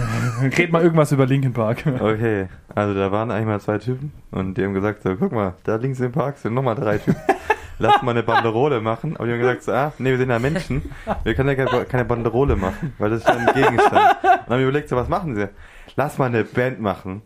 [0.58, 1.84] Red mal irgendwas über Linkin Park.
[2.00, 5.54] Okay, also da waren eigentlich mal zwei Typen und die haben gesagt so, guck mal,
[5.64, 7.20] da links im Park sind nochmal drei Typen.
[7.78, 9.16] Lass mal eine Banderole machen.
[9.16, 10.82] Aber die haben gesagt so, ah, nee, wir sind ja Menschen.
[11.24, 13.92] Wir können ja keine, keine Banderole machen, weil das ist ja ein Gegenstand.
[13.92, 15.48] Und dann haben wir überlegt so, was machen sie?
[15.96, 17.22] Lass mal eine Band machen.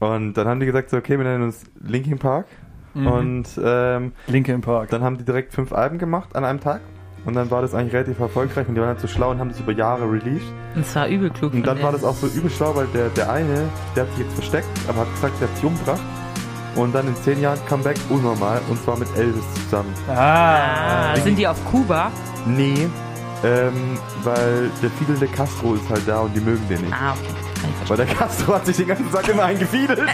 [0.00, 2.46] Und dann haben die gesagt so, okay, wir nennen uns Linkin Park.
[2.92, 3.06] Mhm.
[3.06, 4.90] Und ähm, Linkin Park.
[4.90, 6.80] dann haben die direkt fünf Alben gemacht an einem Tag.
[7.24, 9.48] Und dann war das eigentlich relativ erfolgreich und die waren halt so schlau und haben
[9.48, 10.46] das über Jahre released.
[10.74, 11.54] Und zwar übel klug.
[11.54, 14.24] Und dann war das auch so übel schlau, weil der, der eine, der hat sich
[14.24, 16.02] jetzt versteckt, aber hat gesagt, der hat sich umgebracht.
[16.74, 19.94] Und dann in zehn Jahren Comeback unnormal und zwar mit Elvis zusammen.
[20.08, 22.10] Ah, sind die auf Kuba?
[22.46, 22.88] Nee,
[23.44, 26.92] ähm, weil der Fidel de Castro ist halt da und die mögen den nicht.
[26.92, 27.32] Ah, okay.
[27.60, 30.00] Kann ich Weil der Castro hat sich den ganzen Tag immer eingefiedelt.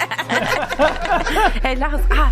[1.62, 2.00] Hey, lach es.
[2.10, 2.30] Ah.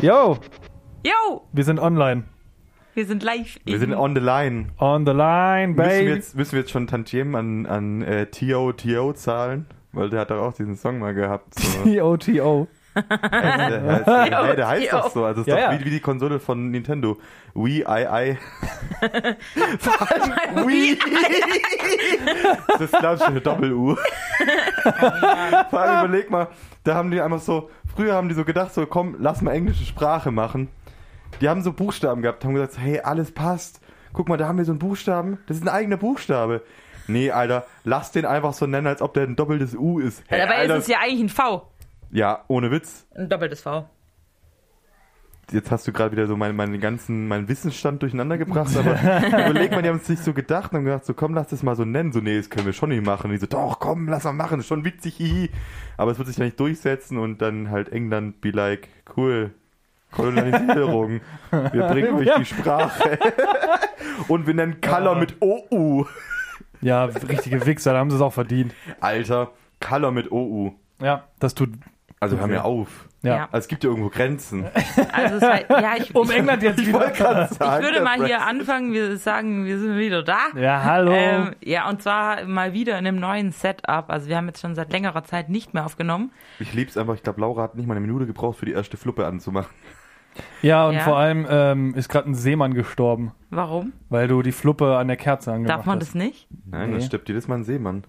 [0.00, 0.38] Yo,
[1.04, 2.24] Yo, wir sind online.
[2.94, 3.58] wir sind live.
[3.64, 4.72] Wir sind on the line.
[4.78, 6.10] On the line, Müssen wir baby.
[6.12, 9.12] jetzt, müssen wir jetzt schon Tantiemen an, an äh, T.O.T.O.
[9.12, 9.66] zahlen?
[9.92, 11.54] Weil der hat doch auch diesen Song mal gehabt.
[11.58, 11.82] So.
[11.84, 12.68] T-O-T-O.
[12.96, 15.24] der, heißt, hey, der heißt doch so.
[15.24, 15.80] Also ist Ja, doch ja.
[15.80, 17.18] Wie, wie die Konsole von Nintendo.
[17.54, 18.36] Wii, I, I.
[20.66, 20.98] Wii.
[22.68, 23.96] Das ist glaube ich eine Doppel-U.
[25.70, 26.48] Vor allem überleg mal,
[26.84, 29.84] da haben die einfach so, früher haben die so gedacht, so komm, lass mal englische
[29.84, 30.68] Sprache machen.
[31.40, 33.80] Die haben so Buchstaben gehabt, haben gesagt, hey, alles passt.
[34.12, 36.62] Guck mal, da haben wir so einen Buchstaben, das ist ein eigener Buchstabe.
[37.06, 40.22] Nee, Alter, lass den einfach so nennen, als ob der ein doppeltes U ist.
[40.28, 41.68] Hey, Dabei Alter, ist es ja eigentlich ein V.
[42.10, 43.06] ja, ohne Witz.
[43.14, 43.88] Ein doppeltes V.
[45.52, 48.92] Jetzt hast du gerade wieder so meinen, meinen ganzen, meinen Wissensstand durcheinander gebracht, aber
[49.50, 51.62] überleg mal, die haben es sich so gedacht und haben gesagt, so komm, lass das
[51.62, 52.12] mal so nennen.
[52.12, 53.26] So, nee, das können wir schon nicht machen.
[53.26, 55.50] Und die so, doch, komm, lass mal machen, ist schon witzig, hihi.
[55.96, 59.52] Aber es wird sich ja nicht durchsetzen und dann halt England be like, cool,
[60.12, 61.20] Kolonialisierung.
[61.50, 62.38] Wir bringen euch Ja.
[62.38, 63.18] die Sprache.
[64.28, 66.06] und wir nennen Color mit OU.
[66.80, 68.74] Ja, richtige Wichser, da haben sie es auch verdient.
[69.00, 70.72] Alter, Color mit OU.
[71.00, 71.70] Ja, das tut.
[72.22, 73.08] Also hör mir auf.
[73.22, 73.34] Ja.
[73.36, 73.42] Ja.
[73.50, 74.66] Also es gibt ja irgendwo Grenzen.
[75.10, 77.10] Also es war, ja, ich, Um ich, England jetzt Ich wieder.
[77.12, 77.82] gerade ich sagen.
[77.82, 78.92] würde mal hier anfangen.
[78.92, 80.38] Wir sagen, wir sind wieder da.
[80.54, 81.12] Ja, hallo.
[81.12, 84.10] Ähm, ja, und zwar mal wieder in einem neuen Setup.
[84.10, 86.30] Also wir haben jetzt schon seit längerer Zeit nicht mehr aufgenommen.
[86.58, 87.14] Ich lieb's einfach.
[87.14, 89.70] Ich glaube, Laura hat nicht mal eine Minute gebraucht, für die erste Fluppe anzumachen.
[90.60, 91.00] ja, und Ja.
[91.00, 93.94] vor allem ähm, ist gerade ein Seemann gestorben, Warum?
[94.10, 96.08] weil du die Fluppe an der Kerze angemacht Darf man hast.
[96.08, 96.48] das nicht?
[96.66, 96.96] Nein, Nee.
[96.96, 98.04] das stirbt jedes Mal ein Seemann.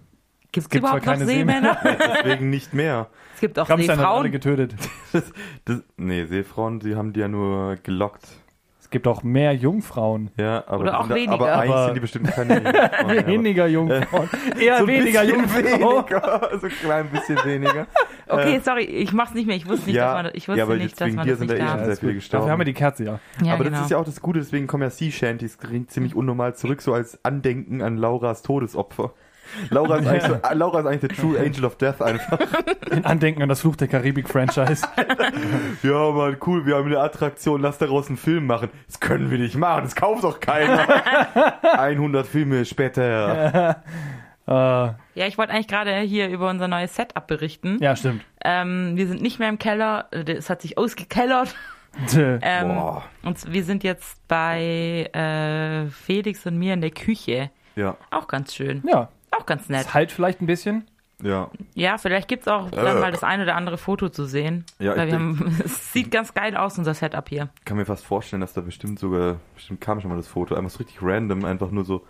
[0.52, 1.78] Gibt es gibt überhaupt noch keine Seemänner?
[2.24, 3.06] Deswegen nicht mehr.
[3.42, 4.32] Es gibt auch Rammstein hat alle Seefrauen.
[4.32, 4.74] getötet.
[5.12, 5.32] Das,
[5.64, 8.26] das, nee, Seefrauen, die haben die ja nur gelockt.
[8.80, 10.30] Es gibt auch mehr Jungfrauen.
[10.36, 11.32] Ja, aber, Oder auch sind- weniger.
[11.32, 14.28] aber eigentlich Aber- sind die bestimmt keine Jungfrauen, Weniger Jungfrauen.
[14.60, 15.64] Eher so weniger Jungfrauen.
[15.64, 16.50] weniger.
[16.60, 17.86] So ein klein bisschen weniger.
[18.28, 19.56] Okay, Äh, sorry, ich mach's nicht mehr.
[19.56, 21.50] Ich wusste nicht, ja, dass man, ich wusste ja, aber nicht, dass man das sind
[21.50, 22.20] nicht da eh schon sehr viele gut.
[22.20, 22.40] gestorben.
[22.42, 23.18] Dafür haben wir die Kerze ja.
[23.42, 23.76] Ja, aber genau.
[23.76, 25.58] das ist ja auch das Gute, deswegen kommen ja Sea Shanties
[25.88, 29.12] ziemlich unnormal zurück, so als Andenken an Lauras Todesopfer.
[29.70, 32.38] Laura ist eigentlich, so, Laura ist eigentlich der True Angel of Death einfach.
[32.90, 34.86] In Andenken an das Fluch der Karibik-Franchise.
[35.82, 38.68] Ja, Mann, cool, wir haben eine Attraktion, lass daraus einen Film machen.
[38.86, 40.86] Das können wir nicht machen, das kauft doch keiner.
[41.78, 43.82] 100 Filme später.
[44.46, 47.78] äh, Ja, ich wollte eigentlich gerade hier über unser neues Setup berichten.
[47.80, 48.22] ja, stimmt.
[48.44, 50.06] Ähm, wir sind nicht mehr im Keller.
[50.12, 51.54] Es hat sich ausgekellert.
[52.16, 53.02] Ähm, Boah.
[53.22, 57.50] und wir sind jetzt bei äh, Felix und mir in der Küche.
[57.76, 58.82] Ja, Auch ganz schön.
[58.86, 59.82] Ja, Auch ganz nett.
[59.86, 60.84] es halt vielleicht ein bisschen.
[61.22, 61.50] ja.
[61.74, 64.64] Ja, vielleicht gibt's auch dann mal das ein oder andere Foto zu sehen.
[64.78, 67.48] Ja, Weil ich wir haben, es sieht ganz geil aus, unser Setup hier.
[67.64, 70.70] kann mir fast vorstellen, dass da bestimmt sogar, bestimmt kam schon mal das Foto, einfach
[70.70, 72.04] so richtig random, einfach nur so,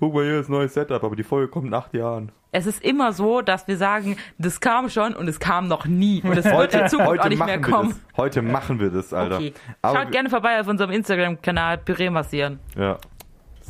[0.00, 2.32] guck mal, hier ist ein neues Setup, aber die Folge kommt in acht Jahren.
[2.54, 6.20] Es ist immer so, dass wir sagen, das kam schon und es kam noch nie.
[6.22, 7.88] Und es wird in Zukunft auch nicht mehr machen wir kommen.
[7.90, 8.16] das.
[8.18, 9.36] Heute machen wir das, Alter.
[9.36, 9.54] Okay.
[9.80, 12.60] Aber Schaut gerne vorbei auf unserem Instagram-Kanal Püree massieren.
[12.76, 12.98] Ja.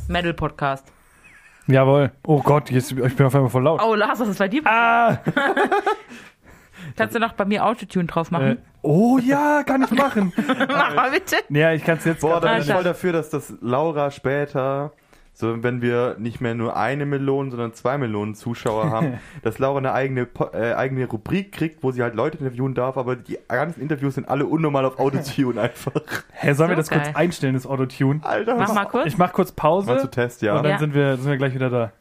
[0.07, 0.92] Metal Podcast.
[1.67, 2.11] Jawohl.
[2.25, 3.81] Oh Gott, jetzt, ich bin auf einmal voll laut.
[3.83, 4.61] Oh, Lars, was ist bei dir?
[4.65, 5.17] Ah!
[6.97, 8.57] Kannst du noch bei mir Autotune drauf Äh, machen?
[8.81, 10.33] oh ja, kann ich machen.
[10.67, 11.37] Mach mal bitte.
[11.49, 14.91] ja, ich kann es jetzt Boah, da bin ich voll dafür, dass das Laura später,
[15.35, 19.79] so wenn wir nicht mehr nur eine Million, sondern zwei Millionen Zuschauer haben, dass Laura
[19.79, 23.81] eine eigene, äh, eigene Rubrik kriegt, wo sie halt Leute interviewen darf, aber die ganzen
[23.81, 25.91] Interviews sind alle unnormal auf Autotune einfach.
[26.31, 27.13] Hä, sollen wir So das kurz geil.
[27.15, 28.19] einstellen, das Autotune?
[28.23, 29.07] Alter, Mach mal kurz.
[29.07, 30.55] Ich mach kurz Pause Mal zu Test, ja.
[30.55, 30.79] und dann Ja.
[30.79, 31.91] sind, wir, sind wir gleich wieder da.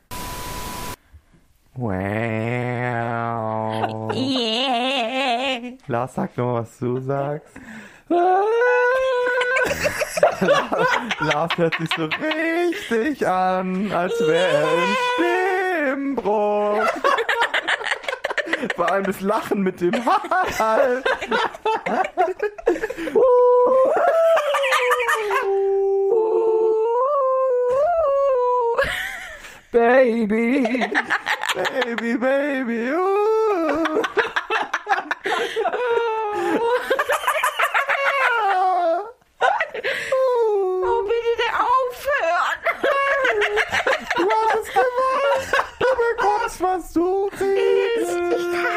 [1.75, 2.03] Wow.
[4.15, 5.73] Yeah.
[5.87, 7.57] Lars, sag noch, was du sagst.
[11.21, 16.87] Lars hört sich so richtig an, als wäre er im Stimmbruch.
[18.77, 19.95] Vor allem das Lachen mit dem
[20.59, 21.03] Hall.
[29.73, 30.85] Baby.
[31.55, 34.03] Baby, baby, uh.
[39.85, 42.59] Oh, bitte aufhören!
[44.17, 45.51] Du hast es gemacht.
[45.79, 45.87] Du
[46.17, 48.17] bekommst, was du kriegst.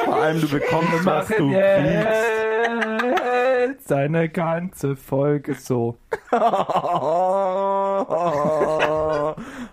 [0.06, 2.08] Vor allem, du bekommst, was du kriegst.
[3.68, 5.98] jetzt eine ganze Folge so.
[6.32, 6.38] oh,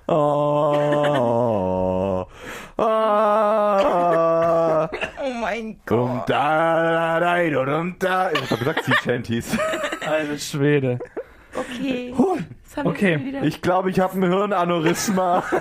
[0.06, 2.26] oh,
[5.24, 6.28] Oh mein Dum Gott.
[6.30, 8.30] da da da dum da.
[8.32, 9.56] Ich hab gesagt, Sea Shanties.
[10.06, 10.98] Eine Schwede.
[11.54, 12.14] Okay.
[12.76, 13.38] Haben Okay.
[13.42, 15.44] Ich glaube, ich habe ein Hirnaneurysma.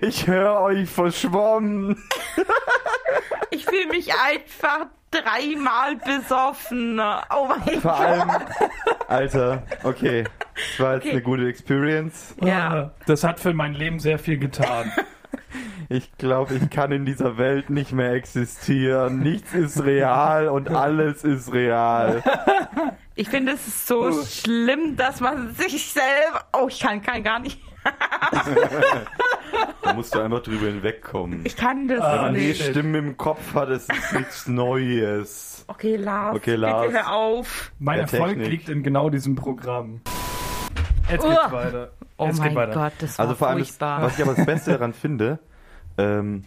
[0.00, 2.02] Ich höre euch verschwommen.
[3.50, 7.00] Ich fühle mich einfach dreimal besoffen.
[7.00, 8.00] Oh mein Vor Gott.
[8.00, 8.30] allem,
[9.08, 10.24] Alter, okay.
[10.54, 11.10] Das war jetzt Okay.
[11.12, 12.34] eine gute Experience.
[12.42, 12.92] Ja.
[13.06, 14.92] Das hat für mein Leben sehr viel getan.
[15.88, 19.20] Ich glaube, ich kann in dieser Welt nicht mehr existieren.
[19.20, 22.22] Nichts ist real und alles ist real.
[23.14, 26.44] Ich finde es so schlimm, dass man sich selber.
[26.52, 27.60] Oh, ich kann, kann gar nicht.
[29.82, 31.40] Da musst du einfach drüber hinwegkommen.
[31.44, 32.62] Ich kann das Wenn man die nicht.
[32.62, 35.64] Stimme im Kopf hat, ist es nichts Neues.
[35.68, 36.36] Okay, Lars.
[36.36, 36.86] Okay, Lars.
[36.88, 37.72] Bitte hör auf.
[37.78, 38.50] Mein Der Erfolg Technik.
[38.50, 40.02] liegt in genau diesem Programm.
[41.10, 41.92] Jetzt geht's weiter.
[42.18, 42.72] Oh Jetzt mein geht weiter.
[42.74, 44.02] Gott, das war Also vor allem, das, furchtbar.
[44.02, 45.38] was ich aber das Beste daran finde,
[45.96, 46.44] ähm,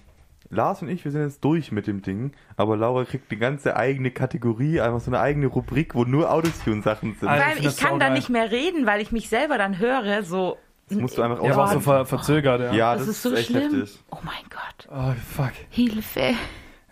[0.49, 3.77] Lars und ich, wir sind jetzt durch mit dem Ding, aber Laura kriegt eine ganze
[3.77, 7.29] eigene Kategorie, einfach so eine eigene Rubrik, wo nur Autotune-Sachen sind.
[7.29, 10.57] Weil ich kann da nicht mehr reden, weil ich mich selber dann höre, so.
[10.89, 12.73] Das musst du einfach Ja, aber auch so ver verzögert, ja.
[12.73, 13.73] Ja, Das, das, ist so echt schlimm.
[13.73, 13.97] heftig.
[14.11, 14.89] Oh mein Gott.
[14.91, 15.53] Oh, fuck.
[15.69, 16.33] Hilfe.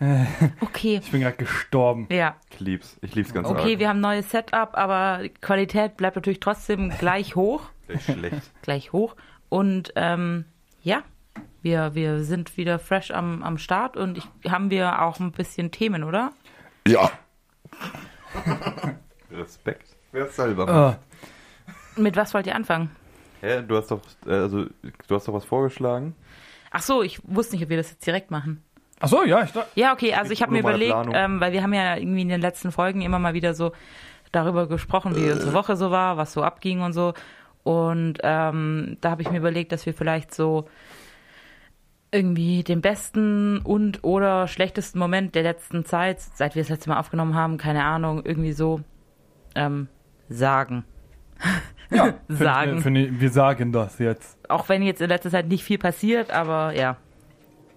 [0.60, 0.98] Okay.
[1.02, 2.06] Ich bin gerade gestorben.
[2.10, 2.34] Ja.
[2.52, 2.96] Ich lieb's.
[3.02, 3.78] Ich lieb's ganz Okay, arg.
[3.80, 7.64] wir haben ein neues Setup, aber die Qualität bleibt natürlich trotzdem gleich hoch.
[7.92, 8.50] Echt schlecht.
[8.62, 9.16] Gleich hoch.
[9.48, 10.44] Und ähm,
[10.82, 11.02] ja,
[11.62, 15.70] wir, wir sind wieder fresh am, am Start und ich, haben wir auch ein bisschen
[15.70, 16.32] Themen, oder?
[16.86, 17.10] Ja.
[19.30, 19.96] Respekt.
[20.12, 20.68] Wer selber?
[20.68, 20.98] Ah,
[21.96, 22.90] Mit was wollt ihr anfangen?
[23.40, 26.14] Hä, du hast doch, äh, also, du hast doch was vorgeschlagen.
[26.70, 28.62] Ach so, ich wusste nicht, ob wir das jetzt direkt machen.
[29.00, 29.68] Ach so, ja, ich dachte.
[29.74, 32.40] Ja, okay, also ich habe mir überlegt, ähm, weil wir haben ja irgendwie in den
[32.40, 33.72] letzten Folgen immer mal wieder so
[34.30, 37.14] darüber gesprochen, wie unsere Woche so war, was so abging und so.
[37.62, 40.66] Und ähm, da habe ich mir überlegt, dass wir vielleicht so
[42.12, 46.98] irgendwie den besten und oder schlechtesten Moment der letzten Zeit, seit wir das letzte Mal
[46.98, 48.80] aufgenommen haben, keine Ahnung, irgendwie so
[49.54, 49.88] ähm,
[50.28, 50.84] sagen.
[51.90, 52.80] Ja, Sagen.
[52.80, 54.38] Find, find, wir sagen das jetzt.
[54.48, 56.96] Auch wenn jetzt in letzter Zeit nicht viel passiert, aber ja.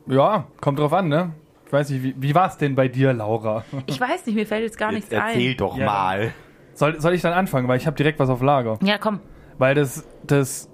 [0.07, 1.33] Ja, kommt drauf an, ne?
[1.65, 3.63] Ich weiß nicht, wie, wie war es denn bei dir, Laura?
[3.87, 5.57] Ich weiß nicht, mir fällt jetzt gar Jetzt nichts erzähl ein.
[5.57, 6.33] doch Ja, mal.
[6.75, 7.67] Soll, soll ich dann anfangen?
[7.67, 8.77] Weil ich habe direkt was auf Lager.
[8.83, 9.19] Ja, komm.
[9.63, 10.69] Weil das, das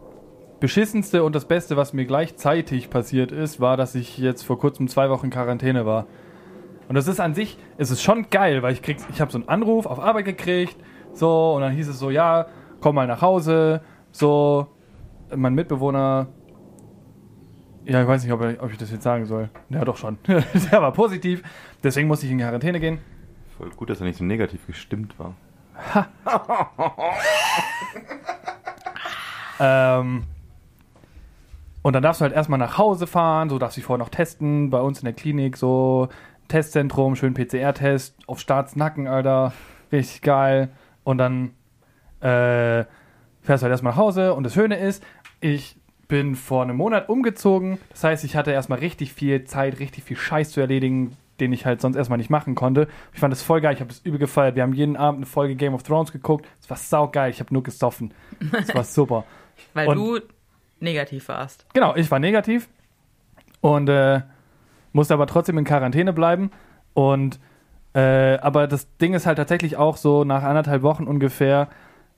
[0.60, 4.88] Beschissenste und das Beste, was mir gleichzeitig passiert ist, war, dass ich jetzt vor kurzem
[4.88, 6.08] zwei Wochen in Quarantäne war.
[6.88, 9.38] Und das ist an sich, es ist schon geil, weil ich krieg, ich habe so
[9.38, 10.76] einen Anruf auf Arbeit gekriegt,
[11.14, 12.48] so, und dann hieß es so, ja,
[12.82, 14.66] komm mal nach Hause, so,
[15.36, 16.26] mein Mitbewohner,
[17.86, 19.52] ja, ich weiß nicht, ob, er, ob ich das jetzt sagen soll.
[19.70, 20.18] Ja, doch schon.
[20.26, 21.44] Der war positiv,
[21.84, 22.98] deswegen musste ich in Quarantäne gehen.
[23.56, 25.36] Voll gut, dass er nicht so negativ gestimmt war.
[29.60, 30.24] Ähm,
[31.82, 34.70] und dann darfst du halt erstmal nach Hause fahren, so darfst dich vorher noch testen,
[34.70, 36.10] bei uns in der Klinik, so
[36.50, 39.54] Testzentrum, schön PCR-Test, auf Staatsnacken, Alter,
[39.92, 40.70] richtig geil.
[41.04, 41.52] Und dann
[42.20, 42.84] äh,
[43.42, 45.04] fährst du halt erstmal nach Hause und das Schöne ist,
[45.40, 50.04] ich bin vor einem Monat umgezogen, das heißt, ich hatte erstmal richtig viel Zeit, richtig
[50.04, 52.88] viel Scheiß zu erledigen, den ich halt sonst erstmal nicht machen konnte.
[53.14, 54.56] Ich fand das voll geil, ich habe das übel gefeiert.
[54.56, 57.54] Wir haben jeden Abend eine Folge Game of Thrones geguckt, es war saugeil, ich habe
[57.54, 58.14] nur gesoffen.
[58.52, 59.24] Es war super.
[59.74, 60.20] Weil Und- du
[60.80, 61.66] negativ warst.
[61.74, 62.70] Genau, ich war negativ
[63.62, 64.22] und äh,
[64.94, 66.52] musste aber trotzdem in Quarantäne bleiben.
[66.94, 67.40] Und
[67.94, 71.68] äh, aber das Ding ist halt tatsächlich auch so, nach anderthalb Wochen ungefähr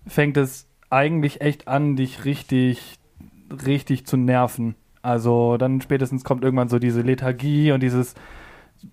[0.05, 2.95] fängt es eigentlich echt an, dich richtig,
[3.65, 4.75] richtig zu nerven.
[5.01, 8.13] Also dann spätestens kommt irgendwann so diese Lethargie und dieses,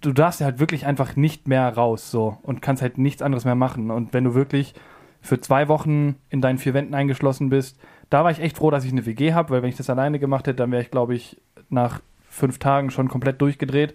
[0.01, 3.45] du darfst ja halt wirklich einfach nicht mehr raus so und kannst halt nichts anderes
[3.45, 3.91] mehr machen.
[3.91, 4.75] Und wenn du wirklich
[5.21, 7.79] für zwei Wochen in deinen vier Wänden eingeschlossen bist,
[8.11, 10.19] da war ich echt froh, dass ich eine WG habe, weil wenn ich das alleine
[10.19, 13.95] gemacht hätte, dann wäre ich, glaube ich, nach fünf Tagen schon komplett durchgedreht.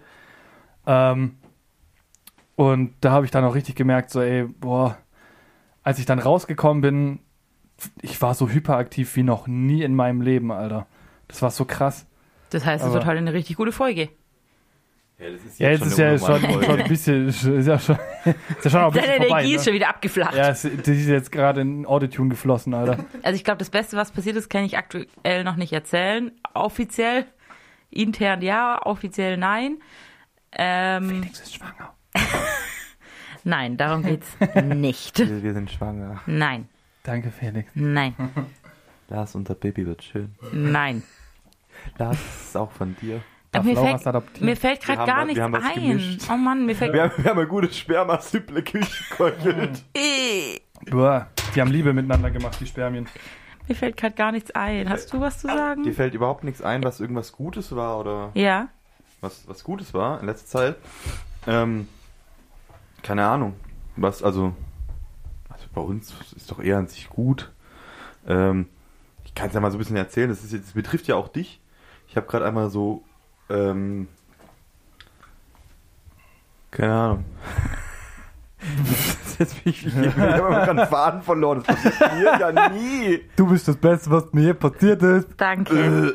[0.86, 1.36] Ähm,
[2.56, 4.96] und da habe ich dann auch richtig gemerkt, so, ey, boah,
[5.82, 7.18] als ich dann rausgekommen bin,
[8.00, 10.86] ich war so hyperaktiv wie noch nie in meinem Leben, Alter.
[11.26, 12.06] Das war so krass.
[12.50, 14.10] Das heißt, es wird heute eine richtig gute Folge.
[15.18, 18.64] Ja, das ist Ja, jetzt ist ja schon, schon ein bisschen, ist ja schon, ist
[18.64, 19.26] ja schon auch ein Deine bisschen vorbei.
[19.40, 19.64] Energie ist Ne?
[19.64, 20.34] schon wieder abgeflacht.
[20.34, 23.04] Ja, die ist jetzt gerade in Autotune geflossen, Alter.
[23.22, 26.32] Also ich glaube, das Beste, was passiert ist, kann ich aktuell noch nicht erzählen.
[26.52, 27.26] Offiziell,
[27.90, 29.78] intern ja, offiziell nein.
[30.52, 31.94] Ähm, Felix ist schwanger.
[33.44, 35.18] nein, darum geht's nicht.
[35.18, 36.20] Wir, wir sind schwanger.
[36.26, 36.68] Nein,
[37.04, 37.70] Danke, Felix.
[37.74, 38.14] nein,
[39.08, 40.34] Lars, unser Baby wird schön.
[40.52, 41.02] nein.
[41.98, 43.20] Lars ist auch von dir.
[43.54, 44.46] Darf mir, fällt, adoptieren?
[44.46, 45.74] mir fällt gerade gar nichts wir haben was ein.
[45.74, 46.22] gemischt.
[46.30, 46.92] Oh Mann, mir fällt.
[46.92, 49.34] Wir haben, wir haben ein gutes Sperma-Simple-Küche gekocht.
[49.94, 53.08] Äh, Boah, die haben Liebe miteinander gemacht, die Spermien.
[53.68, 54.88] mir fällt gerade gar nichts ein.
[54.90, 55.92] Hast du was zu Dir sagen?
[55.94, 58.68] fällt überhaupt nichts ein, was irgendwas Gutes war oder Ja.
[59.20, 60.76] was, was Gutes war in letzter Zeit?
[61.46, 61.88] Ähm,
[63.02, 63.54] keine Ahnung.
[63.96, 64.52] Was, also,
[65.48, 67.52] also bei uns ist doch eher an sich gut.
[68.26, 68.68] Ähm,
[69.24, 70.28] ich kann es ja mal so ein bisschen erzählen.
[70.28, 71.60] Das, ist jetzt, das betrifft ja auch dich.
[72.08, 73.04] Ich habe gerade einmal so,
[73.54, 74.08] ähm,
[76.70, 77.24] keine Ahnung.
[79.38, 81.62] jetzt bin ich, ich habe immer gerade einen Faden verloren.
[81.66, 83.20] Das passiert mir ja nie.
[83.36, 85.28] Du bist das Beste, was mir hier passiert ist.
[85.36, 86.12] Danke.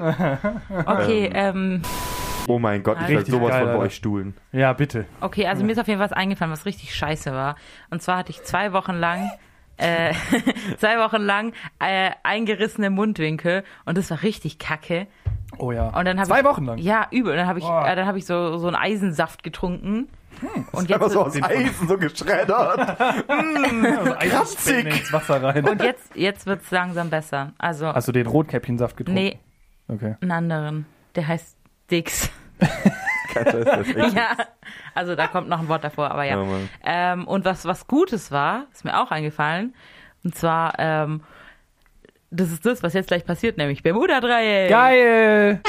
[0.85, 1.81] Okay, ähm,
[2.47, 4.33] Oh mein Gott, ich werde Richtig sowas geil, von bei euch stuhlen.
[4.51, 5.05] Ja, bitte.
[5.21, 7.55] okay, also mir ist auf jeden Fall was eingefallen, was richtig scheiße war.
[7.91, 9.29] Und zwar hatte ich zwei Wochen lang
[9.79, 10.13] äh,
[10.77, 15.07] zwei Wochen lang äh, eingerissene Mundwinkel und das war richtig kacke.
[15.57, 15.87] Oh ja.
[15.89, 16.77] Und dann hab Zwei ich, Wochen lang.
[16.77, 17.31] Ja, übel.
[17.31, 17.87] Und dann habe ich, Boah.
[17.87, 20.07] äh, dann habe ich so, so einen Eisensaft getrunken.
[20.71, 22.97] Und Einfach jetzt, so aus Eisen so geschreddert.
[23.29, 24.33] Also kratzig.
[24.33, 25.67] Eisenspänne ins Wasser rein.
[25.67, 27.51] und jetzt, jetzt wird's langsam besser.
[27.57, 29.21] Also, Hast du den Rotkäppchensaft getrunken?
[29.21, 29.39] nee,
[29.87, 30.15] Okay.
[30.21, 30.85] einen anderen.
[31.15, 31.57] Der heißt
[31.91, 32.29] Dix.
[34.15, 34.31] Ja,
[34.95, 36.41] also da kommt noch ein Wort davor, aber ja.
[36.41, 36.47] Ja,
[36.83, 39.73] ähm, und was, was Gutes war, ist mir auch eingefallen.
[40.23, 41.21] Und zwar, ähm,
[42.31, 44.69] das ist das, was jetzt gleich passiert, nämlich Bermuda-Dreieck.
[44.69, 45.61] Geil!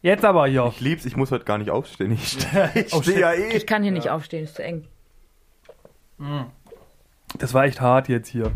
[0.00, 0.68] Jetzt aber, Jo.
[0.68, 2.12] Ich lieb's, ich muss heute gar nicht aufstehen.
[2.12, 3.56] Ich stehe ich Oh, steh ja eh.
[3.56, 4.86] Ich kann hier nicht aufstehen, ist zu eng.
[7.38, 8.52] Das war echt hart jetzt hier.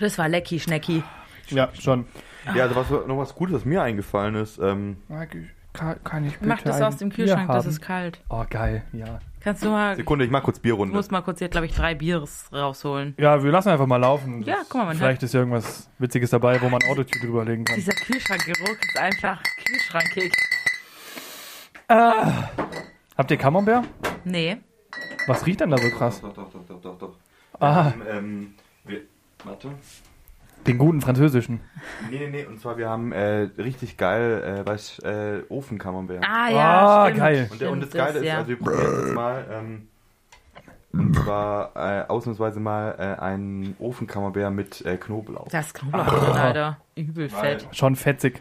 [0.00, 1.02] Das war lecky, schnecki.
[1.48, 2.06] Ja, schon.
[2.54, 4.58] Ja, also was noch was Gutes, was mir eingefallen ist.
[4.58, 4.98] Ähm,
[5.72, 8.20] Kann, kann ich bitte Mach das aus dem Kühlschrank, das ist kalt.
[8.28, 9.20] Oh, geil, ja.
[9.44, 10.94] Kannst du mal, Sekunde, ich mach kurz Bierrunde.
[10.94, 13.14] musst mal kurz hier, glaube ich, drei Biers rausholen.
[13.18, 14.42] Ja, wir lassen einfach mal laufen.
[14.42, 17.76] Ja, guck mal, man Vielleicht ist ja irgendwas Witziges dabei, wo man Autotüte drüberlegen kann.
[17.76, 20.32] Dieser Kühlschrankgeruch ist einfach kühlschrankig.
[21.88, 23.84] Habt ihr Camembert?
[24.24, 24.56] Nee.
[25.26, 26.20] Was riecht denn da so krass?
[26.22, 27.16] Doch, doch, doch, doch, doch, doch.
[27.60, 29.02] Ah, Ähm, ähm, wir,
[29.44, 29.70] warte.
[30.66, 31.60] Den guten französischen.
[32.10, 36.24] Nee, nee, nee, und zwar wir haben äh, richtig geil, äh, weiß, äh, Ofenkamembert.
[36.24, 37.18] Ah, Ah, ja, stimmt.
[37.18, 37.48] geil.
[37.50, 38.36] Und, der, und das Geile ist, ja.
[38.38, 39.88] also wir probieren jetzt mal, ähm,
[40.92, 45.48] und zwar äh, ausnahmsweise mal äh, einen Ofenkamembert mit äh, Knoblauch.
[45.48, 46.76] Da ist Knoblauch drin, Alter.
[46.94, 47.68] Übel Weil- fett.
[47.72, 48.40] Schon fetzig.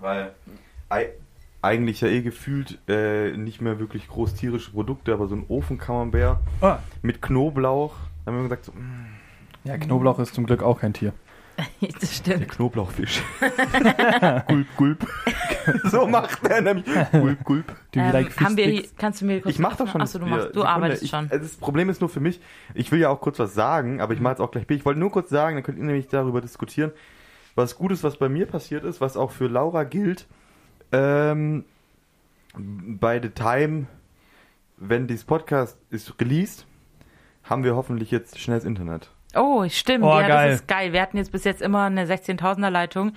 [0.00, 0.32] Weil
[0.88, 1.08] ei,
[1.62, 6.38] eigentlich ja eh gefühlt äh, nicht mehr wirklich groß tierische Produkte, aber so ein Ofenkamembert
[6.62, 6.78] Ah.
[7.02, 7.94] mit Knoblauch.
[8.24, 9.06] Da haben wir gesagt, so, mm,
[9.64, 11.12] Ja, Knoblauch ist zum Glück auch kein Tier.
[11.80, 12.48] Das der stimmt.
[12.48, 13.22] Knoblauchfisch.
[14.48, 15.06] gulp, gulp.
[15.84, 16.86] so macht er nämlich.
[17.12, 17.66] Gulp, gulp.
[17.92, 20.00] Do you Ähm, like haben wir kannst du mir kurz Ich mach doch schon.
[20.00, 21.30] Achso, du, machst, du Sekunde, arbeitest ich, schon.
[21.30, 22.40] äh, Das Problem ist nur für mich,
[22.74, 24.76] ich will ja auch kurz was sagen, aber ich mache jetzt auch gleich Bier.
[24.76, 26.90] Ich wollte nur kurz sagen, dann könnt ihr nämlich darüber diskutieren,
[27.54, 30.26] was Gutes, was bei mir passiert ist, was auch für Laura gilt.
[30.92, 31.64] Ähm,
[32.56, 33.86] bei The Time,
[34.76, 36.66] wenn dieses Podcast ist released,
[37.44, 39.10] haben wir hoffentlich jetzt schnelles Internet.
[39.36, 40.04] Oh, stimmt.
[40.04, 40.50] Oh, ja, geil.
[40.50, 40.92] das ist geil.
[40.92, 43.12] Wir hatten jetzt bis jetzt immer eine 16.000er Leitung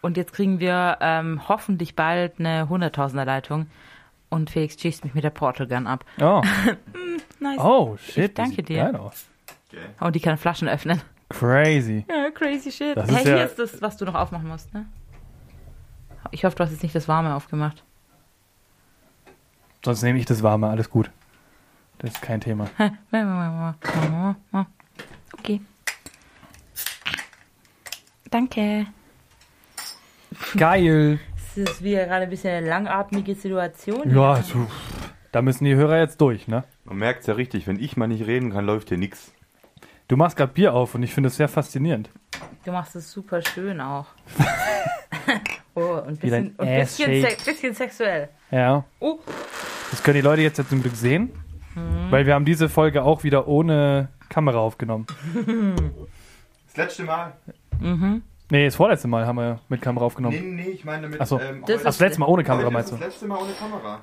[0.00, 3.66] und jetzt kriegen wir ähm, hoffentlich bald eine 100.000er Leitung.
[4.28, 6.04] Und Felix schießt mich mit der Portal Gun ab.
[6.20, 6.42] Oh.
[7.40, 7.58] Nice.
[7.58, 8.30] oh, shit.
[8.30, 8.84] Ich danke dir.
[8.84, 9.26] Geil aus.
[9.98, 11.02] Und die kann Flaschen öffnen.
[11.28, 12.04] Crazy.
[12.08, 12.96] Ja, crazy shit.
[12.96, 14.86] Das hey, ist ja- hier ist das, was du noch aufmachen musst, ne?
[16.30, 17.82] Ich hoffe, du hast jetzt nicht das Warme aufgemacht.
[19.84, 21.10] Sonst nehme ich das Warme, alles gut.
[21.98, 22.68] Das ist kein Thema.
[25.38, 25.60] Okay.
[28.30, 28.86] Danke.
[30.56, 31.18] Geil.
[31.54, 34.14] Das ist wieder gerade ein bisschen eine langatmige Situation.
[34.14, 34.66] Ja, so,
[35.32, 36.64] da müssen die Hörer jetzt durch, ne?
[36.84, 39.32] Man merkt es ja richtig, wenn ich mal nicht reden kann, läuft hier nichts.
[40.08, 42.10] Du machst gerade Bier auf und ich finde es sehr faszinierend.
[42.64, 44.06] Du machst es super schön auch.
[45.74, 48.28] oh, und dein bisschen, und bisschen, se bisschen sexuell.
[48.50, 48.84] Ja.
[49.00, 49.18] Oh,
[49.90, 51.30] Das können die Leute jetzt ja zum Glück sehen,
[52.10, 55.06] weil wir haben diese Folge auch wieder ohne Kamera aufgenommen.
[56.74, 57.34] Das letzte Mal.
[58.50, 60.36] Nee, das vorletzte Mal haben wir mit Kamera aufgenommen.
[60.56, 61.20] Nee, nee, ich meine mit.
[61.20, 61.38] Ach so.
[61.38, 62.96] ähm, Das das letzte Mal ohne Kamera meinst du?
[62.96, 63.98] das letzte Mal ohne Kamera.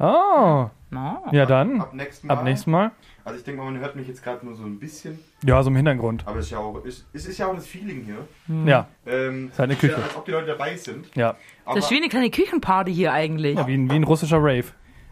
[0.69, 1.23] Oh, No.
[1.31, 1.81] ja dann.
[1.81, 2.33] Ab nächsten Mal.
[2.37, 2.91] Ab nächstem Mal.
[3.25, 5.19] Also ich denke mal, man hört mich jetzt gerade nur so ein bisschen.
[5.43, 6.23] Ja, so im Hintergrund.
[6.27, 8.27] Aber es ist ja auch, es, ist ja auch das Feeling hier.
[8.67, 9.95] Ja, Ähm, ist halt eine Küche.
[9.95, 11.07] Als ob die Leute dabei sind.
[11.15, 11.35] ja.
[11.65, 13.55] Aber, Das ist wie eine kleine Küchenparty hier eigentlich.
[13.57, 14.65] ja wie, ein, wie ein russischer Rave.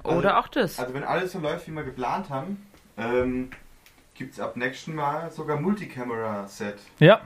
[0.03, 0.79] Oder auch das.
[0.79, 2.65] also wenn alles so läuft, wie wir geplant haben,
[2.97, 3.49] ähm,
[4.17, 6.77] gibt es ab nächsten Mal sogar Multicamera-Set.
[6.99, 7.21] Ja.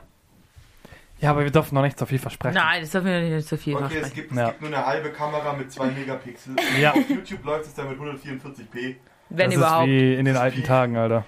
[1.20, 2.56] Ja, aber wir dürfen noch nicht so viel versprechen.
[2.56, 4.16] Nein, das dürfen wir nicht so viel Okay, es versprechen.
[4.16, 4.48] gibt, es Ja.
[4.50, 6.56] gibt nur eine halbe Kamera mit 2 Megapixel.
[6.80, 6.92] Ja.
[6.94, 8.96] Auf YouTube läuft es dann mit 144p.
[9.30, 9.88] Wenn das überhaupt.
[9.88, 11.26] ist wie in den alten Tagen, Alter.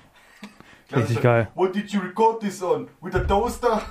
[0.91, 1.47] Richtig geil.
[1.55, 2.87] What did you record this on?
[3.01, 3.81] With a toaster?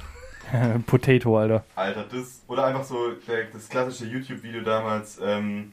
[0.86, 1.64] Potato, Alter.
[1.76, 2.42] Alter, das.
[2.48, 3.12] Oder einfach so
[3.52, 5.72] das klassische YouTube-Video damals, ähm,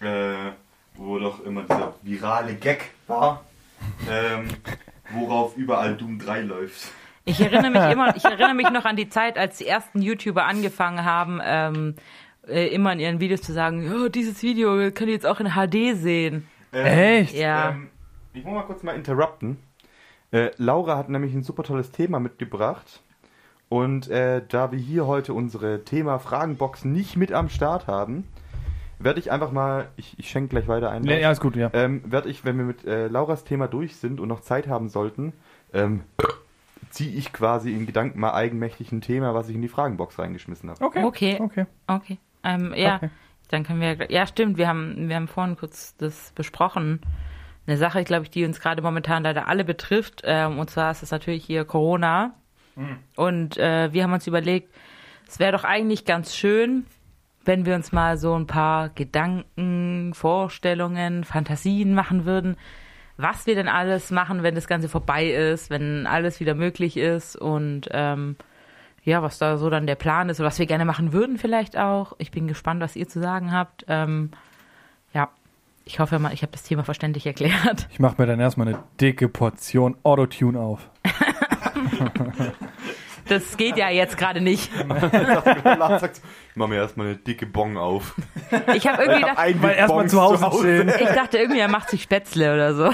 [0.00, 0.50] äh,
[0.94, 3.44] wo doch immer dieser virale Gag war,
[4.10, 4.48] ähm,
[5.14, 6.90] worauf überall Doom 3 läuft.
[7.24, 10.44] Ich erinnere mich immer, ich erinnere mich noch an die Zeit, als die ersten YouTuber
[10.44, 11.94] angefangen haben, ähm,
[12.46, 15.52] äh, immer in ihren Videos zu sagen, oh, dieses Video könnt ihr jetzt auch in
[15.52, 16.46] HD sehen.
[16.72, 17.34] Ähm, Echt?
[17.34, 17.70] Ja.
[17.70, 17.88] Ähm,
[18.34, 19.58] ich muss mal kurz mal interrupten.
[20.32, 23.00] Äh, Laura hat nämlich ein super tolles Thema mitgebracht.
[23.68, 28.28] Und äh, da wir hier heute unsere Thema-Fragenbox nicht mit am Start haben,
[29.04, 31.04] werde ich einfach mal, ich, ich schenke gleich weiter ein.
[31.04, 31.70] Ja, ja, ist gut, ja.
[31.72, 34.88] ähm, werde ich, wenn wir mit äh, Lauras Thema durch sind und noch Zeit haben
[34.88, 35.32] sollten,
[35.72, 36.02] ähm,
[36.90, 40.70] ziehe ich quasi in Gedanken mal eigenmächtig ein Thema, was ich in die Fragenbox reingeschmissen
[40.70, 40.84] habe.
[40.84, 41.04] Okay.
[41.04, 41.38] Okay.
[41.40, 41.66] Okay.
[41.86, 42.18] Okay.
[42.42, 43.10] Ähm, ja, Okay.
[43.48, 47.00] dann können wir, ja stimmt, wir haben, wir haben vorhin kurz das besprochen.
[47.66, 51.02] Eine Sache, glaube ich, die uns gerade momentan leider alle betrifft, ähm, und zwar ist
[51.02, 52.34] es natürlich hier Corona.
[53.14, 54.68] Und äh, wir haben uns überlegt,
[55.28, 56.86] es wäre doch eigentlich ganz schön,
[57.44, 62.56] wenn wir uns mal so ein paar Gedanken, Vorstellungen, Fantasien machen würden,
[63.16, 67.36] was wir denn alles machen, wenn das Ganze vorbei ist, wenn alles wieder möglich ist
[67.36, 68.36] und ähm,
[69.04, 71.76] ja, was da so dann der Plan ist oder was wir gerne machen würden vielleicht
[71.76, 72.14] auch.
[72.18, 73.84] Ich bin gespannt, was ihr zu sagen habt.
[73.86, 74.30] Ähm,
[75.12, 75.28] ja,
[75.84, 77.86] ich hoffe mal, ich habe das Thema verständlich erklärt.
[77.90, 80.88] Ich mache mir dann erstmal eine dicke Portion Autotune auf.
[83.28, 84.70] Das geht ja jetzt gerade nicht.
[84.88, 88.14] Sagt, ich mache mir erstmal eine dicke Bong auf.
[88.74, 90.88] Ich habe irgendwie gedacht, Ein Weil erstmal Bongs zu Hause chillen.
[90.88, 92.84] ich dachte irgendwie, er macht sich Spätzle oder so.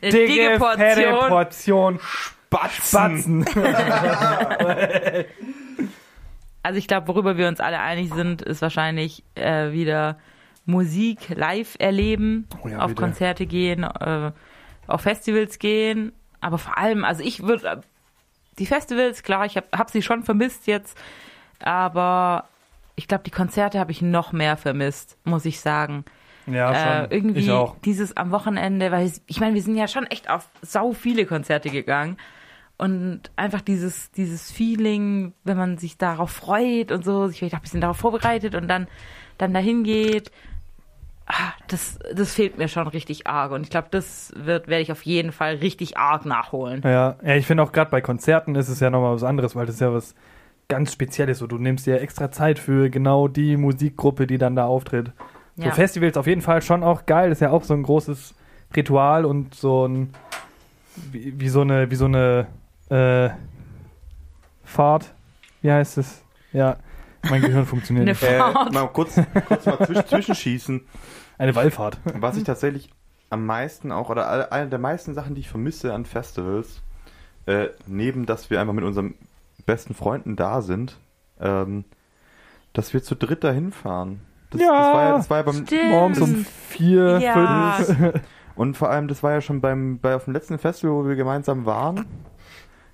[0.00, 1.28] Eine Dicke, dicke Portion.
[1.28, 2.00] Portion
[2.50, 3.44] Batzen.
[3.44, 3.44] Batzen.
[6.62, 10.18] Also ich glaube, worüber wir uns alle einig sind, ist wahrscheinlich äh, wieder
[10.66, 13.00] Musik live erleben, Oh ja, auf bitte.
[13.00, 14.32] Konzerte gehen, äh,
[14.86, 16.12] auf Festivals gehen.
[16.40, 17.80] Aber vor allem, also ich würde
[18.58, 20.96] die Festivals, klar, ich habe hab sie schon vermisst jetzt,
[21.62, 22.48] aber
[22.96, 26.04] ich glaube, die Konzerte habe ich noch mehr vermisst, muss ich sagen.
[26.46, 27.10] Ja, Äh, schon.
[27.10, 27.76] irgendwie ich auch.
[27.84, 31.26] dieses am Wochenende, weil ich, ich meine, wir sind ja schon echt auf sau viele
[31.26, 32.16] Konzerte gegangen.
[32.76, 37.58] Und einfach dieses, dieses Feeling, wenn man sich darauf freut und so, sich vielleicht auch
[37.58, 38.86] ein bisschen darauf vorbereitet und dann,
[39.36, 40.30] dann dahin geht,
[41.28, 43.52] ah, das, das fehlt mir schon richtig arg.
[43.52, 46.82] Und ich glaube, das wird, werde ich auf jeden Fall richtig arg nachholen.
[46.84, 49.66] Ja, ja ich finde auch gerade bei Konzerten ist es ja nochmal was anderes, weil
[49.66, 50.14] das ist ja was
[50.68, 51.38] ganz Spezielles.
[51.38, 55.12] So, du nimmst dir extra Zeit für genau die Musikgruppe, die dann da auftritt.
[55.56, 55.72] So Ja.
[55.72, 57.28] Festivals auf jeden Fall schon auch geil.
[57.28, 58.34] Das ist ja auch so ein großes
[58.74, 60.14] Ritual und so ein
[61.12, 62.46] wie, wie so eine wie so eine
[62.90, 63.30] äh,
[64.64, 65.12] Fahrt.
[65.62, 66.22] Wie heißt es?
[66.52, 66.76] Ja,
[67.28, 68.22] mein Gehirn funktioniert Eine nicht.
[68.22, 68.72] Äh, Fahrt.
[68.72, 70.80] mal kurz, kurz mal zwisch, zwischenschießen.
[71.38, 71.98] Eine Wallfahrt.
[72.14, 72.90] Was ich tatsächlich
[73.30, 76.82] am meisten auch, oder eine der meisten Sachen, die ich vermisse an Festivals,
[77.46, 79.14] äh, neben, dass wir einfach mit unseren
[79.66, 80.98] besten Freunden da sind,
[81.40, 81.84] ähm,
[82.72, 84.20] dass wir zu dritt dahin fahren.
[84.50, 84.68] Das, Ja.
[84.68, 85.90] das war ja, das war ja beim, Stimmt.
[85.90, 87.72] Morgens um vier, Ja.
[87.84, 88.20] fünf.
[88.56, 91.16] und vor allem, das war ja schon beim, bei, auf dem letzten Festival, wo wir
[91.16, 92.06] gemeinsam waren.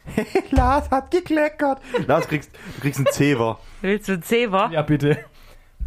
[0.50, 1.80] Lars hat gekleckert.
[2.06, 3.58] Lars, kriegst, du kriegst einen Zever.
[3.80, 4.70] Willst du Zewa?
[4.70, 5.18] Ja, bitte.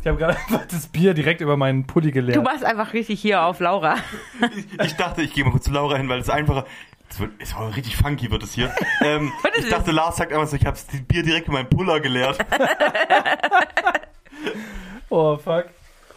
[0.02, 2.38] Ich habe gerade einfach das Bier direkt über meinen Pulli geleert.
[2.38, 3.96] Du machst einfach richtig hier auf Laura.
[4.84, 6.66] Ich dachte, ich gehe mal kurz zu Laura hin, weil es einfacher.
[7.10, 8.74] Es wird, es wird richtig funky wird es hier.
[9.02, 11.70] Ähm, ist ich dachte, Lars sagt einfach so, ich habe das Bier direkt in meinen
[11.70, 12.38] Puller geleert.
[15.10, 15.66] Oh, fuck.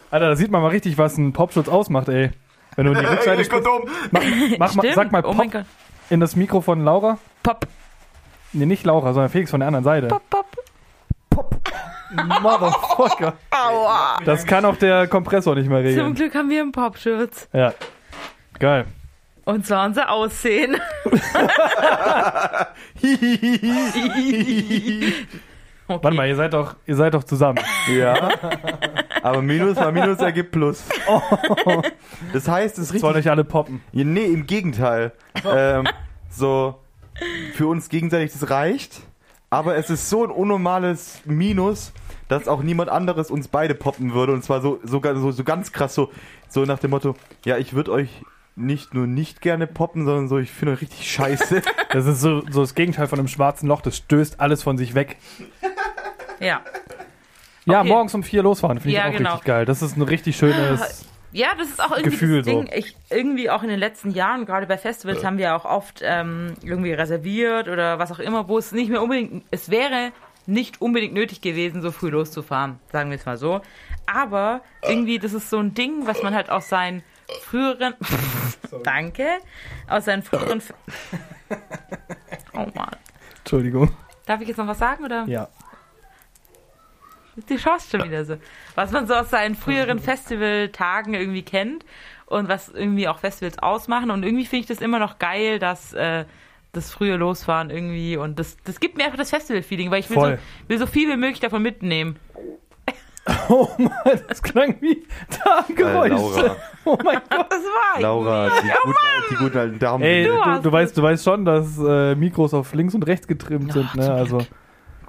[0.09, 2.31] Alter, da sieht man mal richtig, was ein Popschutz ausmacht, ey.
[2.75, 3.45] Wenn du in die Rückseite.
[3.45, 3.83] Kondom.
[4.11, 4.21] Mach,
[4.57, 4.95] mach mal, Stimmt.
[4.95, 5.65] sag mal oh mein Pop Gott.
[6.09, 7.17] in das Mikro von Laura.
[7.43, 7.67] Pop,
[8.53, 10.07] Nee, nicht Laura, sondern Felix von der anderen Seite.
[10.07, 10.45] pop, pop.
[12.41, 13.33] Motherfucker.
[13.51, 14.17] Aua.
[14.25, 16.13] Das kann auch der Kompressor nicht mehr Zum regeln.
[16.15, 17.47] Glück haben wir einen Popschutz.
[17.53, 17.73] Ja.
[18.59, 18.85] Geil.
[19.45, 20.75] Und zwar unser Aussehen.
[21.05, 21.21] Okay.
[26.01, 27.59] Warte mal, ihr seid doch, ihr seid doch zusammen.
[27.93, 28.29] Ja.
[29.23, 30.83] Aber Minus mal Minus ergibt Plus.
[32.33, 33.29] Das heißt, es ist wollen richtig.
[33.29, 33.81] euch alle poppen.
[33.91, 35.11] Nee, im Gegenteil.
[35.43, 35.87] ähm,
[36.29, 36.79] so,
[37.53, 39.01] für uns gegenseitig, das reicht.
[39.49, 41.91] aber es ist so ein unnormales Minus,
[42.29, 44.31] dass auch niemand anderes uns beide poppen würde.
[44.33, 46.09] Und zwar so, sogar so, so ganz krass, so,
[46.49, 48.09] so nach dem Motto, ja, ich würde euch
[48.55, 51.61] nicht nur nicht gerne poppen, sondern so, ich finde euch richtig scheiße.
[51.91, 54.95] Das ist so, so das Gegenteil von einem schwarzen Loch, das stößt alles von sich
[54.95, 55.17] weg.
[56.39, 56.61] Ja.
[57.65, 57.89] Ja, Okay.
[57.89, 59.31] morgens um vier losfahren, finde ich Ja, auch genau.
[59.31, 59.65] richtig geil.
[59.65, 61.05] Das ist ein richtig schönes.
[61.33, 62.67] Ja, das ist auch irgendwie Gefühl das Ding.
[62.67, 62.73] so.
[62.73, 66.53] Ich, irgendwie auch in den letzten Jahren, gerade bei Festivals, haben wir auch oft ähm,
[66.63, 70.11] irgendwie reserviert oder was auch immer, wo es nicht mehr unbedingt, es wäre
[70.45, 73.61] nicht unbedingt nötig gewesen, so früh loszufahren, sagen wir es mal so.
[74.05, 77.03] Aber irgendwie, das ist so ein Ding, was man halt aus seinen
[77.43, 77.93] früheren,
[78.83, 79.27] danke,
[79.87, 80.61] aus seinen früheren,
[82.53, 82.95] oh Mann.
[83.37, 83.89] Entschuldigung.
[84.25, 85.25] Darf ich jetzt noch was sagen oder?
[85.27, 85.47] Ja.
[87.47, 88.35] Du schaust schon wieder so.
[88.75, 91.85] Was man so aus seinen früheren Festivaltagen irgendwie kennt
[92.25, 94.11] und was irgendwie auch Festivals ausmachen.
[94.11, 96.25] Und irgendwie finde ich das immer noch geil, dass äh,
[96.73, 100.17] das frühe Losfahren irgendwie und das, das gibt mir einfach das Festival-Feeling, weil ich will
[100.17, 102.17] so, will so viel wie möglich davon mitnehmen.
[103.49, 103.91] Oh Mann,
[104.27, 105.05] das klang wie
[105.43, 106.45] Darmgeräusche.
[106.47, 106.49] Äh.
[106.85, 107.45] Oh mein Gott.
[107.51, 108.01] Das war ich.
[108.01, 108.97] Laura, die, guten,
[109.29, 110.03] die guten alten Damen.
[110.03, 113.27] Ey, Du du, du, weißt, du weißt schon, dass äh, Mikros auf links und rechts
[113.27, 114.11] getrimmt sind, ne?
[114.11, 114.39] Also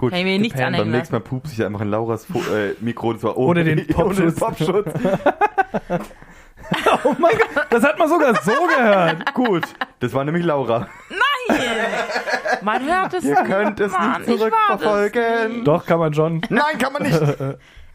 [0.03, 0.73] Gut, Kann ich mir nichts gepennt.
[0.73, 1.15] beim anhängen nächsten.
[1.15, 4.35] Mal pupse ich einfach in Lauras Fo äh, Mikro, und zwar Ohne den Popschutz.
[4.35, 4.93] Popschutz.
[7.05, 9.35] Oh mein Gott, das hat man sogar so gehört.
[9.35, 9.65] Gut,
[10.01, 10.89] das war nämlich Laura.
[12.63, 15.65] Man hört es Ihr nicht, könnt es Mann, nicht ich war das zurückverfolgen.
[15.65, 16.41] Doch, kann man schon.
[16.49, 17.21] Nein, kann man nicht.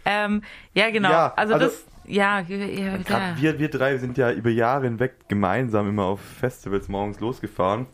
[0.05, 0.43] Ähm,
[0.73, 1.09] ja, genau.
[1.09, 4.83] Ja, also, also- das, ja, ja, ja, Grad wir, wir drei sind ja über Jahre
[4.85, 7.87] hinweg gemeinsam immer auf Festivals morgens losgefahren.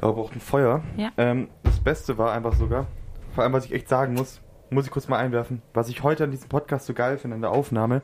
[0.00, 0.82] Da braucht ein Feuer.
[0.96, 1.10] Ja.
[1.18, 2.86] Ähm, das Beste war einfach sogar,
[3.34, 4.40] vor allem was ich echt sagen muss,
[4.72, 7.40] muss ich kurz mal einwerfen, was ich heute an diesem Podcast so geil finde, an
[7.40, 8.02] der Aufnahme.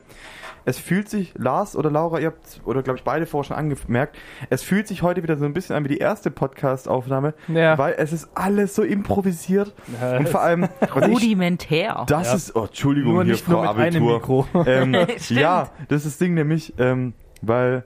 [0.65, 4.17] Es fühlt sich, Lars oder Laura, ihr habt, oder glaube ich beide vorher schon angemerkt,
[4.49, 7.77] es fühlt sich heute wieder so ein bisschen an wie die erste Podcast-Aufnahme, Ja.
[7.77, 9.73] weil es ist alles so improvisiert.
[10.01, 12.03] Ja, Und vor allem, rudimentär.
[12.09, 12.35] das Ja.
[12.35, 14.13] ist, oh, Entschuldigung, Nur hier nicht nur Frau Abitur.
[14.15, 14.45] Mikro.
[14.65, 14.93] Ähm,
[15.29, 17.85] ja, das ist das Ding nämlich, ähm, weil,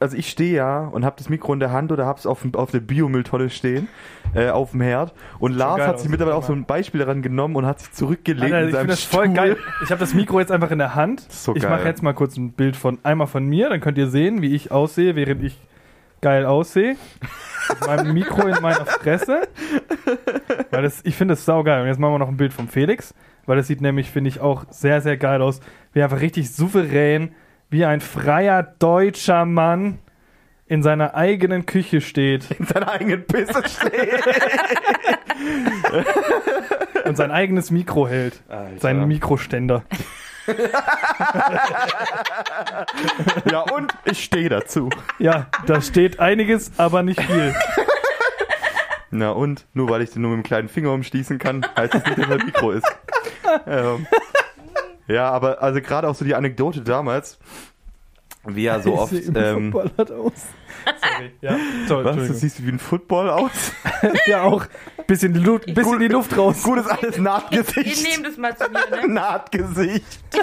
[0.00, 2.54] also ich stehe ja und habe das Mikro in der Hand oder hab's auf, dem-
[2.54, 3.86] auf der Biomülltonne stehen,
[4.34, 5.12] äh, auf dem Herd.
[5.38, 8.52] Und Lars hat sich mittlerweile auch so ein Beispiel daran genommen und hat sich zurückgelegt
[8.52, 9.34] Alter, ich finde das voll Stuhl.
[9.36, 9.56] geil.
[9.84, 11.20] Ich habe das Mikro jetzt einfach in der Hand.
[11.30, 14.08] So ich mache jetzt mal kurz ein Bild von einmal von mir, dann könnt ihr
[14.08, 15.60] sehen, wie ich aussehe, während ich
[16.22, 16.96] geil aussehe.
[17.68, 19.42] Mit meinem Mikro in meiner Fresse.
[20.70, 21.82] Weil das, ich finde das saugeil.
[21.82, 23.14] Und jetzt machen wir noch ein Bild von Felix,
[23.46, 25.60] weil das sieht nämlich, finde ich, auch sehr, sehr geil aus.
[25.92, 27.32] Wie einfach richtig souverän,
[27.70, 29.98] wie ein freier deutscher Mann
[30.66, 34.24] in seiner eigenen Küche steht in seiner eigenen Pisse steht.
[37.04, 38.42] und sein eigenes Mikro hält.
[38.48, 38.78] Alter.
[38.78, 39.84] Seinen Mikroständer.
[43.50, 44.90] ja, und ich stehe dazu.
[45.18, 47.54] Ja, da steht einiges, aber nicht viel.
[49.10, 52.04] Na und, nur weil ich den nur mit dem kleinen Finger umschließen kann, heißt das
[52.04, 52.86] nicht, dass er Mikro ist.
[53.66, 54.06] Ähm,
[55.10, 57.38] ja, aber also gerade auch so die Anekdote damals,
[58.46, 60.32] wie ja so oft, immer ähm, verballert aus.
[60.84, 61.32] Sorry.
[61.42, 62.36] Ja, toll, was, du Entschuldigung.
[62.36, 63.72] siehst wie ein Football aus?
[64.26, 64.64] Ja, auch
[65.06, 66.62] bisschen, die Luft, bisschen die Luft raus.
[66.62, 68.02] Gut ist alles Nahtgesicht.
[68.02, 69.08] nehmt es mal zu mir, ne?
[69.12, 70.20] Nahtgesicht.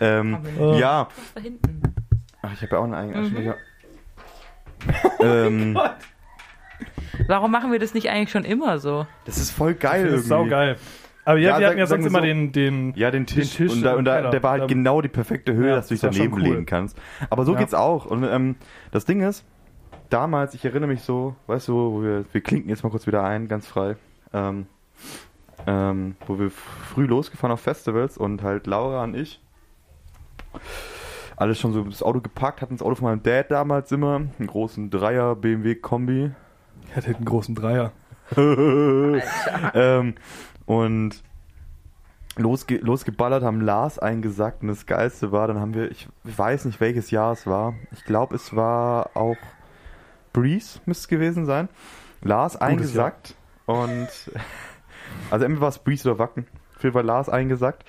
[0.00, 0.74] ähm, Oh.
[0.78, 1.08] ja?
[2.42, 3.26] Ach, ich habe ja auch einen eigenen Mhm.
[3.26, 3.56] Aschenbecher.
[5.20, 5.78] ähm,
[7.28, 9.06] Warum machen wir das nicht eigentlich schon immer so?
[9.24, 10.20] das ist voll geil Das irgendwie.
[10.22, 10.76] ist saugeil.
[11.26, 13.56] Aber ja, Ja, wir hatten ja sagen- sonst immer so- den, den Ja, den Tisch.
[13.56, 14.30] Den Tisch und da, und da, Keller.
[14.30, 16.40] der war halt genau die perfekte Höhe, Ja, dass du dich daneben cool.
[16.42, 16.96] legen kannst.
[17.28, 17.58] Aber so Ja.
[17.58, 18.06] geht's auch.
[18.06, 18.54] Und ähm,
[18.92, 19.44] das Ding ist,
[20.08, 23.24] damals, ich erinnere mich so, weißt du, wo wir, wir klinken jetzt mal kurz wieder
[23.24, 23.96] ein, ganz frei,
[24.32, 24.66] ähm,
[25.66, 29.40] ähm, wo wir früh losgefahren auf Festivals und halt Laura und ich
[31.36, 34.46] alles schon so das Auto gepackt, hatten das Auto von meinem Dad damals immer, einen
[34.46, 36.30] großen Dreier BMW Kombi.
[36.88, 37.90] Ich hatte einen großen Dreier.
[39.74, 40.14] ähm,
[40.66, 41.22] und
[42.36, 46.80] losge losgeballert haben Lars eingesackt und das Geilste war, dann haben wir, ich weiß nicht
[46.80, 49.38] welches Jahr es war, ich glaube es war auch
[50.32, 51.68] Breeze, müsste es gewesen sein.
[52.20, 54.08] Lars eingesackt und
[55.30, 57.84] also entweder war es Breeze oder Wacken, auf jeden Fall Lars eingesackt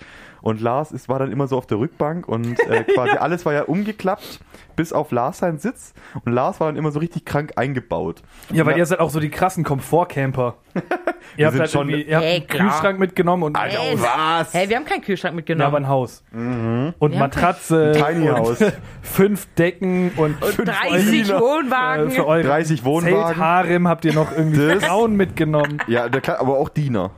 [0.48, 3.52] und Lars ist, war dann immer so auf der Rückbank und äh, quasi alles war
[3.54, 4.40] ja umgeklappt,
[4.78, 8.22] bis auf Lars seinen Sitz und Lars war dann immer so richtig krank eingebaut.
[8.54, 8.78] Ja, weil Ja.
[8.80, 10.56] ihr seid auch so die krassen Komfortcamper.
[11.38, 12.70] ihr habt sind halt schon- irgendwie, ihr habt Ey, einen klar.
[12.70, 14.54] Kühlschrank mitgenommen und, Alter, Ey, was?
[14.54, 15.68] Hey, wir haben keinen Kühlschrank ja, mitgenommen.
[15.68, 16.24] aber ein Haus.
[16.32, 16.94] Mhm.
[16.98, 17.20] Und Ja.
[17.20, 17.92] Matratze.
[17.96, 18.64] Tiny und House.
[19.02, 22.08] fünf Decken und, und fünf 30 Euro, Wohnwagen.
[22.08, 23.18] äh, für eure 30 Wohnwagen.
[23.26, 25.80] Zeltharem habt ihr noch irgendwie Frauen mitgenommen.
[25.88, 27.12] Ja, der kann, aber auch Diener.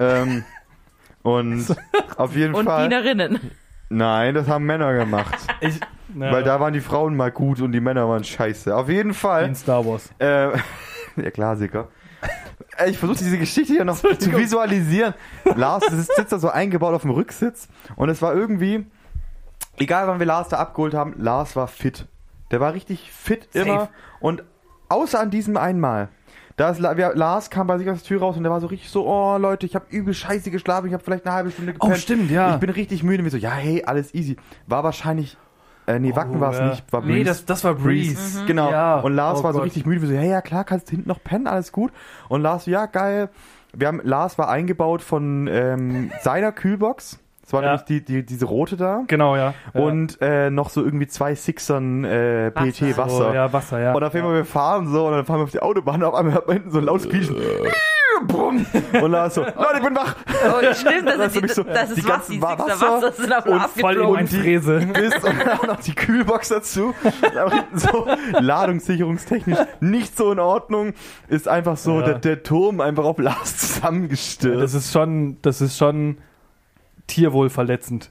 [0.00, 0.44] Ähm,
[1.28, 1.76] und
[2.16, 2.88] auf jeden und Fall.
[2.88, 3.38] Dienerinnen.
[3.90, 5.36] Nein, das haben Männer gemacht.
[5.60, 5.80] Ich,
[6.14, 8.74] na, Weil da waren die Frauen mal gut und die Männer waren scheiße.
[8.74, 9.44] Auf jeden wie Fall.
[9.44, 10.10] in Star Wars.
[10.18, 10.50] Äh,
[11.16, 11.88] Der Klassiker.
[12.86, 15.14] Ich versuche diese Geschichte hier noch zu visualisieren.
[15.56, 18.86] Lars sitzt sitzt da so eingebaut auf dem Rücksitz und es war irgendwie,
[19.78, 22.06] egal wann wir Lars da abgeholt haben, Lars war fit.
[22.50, 23.68] Der war richtig fit Safe.
[23.68, 23.88] immer
[24.20, 24.44] und
[24.88, 26.08] außer an diesem einmal.
[26.58, 28.66] Da ist, wir, Lars kam bei sich aus der Tür raus und der war so
[28.66, 31.72] richtig so, oh Leute, ich habe übel scheiße geschlafen, ich habe vielleicht eine halbe Stunde
[31.72, 31.92] gepennt.
[31.92, 32.54] Oh, stimmt, ja.
[32.54, 33.18] Ich bin richtig müde.
[33.22, 34.36] Und wir so, ja, hey, alles easy.
[34.66, 35.36] War wahrscheinlich,
[35.86, 36.68] äh, nee, Wacken war es Oh, ja.
[36.70, 37.24] nicht, war Nee, Breeze.
[37.24, 38.44] das, das war Breeze.
[38.46, 38.70] Genau.
[38.70, 38.98] Ja.
[39.00, 39.66] Und Lars Oh war so Gott.
[39.66, 40.02] richtig müde.
[40.02, 41.92] Wir so, hey, ja klar, kannst du hinten noch pennen, alles gut.
[42.28, 43.30] Und Lars so, ja, geil.
[43.72, 47.20] Wir haben, Lars war eingebaut von ähm, seiner Kühlbox.
[47.48, 47.68] Das war Ja.
[47.68, 49.04] nämlich die, die, diese rote da.
[49.06, 49.54] Genau, ja.
[49.72, 49.80] ja.
[49.80, 52.96] Und äh, noch so irgendwie zwei Sixern äh, PET Wasser.
[52.98, 53.30] Wasser.
[53.30, 53.94] Oh, ja, Wasser, ja.
[53.94, 56.14] Und auf einmal wir fahren so und dann fahren wir auf die Autobahn und auf
[56.14, 57.36] einmal hört man hinten so ein lautes Quietschen.
[58.26, 58.66] Bumm.
[59.00, 60.16] Und Lars so, Leute, ich bin wach.
[60.26, 62.68] Oh, stimmt, das, Das ist, die, so, das die ist was, ganzen die Wa- Sixer
[62.68, 64.26] Wasser Wasser sind auf und voll in geflogen.
[64.26, 64.74] die Fräse.
[65.04, 66.94] ist und dann auch noch die Kühlbox dazu.
[67.02, 68.08] Und so
[68.40, 70.94] ladungssicherungstechnisch nicht so in Ordnung.
[71.28, 72.06] Ist einfach so Ja.
[72.06, 74.62] der, der Turm einfach auf Lars zusammengestürzt.
[74.62, 76.18] Das ist schon, das ist schon
[77.08, 78.10] tierwohlverletzend.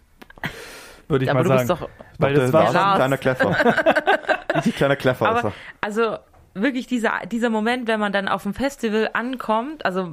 [1.07, 1.79] Würde ich Aber mal du bist sagen.
[1.81, 1.89] doch.
[2.19, 3.55] Weil das war schon, ein kleiner Kleffer.
[4.55, 5.53] Richtig kleiner Kleffer ist Aber er.
[5.81, 6.17] also
[6.53, 10.09] wirklich dieser, dieser Moment, wenn man dann auf dem Festival ankommt, also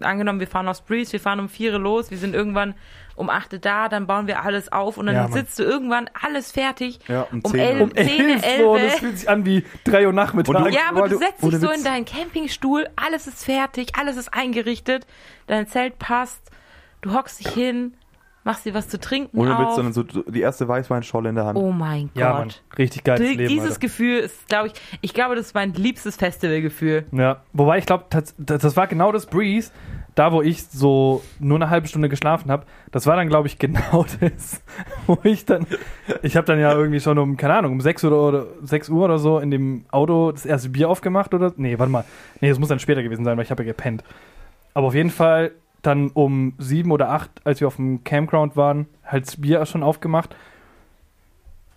[0.00, 2.74] angenommen, wir fahren aus Breeze, wir fahren um vier los, wir sind irgendwann
[3.16, 6.52] um 8 da, dann bauen wir alles auf und dann Ja, sitzt du irgendwann alles
[6.52, 7.00] fertig.
[7.08, 7.94] Ja, um um 10 elf, Uhr.
[7.96, 8.90] zehn, elf so, und elf.
[8.92, 10.54] das fühlt sich an wie drei Uhr Nachmittag.
[10.54, 11.78] Und du- Ja, aber du du- setzt dich so Witz.
[11.78, 15.04] in deinen Campingstuhl, alles ist fertig, alles ist eingerichtet,
[15.48, 16.48] dein Zelt passt,
[17.00, 17.94] du hockst dich hin,
[18.48, 19.74] machst dir was zu trinken Ohne Witz, auf.
[19.74, 21.58] sondern so die erste Weißweinscholle in der Hand.
[21.58, 22.48] oh mein ja, Mann.
[22.48, 22.62] Gott.
[22.78, 23.48] Richtig geiles Die- Leben.
[23.50, 23.80] Dieses Alter.
[23.80, 27.04] Gefühl ist, glaube ich, ich glaube, das ist mein liebstes Festivalgefühl.
[27.12, 29.70] Ja, wobei ich glaube, das, das war genau das Breeze,
[30.14, 32.64] da wo ich so nur eine halbe Stunde geschlafen habe.
[32.90, 34.62] Das war dann, glaube ich, genau das,
[35.06, 35.66] wo ich dann,
[36.22, 39.04] ich habe dann ja irgendwie schon um, keine Ahnung, um 6 Uhr oder 6 Uhr
[39.04, 42.04] oder so in dem Auto das erste Bier aufgemacht oder, nee, warte mal,
[42.40, 44.02] nee, das muss dann später gewesen sein, weil ich habe ja gepennt.
[44.72, 48.86] Aber auf jeden Fall dann um 7 oder 8, als wir auf dem Campground waren,
[49.04, 50.34] halt das Bier schon aufgemacht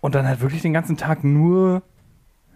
[0.00, 1.82] und dann halt wirklich den ganzen Tag nur,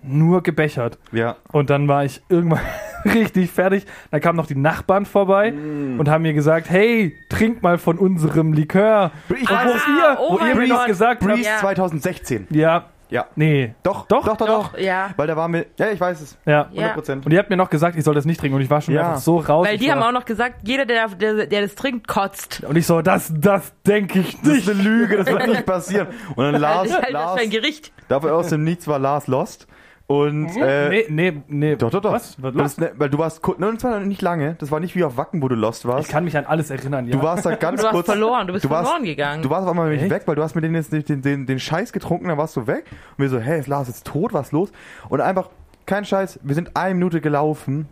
[0.02, 0.98] nur gebechert.
[1.12, 1.36] Ja.
[1.52, 2.60] Und dann war ich irgendwann
[3.04, 3.86] richtig fertig.
[4.10, 6.00] Dann kamen noch die Nachbarn vorbei Mm.
[6.00, 9.12] und haben mir gesagt, hey, trink mal von unserem Likör.
[9.28, 11.58] Ich Und Ah, wo ihr, oh wo ihr mir noch gesagt habt, Breeze Ja.
[11.58, 12.48] 2016.
[12.50, 13.26] ja, Ja.
[13.36, 14.72] nee, Doch, Doch, doch, doch, doch.
[14.72, 15.10] Doch, ja.
[15.16, 16.38] Weil da war mir, ja, ich weiß es.
[16.44, 16.68] ja.
[16.72, 16.94] Ja.
[16.94, 17.24] 100%.
[17.24, 18.94] Und ihr habt mir noch gesagt, ich soll das nicht trinken und ich war schon
[18.94, 19.08] Ja.
[19.10, 19.66] einfach so raus.
[19.66, 22.64] Weil die haben auch noch gesagt, jeder, der, der, der das trinkt, kotzt.
[22.68, 24.58] und ich so, das, das denke ich Das nicht.
[24.66, 26.08] ist eine Lüge, das wird nicht passieren.
[26.34, 27.92] Und dann Lars, das ist halt das Lars ein Gericht.
[28.08, 29.66] dafür aus dem Nichts war Lars lost.
[30.08, 31.76] Und, äh, nee, nee, nee.
[31.76, 32.12] Doch, doch, doch.
[32.12, 32.40] Was?
[32.40, 34.54] Was das, ne, weil du warst kurz, ne, und zwar nicht lange.
[34.60, 36.08] Das war nicht wie auf Wacken, wo du lost Ich warst.
[36.10, 37.12] kann mich an alles erinnern, ja.
[37.16, 38.06] Du warst da ganz Du hast kurz.
[38.06, 39.42] verloren, du bist du warst, verloren gegangen.
[39.42, 41.58] Du warst auf einmal nämlich weg, weil du hast mit denen jetzt den, den, den
[41.58, 42.84] Scheiß getrunken, dann warst du weg.
[43.18, 44.70] Und wir so, hey, ist Lars jetzt tot, was ist los?
[45.08, 45.50] Und einfach,
[45.86, 47.88] kein Scheiß, wir sind eine Minute gelaufen,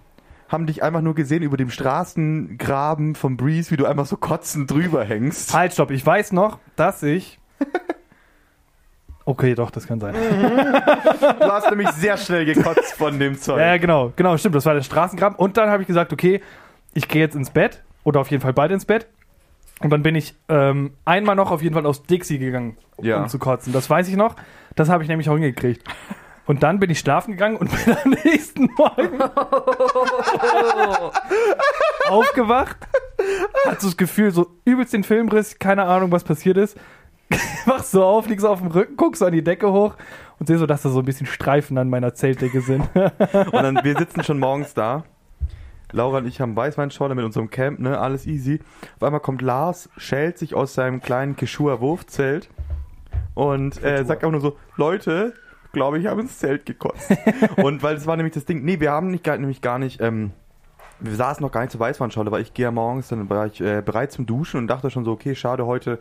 [0.48, 4.70] haben dich einfach nur gesehen über dem Straßengraben vom Breeze, wie du einfach so kotzend
[4.70, 5.52] drüber hängst.
[5.52, 5.90] halt, stopp.
[5.90, 7.40] Ich weiß noch, dass ich...
[9.26, 10.14] Okay, doch, das kann sein.
[10.14, 13.58] Du hast nämlich sehr schnell gekotzt von dem Zeug.
[13.58, 14.54] Ja, genau, genau, stimmt.
[14.54, 15.38] Das war der Straßengraben.
[15.38, 16.42] Und dann habe ich gesagt, okay,
[16.92, 19.06] ich gehe jetzt ins Bett oder auf jeden Fall bald ins Bett.
[19.80, 23.22] Und dann bin ich ähm, einmal noch auf jeden Fall aus Dixie gegangen, Ja.
[23.22, 23.72] um zu kotzen.
[23.72, 24.36] Das weiß ich noch.
[24.76, 25.82] Das habe ich nämlich auch hingekriegt.
[26.46, 29.20] Und dann bin ich schlafen gegangen und bin am nächsten Morgen
[32.08, 32.76] aufgewacht.
[33.66, 36.76] Hat so das Gefühl, so übelst den Filmriss, keine Ahnung, was passiert ist.
[37.66, 39.94] Wachst so auf, liegst auf dem Rücken, guckst so an die Decke hoch
[40.38, 42.88] und sehe so, dass da so ein bisschen Streifen an meiner Zeltdecke sind.
[42.94, 45.04] Und dann, wir sitzen schon morgens da.
[45.92, 48.58] Laura und ich haben Weißweinschorle mit unserem Camp, ne, alles easy.
[48.96, 52.48] Auf einmal kommt Lars, schält sich aus seinem kleinen Kishua Wurfzelt
[53.34, 55.34] und äh, sagt auch nur so, Leute,
[55.72, 57.16] glaube ich, habe ins Zelt gekotzt.
[57.56, 60.32] und weil es war nämlich das Ding, nee, wir haben nicht, nämlich gar nicht, ähm,
[60.98, 63.60] wir saßen noch gar nicht zur Weißweinschorle, weil ich gehe ja morgens, dann war ich
[63.60, 66.00] äh, bereit zum Duschen und dachte schon so, okay, schade, heute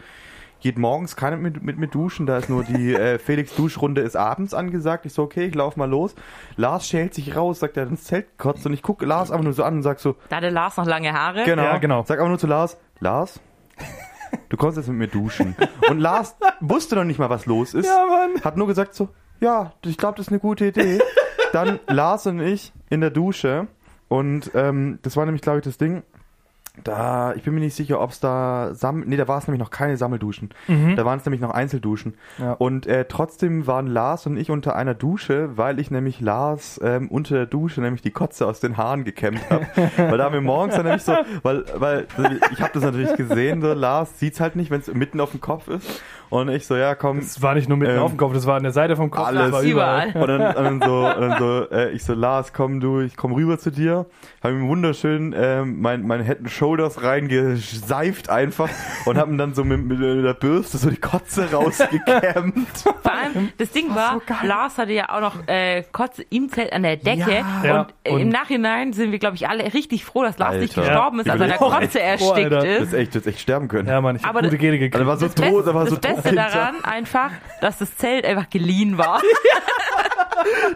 [0.63, 4.53] geht morgens keiner mit, mit, mit duschen, da ist nur die äh, Felix-Duschrunde ist abends
[4.53, 5.05] angesagt.
[5.05, 6.15] Ich so, okay, ich lauf mal los.
[6.55, 9.53] Lars schält sich raus, sagt, er ins Zelt gekotzt und ich gucke Lars einfach nur
[9.53, 11.43] so an und sag so, Da hatte Lars noch lange Haare.
[11.43, 12.03] genau, Ja, genau.
[12.07, 13.41] Sag einfach nur zu Lars, Lars,
[14.47, 15.55] du kommst jetzt mit mir duschen.
[15.89, 17.89] Und Lars wusste noch nicht mal, was los ist.
[17.89, 18.41] Mann.
[18.41, 19.09] Hat nur gesagt so,
[19.41, 20.99] ja, ich glaube, das ist eine gute Idee.
[21.51, 23.67] Dann Lars und ich in der Dusche
[24.07, 26.03] und ähm, das war nämlich, glaube ich, das Ding.
[26.83, 29.59] Da, ich bin mir nicht sicher, ob es da Sam nee, da war es nämlich
[29.59, 30.49] noch keine Sammelduschen.
[30.67, 30.95] Mhm.
[30.95, 32.15] Da waren es nämlich noch Einzelduschen.
[32.39, 32.53] Ja.
[32.53, 37.09] Und äh, trotzdem waren Lars und ich unter einer Dusche, weil ich nämlich Lars ähm,
[37.09, 39.67] unter der Dusche nämlich die Kotze aus den Haaren gekämmt habe.
[39.97, 42.07] weil da haben wir morgens dann nämlich so, weil, weil
[42.51, 45.41] ich habe das natürlich gesehen, so Lars sieht's halt nicht, wenn es mitten auf dem
[45.41, 46.01] Kopf ist.
[46.31, 48.47] Und ich so, ja komm, Das war nicht nur mitten Ähm, auf dem Kopf, das
[48.47, 49.27] war an der Seite vom Kopf.
[49.27, 50.07] alles das war überall.
[50.15, 53.15] Und dann, und dann so, und dann so äh, ich so, Lars, komm du, ich
[53.15, 54.07] komm rüber zu dir.
[54.41, 58.69] Habe ihm wunderschön ähm, mein, mein and Shoulders reingeseift einfach
[59.05, 62.69] und habe ihm dann so mit, mit der Bürste so die Kotze rausgekämmt.
[62.79, 66.83] Vor allem, das Ding war, Lars hatte ja auch noch äh, Kotze im Zelt an
[66.83, 67.43] der Decke.
[67.65, 67.81] Ja.
[67.81, 70.77] Und, äh, Und- im Nachhinein sind wir, glaube ich, alle richtig froh, dass Lars nicht
[70.77, 70.89] Alter.
[70.89, 71.33] gestorben ist, Ja.
[71.33, 72.55] als er an der Kotze froh, erstickt Alter.
[72.55, 72.81] Das ist.
[72.87, 73.89] ist echt, das ist echt sterben können.
[73.89, 75.05] Ja, Mann, ich hab Aber gute Gene gekriegt.
[75.05, 76.47] war so Das, tot, da war das so Beste tot hinter.
[76.49, 79.19] daran einfach, dass das Zelt einfach geliehen war.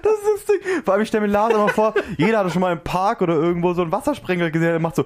[0.01, 0.83] Das ist das Ding.
[0.83, 3.33] Vor allem, ich stelle mir Lars immer vor, jeder hatte schon mal im Park oder
[3.33, 5.05] irgendwo so einen Wassersprengel gesehen, der macht so.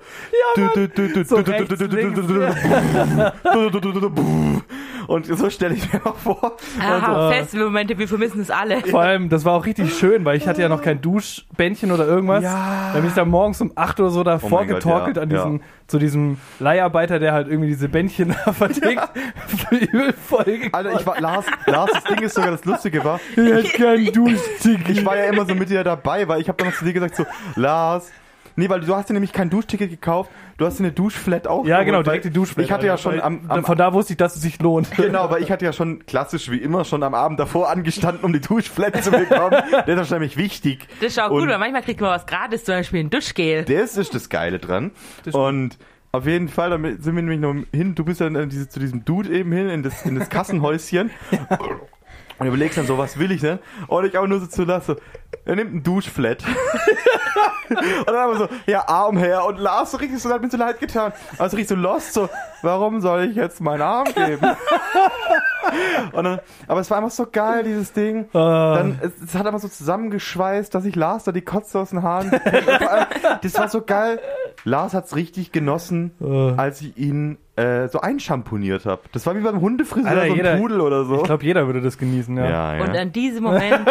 [1.27, 2.19] So rechts, links,
[5.11, 6.55] Und so stelle ich mir mal vor.
[6.79, 8.79] Aha, Festivalmomente, wir vermissen es alle.
[8.79, 12.07] Vor allem, das war auch richtig schön, weil ich hatte ja noch kein Duschbändchen oder
[12.07, 12.43] irgendwas.
[12.45, 12.91] Ja.
[12.93, 15.37] Dann bin ich da morgens um 8 oder so da Oh vorgetorkelt Gott, an ja,
[15.37, 15.63] diesem, ja.
[15.87, 19.09] zu diesem Leiharbeiter, der halt irgendwie diese Bändchen da vertickt.
[19.71, 24.13] Übel voll Alter, ich war, Lars, Lars, das Ding ist sogar das Lustige war, Ich
[24.13, 24.89] Duschticket.
[24.89, 26.93] ich war ja immer so mit dir dabei, weil ich habe dann noch zu dir
[26.93, 27.25] gesagt so,
[27.57, 28.09] Lars,
[28.55, 31.65] nee, weil du hast dir nämlich kein Duschticket gekauft, du hast dir eine Duschflat auch
[31.65, 32.65] Ja, genau, direkt die Duschfläche.
[32.65, 34.89] Ich hatte ja schon am, am Von da wusste ich, dass es sich lohnt.
[35.01, 38.33] Genau, weil ich hatte ja schon klassisch wie immer schon am Abend davor angestanden, um
[38.33, 39.61] die Duschflat zu bekommen.
[39.85, 40.87] Das ist nämlich wichtig.
[40.99, 43.65] Das ist auch Und gut, weil manchmal kriegt man was gratis, zum Beispiel ein Duschgel.
[43.65, 44.91] Das ist das Geile dran.
[45.23, 45.77] Das Und
[46.13, 48.79] auf jeden Fall, damit sind wir nämlich noch hin, du bist ja in diese, zu
[48.79, 51.11] diesem Dude eben hin, in das, in das Kassenhäuschen.
[52.41, 53.59] Und überlegst dann so, was will ich denn?
[53.85, 54.95] Und ich auch nur so zu lassen,
[55.45, 56.43] er nimmt einen Duschflat.
[57.69, 59.45] und dann haben wir so, ja, Arm her.
[59.45, 61.13] Und Lars so richtig so, hat mir so leid getan.
[61.37, 62.29] Also richtig so lost, so,
[62.63, 64.43] warum soll ich jetzt meinen Arm geben?
[66.13, 68.25] und dann, aber es war einfach so geil, dieses Ding.
[68.33, 68.73] Ah.
[68.75, 72.01] Dann, es, es hat aber so zusammengeschweißt, dass ich Lars da die Kotze aus den
[72.01, 72.33] Haaren.
[72.33, 73.05] Allem,
[73.43, 74.19] das war so geil.
[74.63, 76.59] Lars hat's richtig genossen, Äh.
[76.59, 79.01] als ich ihn äh, so einschamponiert habe.
[79.11, 81.17] Das war wie beim Hundefriseur, Alter, so ein jeder- Pudel oder so.
[81.17, 82.49] Ich glaube, jeder würde das genießen, ja.
[82.49, 82.83] ja, ja.
[82.83, 83.87] Und an diesem Moment,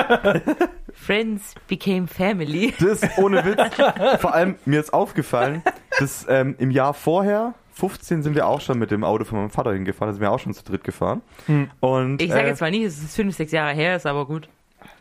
[0.94, 2.74] Friends became family.
[2.80, 3.60] Das ohne Witz.
[4.20, 5.62] Vor allem, mir ist aufgefallen,
[5.98, 9.50] dass ähm, im Jahr vorher, 15, sind wir auch schon mit dem Auto von meinem
[9.50, 10.08] Vater hingefahren.
[10.08, 11.22] Da sind wir auch schon zu dritt gefahren.
[11.46, 11.70] Hm.
[11.80, 14.26] Und, Ich sage äh, jetzt mal nicht, dass es fünf, sechs Jahre her ist, aber
[14.26, 14.48] gut.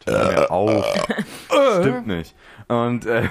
[0.08, 0.86] Mir auf.
[1.80, 2.36] Stimmt nicht.
[2.67, 3.24] Und äh,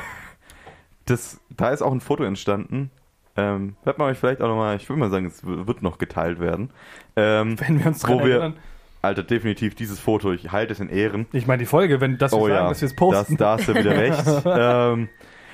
[1.07, 2.91] das, da ist auch ein Foto entstanden.
[3.39, 6.41] Ähm, wird man euch vielleicht auch nochmal, ich würde mal sagen, es wird noch geteilt
[6.41, 6.71] werden.
[7.15, 8.57] Ähm, Wenn wir uns dran Wo wir- erinnern.
[9.01, 11.27] Alter, definitiv dieses Foto, ich halte es in Ehren.
[11.31, 13.37] Ich meine, die Folge, wenn das wir Oh sagen, ja, dass wir es das, posten.
[13.37, 14.25] da hast du wieder recht.
[14.45, 15.09] ähm,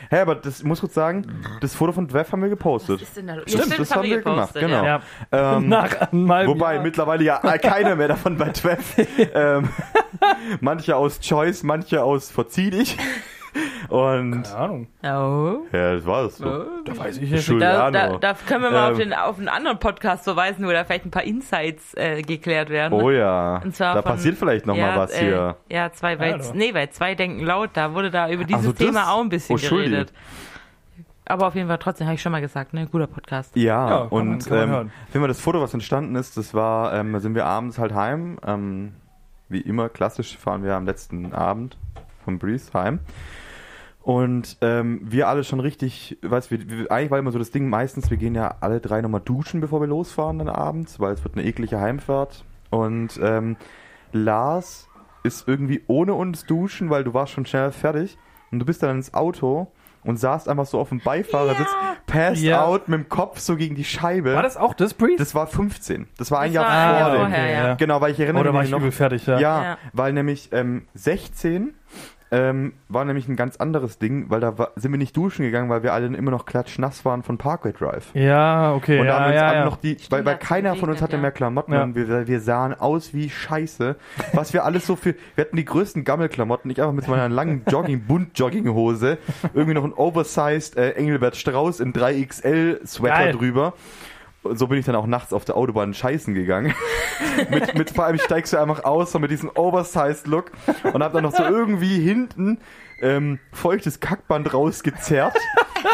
[0.09, 1.27] hey, aber das ich muss kurz sagen,
[1.61, 3.03] das Foto von Dweff haben wir gepostet.
[3.03, 3.44] Was ist denn da los?
[3.49, 4.83] Stimmt, das haben wir gemacht, genau.
[4.83, 5.01] ja.
[5.31, 6.47] Ähm, Nach einmal.
[6.47, 8.97] Wobei mittlerweile ja keiner mehr davon bei Treff.
[9.35, 9.68] ähm,
[10.62, 12.97] manche aus Choice, manche aus Verzieh dich.
[13.88, 14.86] Und Keine Ahnung.
[15.04, 15.58] Oh.
[15.72, 16.46] ja, das war das so.
[16.46, 16.64] Oh.
[16.84, 17.48] Da weiß ich nicht.
[17.62, 19.10] Da, da, da können wir mal auf, Ähm.
[19.10, 22.94] den, auf einen anderen Podcast verweisen, wo da vielleicht ein paar Insights äh, geklärt werden.
[23.00, 25.56] Oh ja, Und zwar da von- passiert vielleicht noch ja, mal was äh, hier.
[25.68, 26.44] Ja, zwei, weil, Hallo.
[26.54, 29.28] nee, weil zwei denken laut, da wurde da über dieses so, das- Thema auch ein
[29.28, 30.12] bisschen Oh, geredet.
[31.26, 33.56] Aber auf jeden Fall trotzdem habe ich schon mal gesagt, ne, guter Podcast.
[33.56, 36.92] Ja, Ja, man- und man ähm, wenn wir das Foto, was entstanden ist, das war,
[36.94, 38.38] ähm, da sind wir abends halt heim.
[38.46, 38.92] Ähm,
[39.48, 41.76] wie immer, klassisch fahren wir am letzten Abend
[42.24, 42.98] vom Breeze heim.
[44.04, 47.70] Und ähm, wir alle schon richtig, weißt wir, wir, eigentlich war immer so das Ding,
[47.70, 51.24] meistens, wir gehen ja alle drei nochmal duschen, bevor wir losfahren dann abends, weil es
[51.24, 52.44] wird eine eklige Heimfahrt.
[52.68, 53.56] Und ähm,
[54.12, 54.88] Lars
[55.22, 58.18] ist irgendwie ohne uns duschen, weil du warst schon schnell fertig.
[58.52, 59.68] Und du bist dann ins Auto
[60.04, 61.66] und saßt einfach so auf dem Beifahrersitz,
[62.06, 62.62] passed Ja.
[62.66, 64.34] out mit dem Kopf so gegen die Scheibe.
[64.34, 65.18] War das auch das Priest?
[65.18, 66.08] Das war 15.
[66.18, 67.20] Das war ein Das Jahr war vor Jahr dem.
[67.20, 67.74] vorher, ja.
[67.76, 68.92] Genau, weil ich erinnere Oder war mich ich noch.
[68.92, 69.38] fertig, ja.
[69.38, 69.78] Ja, Ja.
[69.94, 71.72] weil nämlich ähm, 16
[72.30, 75.68] ähm, war nämlich ein ganz anderes Ding, weil da war, sind wir nicht duschen gegangen,
[75.68, 78.14] weil wir alle immer noch klatschnass waren von Parkway Drive.
[78.14, 78.98] Ja, okay.
[78.98, 79.64] Und da ja, haben wir uns ja, alle ja.
[79.64, 81.22] noch die, Stimmt, weil, weil keiner von uns hatte ja.
[81.22, 81.82] mehr Klamotten Ja.
[81.82, 83.96] und wir, wir sahen aus wie Scheiße.
[84.32, 87.62] Was wir alles so für, wir hatten die größten Gammelklamotten, ich einfach mit meiner langen
[87.68, 89.18] Jogging, Bunt-Jogginghose,
[89.54, 93.32] irgendwie noch ein oversized äh, Engelbert Strauß in 3XL-Sweater Geil.
[93.32, 93.74] drüber.
[94.52, 96.74] So bin ich dann auch nachts auf der Autobahn scheißen gegangen.
[97.50, 100.52] mit, mit, vor allem, ich steigst du einfach aus, so mit diesem oversized Look
[100.92, 102.59] und hab dann noch so irgendwie hinten
[103.00, 105.37] ähm, feuchtes Kackband rausgezerrt.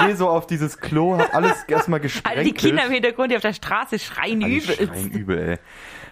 [0.07, 2.39] Geh so auf dieses Klo, hab alles erstmal gesprenkelt.
[2.39, 4.75] Alter, die Kinder im Hintergrund, die auf der Straße schreien Alle übel.
[4.77, 5.59] schreien übel, ey.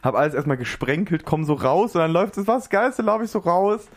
[0.03, 3.31] Hab alles erstmal gesprenkelt, komm so raus und dann läuft es was Geilste, laufe ich
[3.31, 3.89] so raus.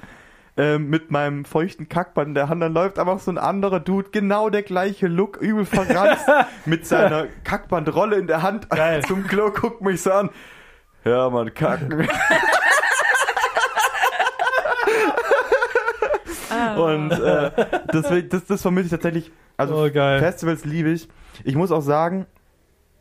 [0.58, 4.10] Ähm, mit meinem feuchten Kackband in der Hand, dann läuft einfach so ein anderer Dude,
[4.12, 6.26] genau der gleiche Look, übel verranzt,
[6.66, 9.04] mit seiner Kackbandrolle in der Hand Geil.
[9.08, 10.30] zum Klo, guckt mich so an.
[11.06, 12.08] Ja, man, kacken.
[16.78, 17.52] Und äh,
[17.94, 19.32] deswegen, das, das vermisse ich tatsächlich.
[19.58, 19.90] Also Oh.
[19.90, 21.08] Festivals liebe ich.
[21.44, 22.26] Ich muss auch sagen,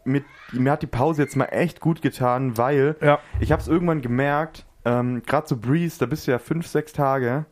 [0.05, 3.18] mit, mir hat die Pause jetzt mal echt gut getan, weil Ja.
[3.40, 6.93] ich habe es irgendwann gemerkt, ähm, gerade so Breeze, da bist du ja fünf, sechs
[6.93, 7.47] Tage.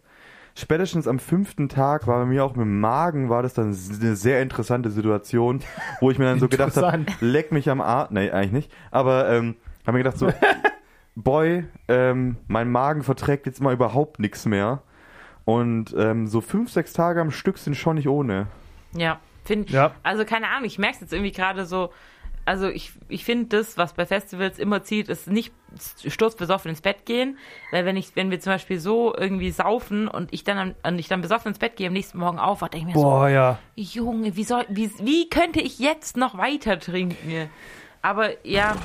[0.55, 4.17] Spätestens am fünften Tag war bei mir auch mit dem Magen, war das dann eine
[4.17, 5.61] sehr interessante Situation,
[6.01, 8.11] wo ich mir dann so gedacht habe, leck mich am Arsch.
[8.11, 8.73] Nee, eigentlich nicht.
[8.91, 9.55] Aber ähm,
[9.87, 10.33] habe mir gedacht so,
[11.15, 14.83] Boy, ähm, mein Magen verträgt jetzt mal überhaupt nichts mehr.
[15.45, 18.49] Und ähm, so fünf, sechs Tage am Stück sind schon nicht ohne.
[18.93, 19.93] Ja, find, Ja.
[20.03, 21.91] also keine Ahnung, ich merke es jetzt irgendwie gerade so,
[22.49, 25.53] also ich, ich finde das, was bei Festivals immer zieht, ist nicht
[26.07, 27.37] sturzbesoffen ins Bett gehen,
[27.71, 31.09] weil wenn ich, wenn wir zum Beispiel so irgendwie saufen und ich dann, und ich
[31.09, 33.59] dann besoffen ins Bett gehe, am nächsten Morgen aufwache, denke ich mir Boah, ja.
[33.77, 37.51] so, Junge, wie soll, wie, wie könnte ich jetzt noch weiter trinken?
[38.01, 38.77] Aber ja,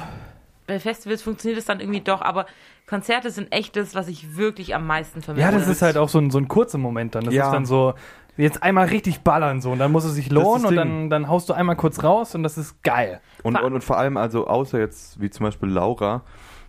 [0.68, 2.46] bei Festivals funktioniert es dann irgendwie doch, aber
[2.86, 5.46] Konzerte sind echt das, was ich wirklich am meisten vermisse.
[5.46, 7.24] Ja, das ist halt auch so ein, so ein kurzer Moment dann.
[7.24, 7.46] Das Ja.
[7.46, 7.94] ist dann so,
[8.38, 11.50] jetzt einmal richtig ballern so und dann muss es sich lohnen und dann, dann haust
[11.50, 13.22] du einmal kurz raus und das ist geil.
[13.44, 16.24] Und, und, und vor allem, also außer jetzt, wie zum Beispiel Laura,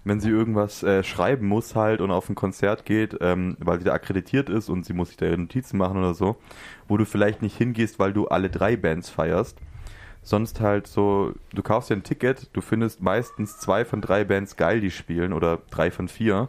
[0.05, 3.85] wenn sie irgendwas äh, schreiben muss halt und auf ein Konzert geht, ähm, weil sie
[3.85, 6.37] da akkreditiert ist und sie muss sich da ihre Notizen machen oder so,
[6.87, 9.59] wo du vielleicht nicht hingehst, weil du alle drei Bands feierst.
[10.23, 14.57] Sonst halt so, du kaufst dir ein Ticket, du findest meistens zwei von drei Bands
[14.57, 16.49] geil, die spielen oder drei von vier.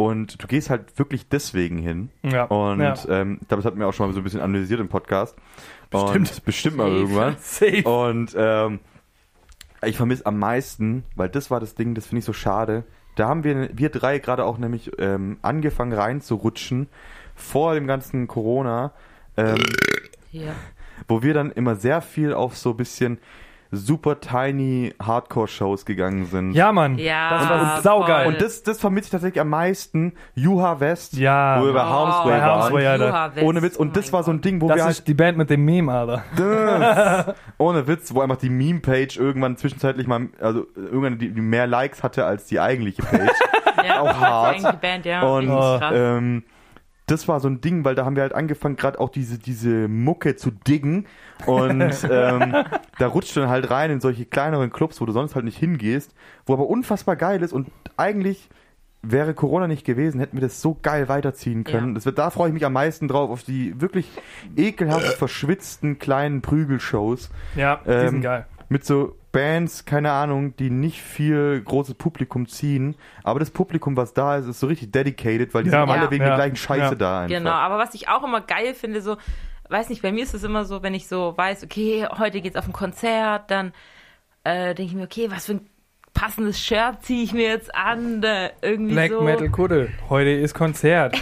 [0.00, 2.08] Und du gehst halt wirklich deswegen hin.
[2.22, 2.44] Ja.
[2.44, 2.94] Und ja.
[3.08, 5.36] ähm, ich glaube, das hat mir auch schon mal so ein bisschen analysiert im Podcast.
[5.90, 6.30] Bestimmt.
[6.30, 6.96] Und bestimmt mal Safe.
[7.00, 7.36] irgendwann.
[7.38, 7.82] Safe.
[7.82, 8.80] Und ähm,
[9.84, 12.84] ich vermisse am meisten, weil das war das Ding, das finde ich so schade.
[13.16, 16.88] Da haben wir, wir drei gerade auch nämlich ähm, angefangen reinzurutschen
[17.34, 18.92] vor dem ganzen Corona,
[19.36, 19.62] ähm,
[20.30, 20.54] Hier.
[21.08, 23.18] wo wir dann immer sehr viel auf so ein bisschen
[23.72, 26.52] super tiny Hardcore-Shows gegangen sind.
[26.54, 26.98] Ja, Mann.
[26.98, 27.82] Ja, Das war voll.
[27.82, 28.26] saugeil.
[28.28, 30.14] Und das, das vermisse ich tatsächlich am meisten.
[30.34, 31.60] Juha West, Ja.
[31.60, 32.86] wo wir bei Oh, Harmsway bei Harmsway, waren.
[32.86, 33.06] Alter.
[33.08, 33.76] Juha West, Ohne Witz.
[33.76, 34.40] Und oh das war so ein.
[34.40, 36.24] Ding, wo das wir halt ist die Band mit dem Meme, Alter.
[36.36, 37.34] Das.
[37.58, 42.02] Ohne Witz, wo einfach die Meme-Page irgendwann zwischenzeitlich mal, also irgendwann die, die mehr Likes
[42.02, 43.30] hatte als die eigentliche Page.
[43.86, 44.58] Ja, Auch das hart.
[44.74, 45.22] die Band, ja.
[45.22, 45.92] Und krass.
[45.94, 46.42] ähm,
[47.10, 49.88] das war so ein Ding, weil da haben wir halt angefangen, gerade auch diese, diese
[49.88, 51.06] Mucke zu diggen.
[51.46, 51.80] Und
[52.10, 52.54] ähm,
[52.98, 56.14] da rutscht dann halt rein in solche kleineren Clubs, wo du sonst halt nicht hingehst,
[56.46, 58.48] wo aber unfassbar geil ist und eigentlich
[59.02, 61.88] wäre Corona nicht gewesen, hätten wir das so geil weiterziehen können.
[61.88, 61.94] Ja.
[61.94, 64.06] Das wird, da freue ich mich am meisten drauf, auf die wirklich
[64.56, 68.46] ekelhaft verschwitzten kleinen Prügelshows Ja, die Ähm, sind geil.
[68.68, 74.12] mit so Bands, keine Ahnung, die nicht viel großes Publikum ziehen, aber das Publikum, was
[74.12, 76.30] da ist, ist so richtig dedicated, weil die Ja, sind alle wegen Ja.
[76.30, 76.94] der gleichen Scheiße Ja.
[76.96, 77.36] da einfach.
[77.36, 79.16] Genau, aber was ich auch immer geil finde, so,
[79.68, 82.56] weiß nicht, bei mir ist es immer so, wenn ich so weiß, okay, heute geht's
[82.56, 83.72] auf ein Konzert, dann
[84.44, 85.66] äh, denke ich mir, okay, was für ein
[86.12, 89.20] passendes Shirt ziehe ich mir jetzt an, da irgendwie Black so.
[89.22, 89.90] Metal Kuddel.
[90.08, 91.16] Heute ist Konzert.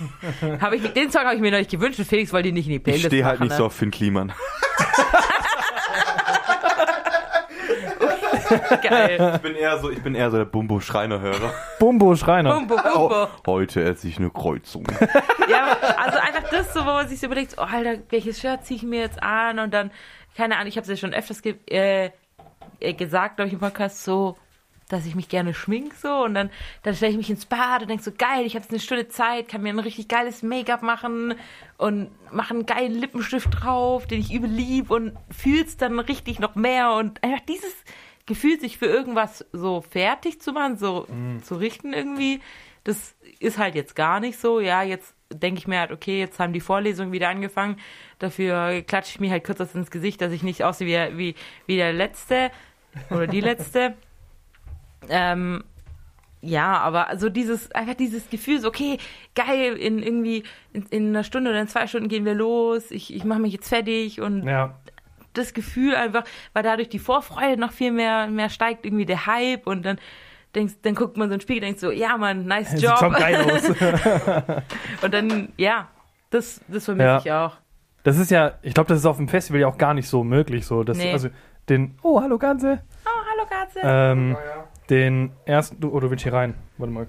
[0.60, 2.70] Hab ich, den Song habe ich mir neulich gewünscht und Felix wollte ihn nicht in
[2.70, 4.28] die Ich Playlist stehe halt machen, nicht so auf Finn Kliman.
[4.28, 4.34] ne?
[8.82, 9.32] Geil.
[9.34, 11.52] Ich bin eher so, ich bin eher so der Bumbo Schreiner-Hörer.
[11.78, 12.54] Bumbo Schreiner.
[12.54, 13.28] Bumbo, Bumbo.
[13.46, 14.86] Heute esse ich eine Kreuzung.
[15.48, 18.76] Ja, also einfach das so, wo man sich so überlegt, oh Alter, welches Shirt ziehe
[18.76, 19.90] ich mir jetzt an und dann,
[20.36, 22.10] keine Ahnung, ich habe es ja schon öfters ge äh,
[22.80, 24.36] äh, gesagt, glaube ich, im Podcast, so,
[24.88, 26.50] dass ich mich gerne schmink so und dann,
[26.82, 29.08] dann stelle ich mich ins Bad und denk so, geil, ich habe jetzt eine Stunde
[29.08, 31.34] Zeit, kann mir ein richtig geiles Make-up machen
[31.76, 36.54] und mache einen geilen Lippenstift drauf, den ich übel lieb und fühl's dann richtig noch
[36.54, 37.74] mehr und einfach dieses
[38.28, 41.06] Gefühl, sich für irgendwas so fertig zu machen, so
[41.42, 42.40] zu richten irgendwie,
[42.84, 44.60] das ist halt jetzt gar nicht so.
[44.60, 47.76] Ja, jetzt denke ich mir halt, okay, jetzt haben die Vorlesungen wieder angefangen.
[48.18, 51.34] Dafür klatsche ich mir halt kurz das ins Gesicht, dass ich nicht aussehe wie, wie,
[51.66, 52.50] wie der Letzte
[53.10, 53.94] oder die Letzte.
[55.08, 55.64] ähm,
[56.40, 58.98] ja, aber also dieses, einfach dieses Gefühl, so, okay,
[59.34, 63.12] geil, in irgendwie, in, in einer Stunde oder in zwei Stunden gehen wir los, ich,
[63.12, 64.78] ich mache mich jetzt fertig und Ja.
[65.34, 69.66] Das Gefühl einfach, weil dadurch die Vorfreude noch viel mehr, mehr steigt, irgendwie der Hype
[69.66, 69.98] und dann
[70.54, 72.98] denkst, dann guckt man so ein Spiel und denkt so, ja Mann, nice Sieht Job.
[72.98, 73.68] schon geil aus.
[75.02, 75.88] Und dann, ja,
[76.30, 77.18] das, das vermisse Ja.
[77.18, 77.56] ich auch.
[78.04, 80.24] Das ist ja, ich glaube, das ist auf dem Festival ja auch gar nicht so
[80.24, 80.64] möglich.
[80.66, 81.12] So, dass, Nee.
[81.12, 81.28] Also
[81.68, 82.80] den, oh, hallo Ganze.
[83.04, 83.80] Oh, hallo Katze.
[83.82, 84.36] Ähm,
[84.88, 86.54] den ersten, du, oh, du willst hier rein.
[86.78, 87.06] Warte mal.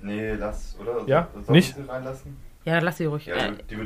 [0.00, 1.02] Nee, lass, oder?
[1.06, 1.28] Ja?
[1.34, 1.76] Soll ich Nicht?
[1.76, 2.36] sie reinlassen?
[2.68, 3.28] Ja, lass sie ruhig.
[3.28, 3.76] äh, die,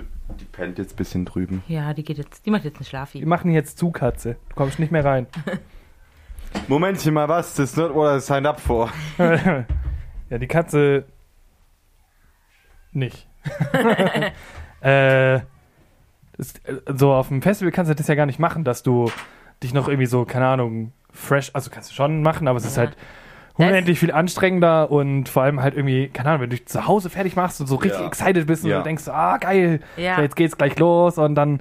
[0.40, 1.62] die pennt jetzt ein bisschen drüben.
[1.68, 3.24] ja, die geht jetzt, die macht jetzt einen Wir Schlafi.
[3.24, 4.36] machen jetzt zu, Katze.
[4.48, 5.26] Du kommst nicht mehr rein.
[6.68, 7.54] Momentchen mal, was?
[7.54, 8.90] Das ist not what I signed up for.
[9.18, 11.04] ja, die Katze
[12.92, 13.26] nicht.
[14.80, 15.40] äh,
[16.36, 19.10] das, äh, so auf dem Festival kannst du das ja gar nicht machen, dass du
[19.62, 22.76] dich noch irgendwie so, keine Ahnung, fresh, also kannst du schon machen, aber es ist
[22.76, 22.84] Ja.
[22.84, 22.96] halt
[23.54, 27.10] unendlich viel anstrengender und vor allem halt irgendwie, keine Ahnung, wenn du dich zu Hause
[27.10, 28.06] fertig machst und so richtig Ja.
[28.06, 28.82] excited bist und Ja.
[28.82, 30.20] denkst, ah, geil, Ja.
[30.20, 31.60] jetzt geht's gleich los und dann,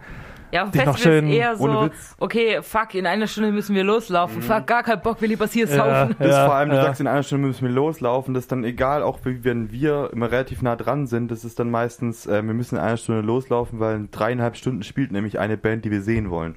[0.54, 2.16] Ja, auf Festivals schön eher ohne so, Witz.
[2.20, 4.42] okay, fuck, in einer Stunde müssen wir loslaufen.
[4.42, 5.76] Fuck, gar keinen Bock, wir lieber hier Ja.
[5.76, 6.16] saufen.
[6.20, 6.82] Das Ja, vor allem, du ja.
[6.84, 10.10] sagst, in einer Stunde müssen wir loslaufen, das ist dann egal, auch wie wenn wir
[10.12, 13.22] immer relativ nah dran sind, das ist dann meistens, äh, wir müssen in einer Stunde
[13.22, 16.56] loslaufen, weil in dreieinhalb Stunden spielt nämlich eine Band, die wir sehen wollen.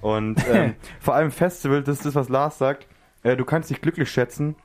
[0.00, 2.88] Und ähm, vor allem Festival, das ist das, was Lars sagt,
[3.22, 4.56] äh, du kannst dich glücklich schätzen,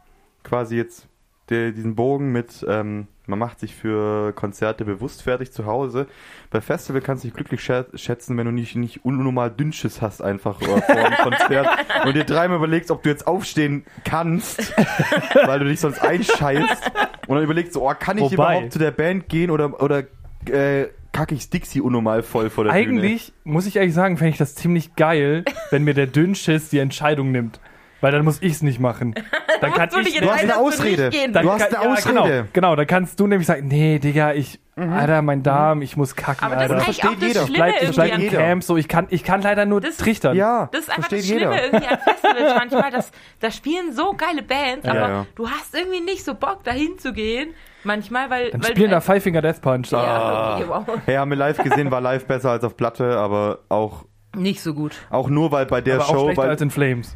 [0.44, 1.08] quasi jetzt
[1.50, 6.08] der, diesen Bogen mit, ähm, man macht sich für Konzerte bewusst fertig zu Hause.
[6.50, 10.22] Bei Festival kannst du dich glücklich schä- schätzen, wenn du nicht, nicht unnormal Dünnschiss hast
[10.22, 11.68] einfach äh, vor dem Konzert
[12.06, 14.74] und dir dreimal überlegst, ob du jetzt aufstehen kannst,
[15.46, 16.92] weil du dich sonst einscheißt
[17.28, 20.04] und dann überlegst du, oh, kann ich Wobei- überhaupt zu der Band gehen oder, oder
[20.50, 22.84] äh, kacke ich Dixie unnormal voll vor der Bühne?
[23.02, 26.80] eigentlich, muss ich ehrlich sagen, fände ich das ziemlich geil, wenn mir der Dünnschiss die
[26.80, 27.60] Entscheidung nimmt.
[28.02, 29.14] Weil dann muss ich es nicht machen.
[29.62, 31.04] Dann kann ich, dich Du hast eine Ausrede.
[31.10, 32.26] nicht gehen dann Du hast kann, eine ja, Ausrede.
[32.26, 36.16] Genau, genau, dann kannst du nämlich sagen, nee, Digga, ich, Alter, mein Darm, ich muss
[36.16, 36.78] kacken, Aber das Alter.
[36.78, 37.46] ist eigentlich auch versteht das jeder.
[37.46, 38.30] Schlimme Bleib, ich irgendwie bleib an im.
[38.32, 40.36] Camp, so, ich kann, ich kann leider nur Das- trichtern.
[40.36, 41.64] Ja, Das ist einfach versteht das Schlimme jeder.
[41.66, 45.26] irgendwie an Festivals manchmal, dass da spielen so geile Bands, aber ja.
[45.36, 47.54] du hast irgendwie nicht so Bock, dahin zu gehen.
[47.84, 48.50] Manchmal, weil.
[48.50, 49.92] Dann weil spielen du da Five Finger Death Punch.
[49.92, 50.86] Ja, okay, wow.
[51.06, 54.74] Hey, haben wir live gesehen, war live besser als auf Platte, aber auch, Nicht so
[54.74, 54.94] gut.
[55.12, 57.16] auch nur, weil bei der aber auch Show, schlechter weil, als in Flames.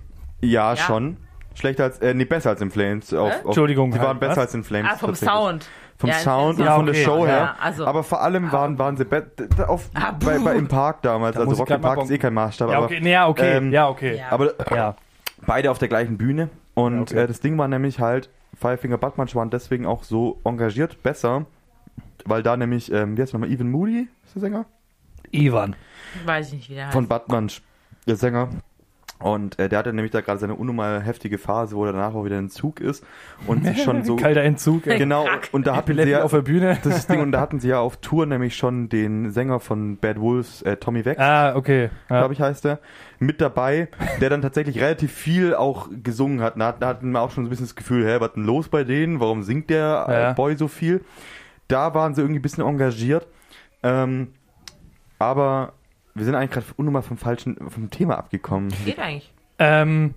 [0.51, 0.75] Ja, Ja.
[0.77, 1.17] schon.
[1.53, 3.13] Schlechter als, äh, nee, besser als in Flames.
[3.13, 4.37] Auf, auf, Entschuldigung, Die waren besser was?
[4.39, 4.91] als in Flames.
[4.91, 5.15] Ah, vom.
[5.15, 5.67] Sound.
[5.97, 6.93] Vom Ja, Sound und Ja, von der.
[6.95, 7.37] Show her.
[7.37, 9.05] Ja, also- aber vor allem waren, waren sie
[9.65, 11.35] auf, Ah, bei, bei, im Park damals.
[11.37, 12.69] Da also mal Park ist eh kein Maßstab.
[12.69, 14.21] Ja, aber, okay, nee, ja, okay, ähm, ja, okay.
[14.29, 14.95] Aber Ja.
[15.47, 16.49] beide auf der gleichen Bühne.
[16.73, 17.21] Und Okay.
[17.23, 18.29] äh, das Ding war nämlich halt,
[18.59, 21.45] Five Finger Butt Punch waren deswegen auch so engagiert besser,
[22.25, 24.65] weil da nämlich, ähm, wie heißt nochmal, Even Moody ist der Sänger?
[25.31, 25.75] Ivan.
[26.25, 26.93] Weiß ich nicht, wie der heißt.
[26.93, 27.61] Von Butt Punch,
[28.05, 28.49] der Sänger.
[29.25, 32.25] Und äh, der hatte nämlich da gerade seine unnormal heftige Phase, wo er danach auch
[32.25, 33.03] wieder in Zug ist
[33.47, 34.17] und sich schon so...
[34.17, 34.85] Kalter Entzug.
[34.85, 34.99] ey.
[34.99, 36.77] Genau, und da hatten sie ja, auf der Bühne.
[36.83, 40.19] das Ding, und da hatten sie ja auf Tour nämlich schon den Sänger von Bad
[40.21, 41.89] Wolves, äh, Tommy Vex, Ah, okay.
[42.07, 42.19] Ja.
[42.19, 42.77] glaube ich heißt der,
[43.17, 43.87] mit dabei,
[44.21, 46.59] der dann tatsächlich relativ viel auch gesungen hat.
[46.59, 48.43] Da, hat- da hatten wir auch schon so ein bisschen das Gefühl, hä, was denn
[48.43, 49.19] los bei denen?
[49.19, 50.31] Warum singt der Ja.
[50.31, 51.03] äh, Boy so viel?
[51.67, 53.25] Da waren sie irgendwie ein bisschen engagiert.
[53.81, 54.27] Ähm,
[55.17, 55.73] aber
[56.15, 58.73] wir sind eigentlich gerade unnormal vom falschen, vom Thema abgekommen.
[58.85, 59.31] Geht eigentlich.
[59.59, 60.15] Ähm,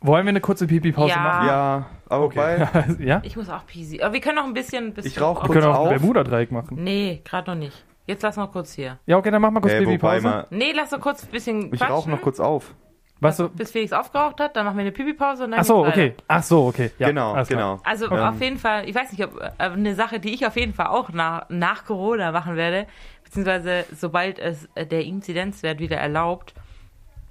[0.00, 1.18] wollen wir eine kurze Pipi-Pause Ja.
[1.20, 1.46] machen?
[1.46, 2.66] Ja, aber Okay.
[3.00, 3.20] ja?
[3.24, 4.00] Ich muss auch peasy.
[4.02, 4.92] Aber wir können noch ein bisschen.
[4.94, 5.98] bisschen Ich rauch Wir kurz können auch ein.
[5.98, 6.82] Bermuda-Dreieck machen.
[6.82, 7.84] Nee, gerade noch nicht.
[8.06, 8.98] Jetzt lass mal kurz hier.
[9.06, 10.22] Ja, okay, dann machen wir kurz äh, Pipi-Pause.
[10.22, 11.72] mal, Nee, lass doch kurz ein bisschen.
[11.74, 12.74] ich rauche noch kurz auf.
[13.20, 13.48] Was so?
[13.48, 15.58] Bis Felix aufgeraucht hat, dann machen wir eine Pipi-Pause und dann.
[15.60, 16.14] Ach so, okay.
[16.28, 16.92] Ach so, okay.
[17.00, 17.80] Ja, genau, genau.
[17.82, 18.12] Also Ähm.
[18.18, 20.86] auf jeden Fall, ich weiß nicht, ob äh, eine Sache, die ich auf jeden Fall
[20.86, 22.86] auch nach, nach Corona machen werde,
[23.28, 26.54] beziehungsweise sobald es äh, der Inzidenzwert wieder erlaubt,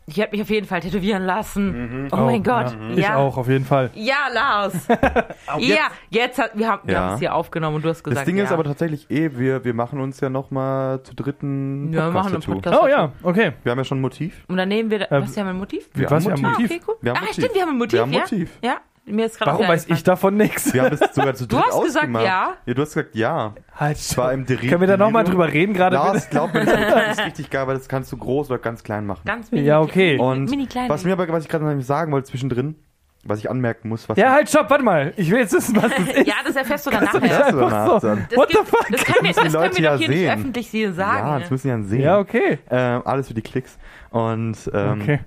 [0.09, 2.07] ich werde mich auf jeden Fall tätowieren lassen.
[2.13, 2.71] Oh, mein Gott.
[2.71, 3.15] Ja, ich Ja.
[3.17, 3.89] auch, auf jeden Fall.
[3.93, 4.87] Ja, Lars.
[5.59, 6.99] ja, jetzt hat, wir haben wir Ja.
[7.01, 8.45] haben es hier aufgenommen und du hast gesagt, Das Ding ja.
[8.45, 12.33] ist aber tatsächlich eh, wir, wir machen uns ja nochmal zu dritten ja, wir machen
[12.33, 12.41] einen.
[12.41, 12.79] Podcast.
[12.81, 13.51] Oh ja, okay.
[13.63, 14.45] Wir haben ja schon ein Motiv.
[14.47, 15.89] Und dann nehmen wir, da, Äh, was, wir haben ein Motiv?
[15.93, 16.71] Wir was, haben wir haben Ah, Motiv?
[16.71, 16.95] okay, cool.
[17.01, 17.33] Wir haben ah, Motiv.
[17.33, 18.19] stimmt, wir haben ein Motiv, Wir haben ja?
[18.21, 18.59] Motiv.
[18.63, 18.77] Ja,
[19.07, 20.73] mir ist gerade Warum weiß ich davon nichts?
[20.73, 22.25] Wir haben es sogar zu dritt hast gesagt ausgemacht.
[22.25, 22.53] ja.
[22.65, 23.53] Ja, du hast gesagt ja.
[23.75, 25.95] Halt, Zwar im Deri Können wir da nochmal drüber reden gerade?
[25.95, 26.27] Lars, bitte?
[26.29, 29.21] glaub mir, das ist richtig geil, weil das kannst du groß oder ganz klein machen.
[29.25, 30.17] Ganz mini, Ja, okay.
[30.17, 30.89] Und mini klein.
[30.89, 32.75] was mir aber, was ich gerade noch sagen wollte zwischendrin,
[33.23, 35.13] was ich anmerken muss, was Ja, halt, stopp, warte mal.
[35.17, 36.27] Ich will jetzt wissen, was das ist.
[36.27, 37.37] ja, das erfährst du dann Kannst du nachher.
[37.39, 38.07] nicht du einfach danach so.
[38.07, 38.27] dann?
[38.29, 38.87] Das What the gibt- fuck?
[38.89, 40.29] Das können wir, müssen die das können Leute wir ja doch hier nicht sehen.
[40.39, 41.39] öffentlich hier ja, ne?
[41.41, 42.01] das müssen die dann sehen.
[42.01, 42.59] Ja, okay.
[42.69, 43.77] Ähm, alles für die Klicks.
[44.11, 45.19] Und ähm, Okay.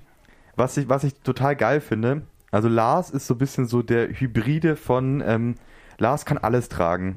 [0.55, 4.07] was, ich, was ich total geil finde, also Lars ist so ein bisschen so der
[4.09, 5.55] Hybride von ähm,
[5.97, 7.15] Lars kann alles tragen.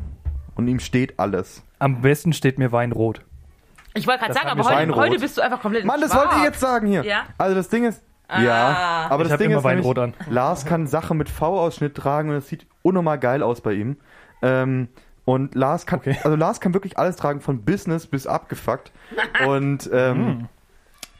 [0.56, 1.64] Und ihm steht alles.
[1.80, 3.22] Am besten steht mir Wein rot.
[3.94, 4.98] Ich wollte gerade sagen, aber heute, Weinrot.
[4.98, 6.24] heute bist du einfach komplett Mann, das schwarz.
[6.26, 7.04] wollte ich jetzt sagen hier.
[7.04, 7.24] Ja?
[7.38, 8.40] Also das Ding ist, Ah.
[8.42, 10.32] ja, aber Ich das Ding immer ist Weinrot nämlich, an.
[10.32, 13.96] Lars kann Sachen mit V-Ausschnitt tragen und es sieht unnormal geil aus bei ihm.
[14.42, 14.88] Ähm,
[15.26, 16.16] und Lars kann, Okay.
[16.24, 18.92] also Lars kann wirklich alles tragen, von Business bis abgefuckt.
[19.46, 20.48] Und ähm,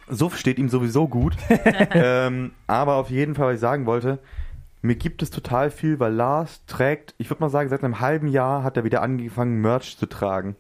[0.09, 1.37] so steht ihm sowieso gut.
[1.93, 4.19] ähm, aber auf jeden Fall, was ich sagen wollte,
[4.83, 8.29] mir gibt es total viel, weil Lars trägt, ich würde mal sagen, seit einem halben
[8.29, 10.57] Jahr hat er wieder angefangen, Merch zu tragen.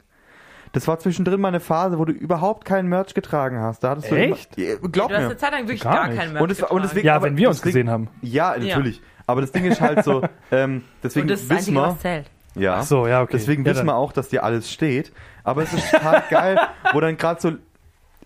[0.72, 3.84] Das war zwischendrin mal eine Phase, wo du überhaupt keinen Merch getragen hast.
[3.84, 4.56] Da hattest du Echt?
[4.58, 5.26] Immer, Ja, glaub Du hast mir.
[5.26, 7.26] eine Zeit lang wirklich Gar gar, keinen mehr Und es war- und deswegen- Ja, aber
[7.26, 8.08] wenn wir uns Ding- gesehen haben.
[8.22, 9.00] Ja, natürlich.
[9.26, 11.92] Aber das Ding ist halt so, ähm, deswegen Und das ist das wissen Einzige, wir,
[11.92, 12.30] was zählt.
[12.56, 13.30] ja, Ach so, ja, okay.
[13.34, 15.12] deswegen ja, wissen wir auch, dass dir alles steht.
[15.44, 16.58] Aber es ist total geil,
[16.92, 17.52] wo dann gerade so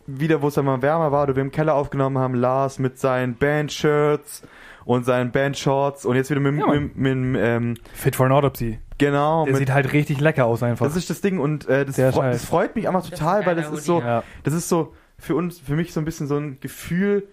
[0.08, 2.98] wieder, wo es dann mal wärmer war, oder wir im Keller aufgenommen haben, Lars mit
[2.98, 4.42] seinen Band-Shirts
[4.84, 8.32] und seinen Band-Shorts und jetzt wieder mit, Ja, mit, mit, mit ähm, Fit for an
[8.32, 8.78] Autopsy.
[8.96, 10.86] Genau, Der mit, sieht halt richtig lecker aus einfach.
[10.86, 12.36] das ist das Ding und äh, das, freu, Scheiß.
[12.40, 14.22] das freut mich einfach total, ein weil das ist so, ja.
[14.42, 17.28] das ist so für uns, für mich so ein bisschen so ein Gefühl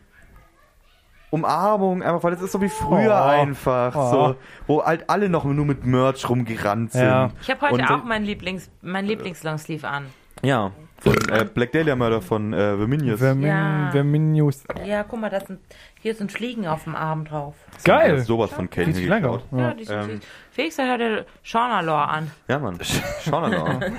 [1.32, 3.30] Umarmung, einfach, weil das ist so wie früher Oh.
[3.30, 4.11] einfach, Oh.
[4.11, 4.36] so,
[4.67, 7.01] wo halt alle noch nur mit Merch rumgerannt sind.
[7.03, 7.32] Ja.
[7.41, 10.05] Ich habe heute Und- auch meinen Lieblings, mein Lieblings-Longsleeve an.
[10.43, 10.71] Ja,
[11.05, 13.19] von äh, Black Dahlia Murder von äh, The Minions.
[13.19, 13.89] Vermin, Ja.
[13.91, 14.63] Verminius.
[14.85, 15.59] Ja, guck mal, das sind,
[16.01, 17.53] hier sind Fliegen auf dem Arm drauf.
[17.83, 18.19] Geil.
[18.21, 19.41] Sowas von Kane Sieht lecker aus.
[19.51, 20.19] Ja, die sind Ähm.
[20.51, 22.31] Felix hat heute Shauna-Lore an.
[22.47, 22.79] Ja, Mann.
[23.23, 23.95] Schau mal an.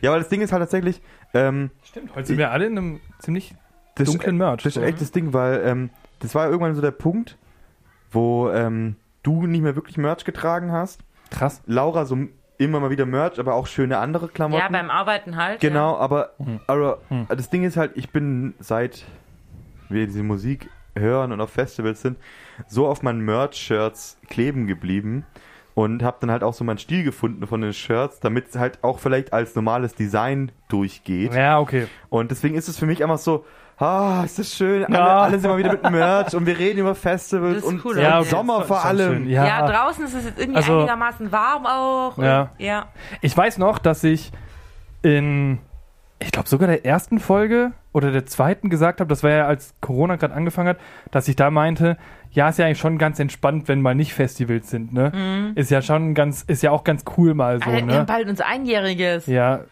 [0.00, 1.02] Ja, weil das Ding ist halt tatsächlich,
[1.34, 3.54] ähm, Stimmt, heute sind wir alle in einem ziemlich
[3.96, 4.62] das, dunklen Merch.
[4.62, 5.90] das ist echt das Ding, weil ähm,
[6.20, 7.36] das war irgendwann so der Punkt,
[8.10, 11.00] wo ähm, du nicht mehr wirklich Merch getragen hast.
[11.30, 11.60] Krass.
[11.66, 12.16] Laura so
[12.58, 14.62] immer mal wieder Merch, aber auch schöne andere Klamotten.
[14.62, 15.60] Ja, beim Arbeiten halt.
[15.60, 16.60] Genau, aber, Mhm.
[16.66, 17.26] aber Mhm.
[17.28, 19.04] das Ding ist halt, ich bin seit
[19.88, 22.18] wir diese Musik hören und auf Festivals sind,
[22.66, 25.24] so auf meinen Merch-Shirts kleben geblieben
[25.76, 28.82] und habe dann halt auch so meinen Stil gefunden von den Shirts, damit es halt
[28.82, 31.34] auch vielleicht als normales Design durchgeht.
[31.34, 31.86] Ja, okay.
[32.08, 33.44] Und deswegen ist es für mich einfach so,
[33.78, 35.18] ah, ist das schön, alle, Ja.
[35.20, 37.96] alle sind mal wieder mit Merch und wir reden über Festivals Das ist und cool,
[37.98, 38.28] Ja, Ja, okay.
[38.30, 39.28] Sommer vor schon allem.
[39.28, 39.46] Ja.
[39.46, 42.16] Ja, draußen ist es jetzt irgendwie Also- einigermaßen warm auch.
[42.16, 42.40] Ja.
[42.42, 42.86] Und, ja.
[43.20, 44.32] Ich weiß noch, dass ich
[45.02, 45.58] in,
[46.18, 49.74] ich glaube sogar der ersten Folge oder der zweiten gesagt habe, das war ja als
[49.82, 50.78] Corona gerade angefangen hat,
[51.10, 51.98] dass ich da meinte,
[52.36, 55.52] ja, ist ja eigentlich schon ganz entspannt, wenn mal nicht Festivals sind, ne?
[55.56, 57.98] Ist ja schon ganz, ist ja auch ganz cool mal so, Alter, wir ne?
[57.98, 59.26] haben bald unser Einjähriges.
[59.26, 59.64] Ja,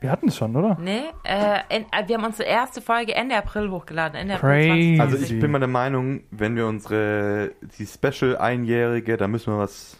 [0.00, 0.76] wir hatten es schon, oder?
[0.80, 4.16] Nee, äh, en- äh, wir haben unsere erste Folge Ende April hochgeladen.
[4.18, 4.70] Ende Crazy.
[4.70, 5.00] April 2020.
[5.00, 9.58] Also ich bin mal der Meinung, wenn wir unsere, die Special Einjährige, da müssen wir
[9.58, 9.96] was,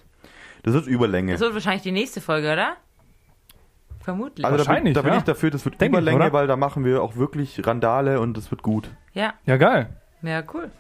[0.62, 1.32] das wird Überlänge.
[1.32, 2.76] Das wird wahrscheinlich die nächste Folge, oder?
[4.00, 4.44] Vermutlich.
[4.44, 5.18] Also da bin, Wahrscheinlich, da bin ja.
[5.18, 6.32] ich dafür, das wird Denk ich, Überlänge, oder?
[6.32, 8.90] weil da machen wir auch wirklich Randale und das wird gut.
[9.14, 9.88] ja, Ja, geil.
[10.22, 10.70] ja, cool.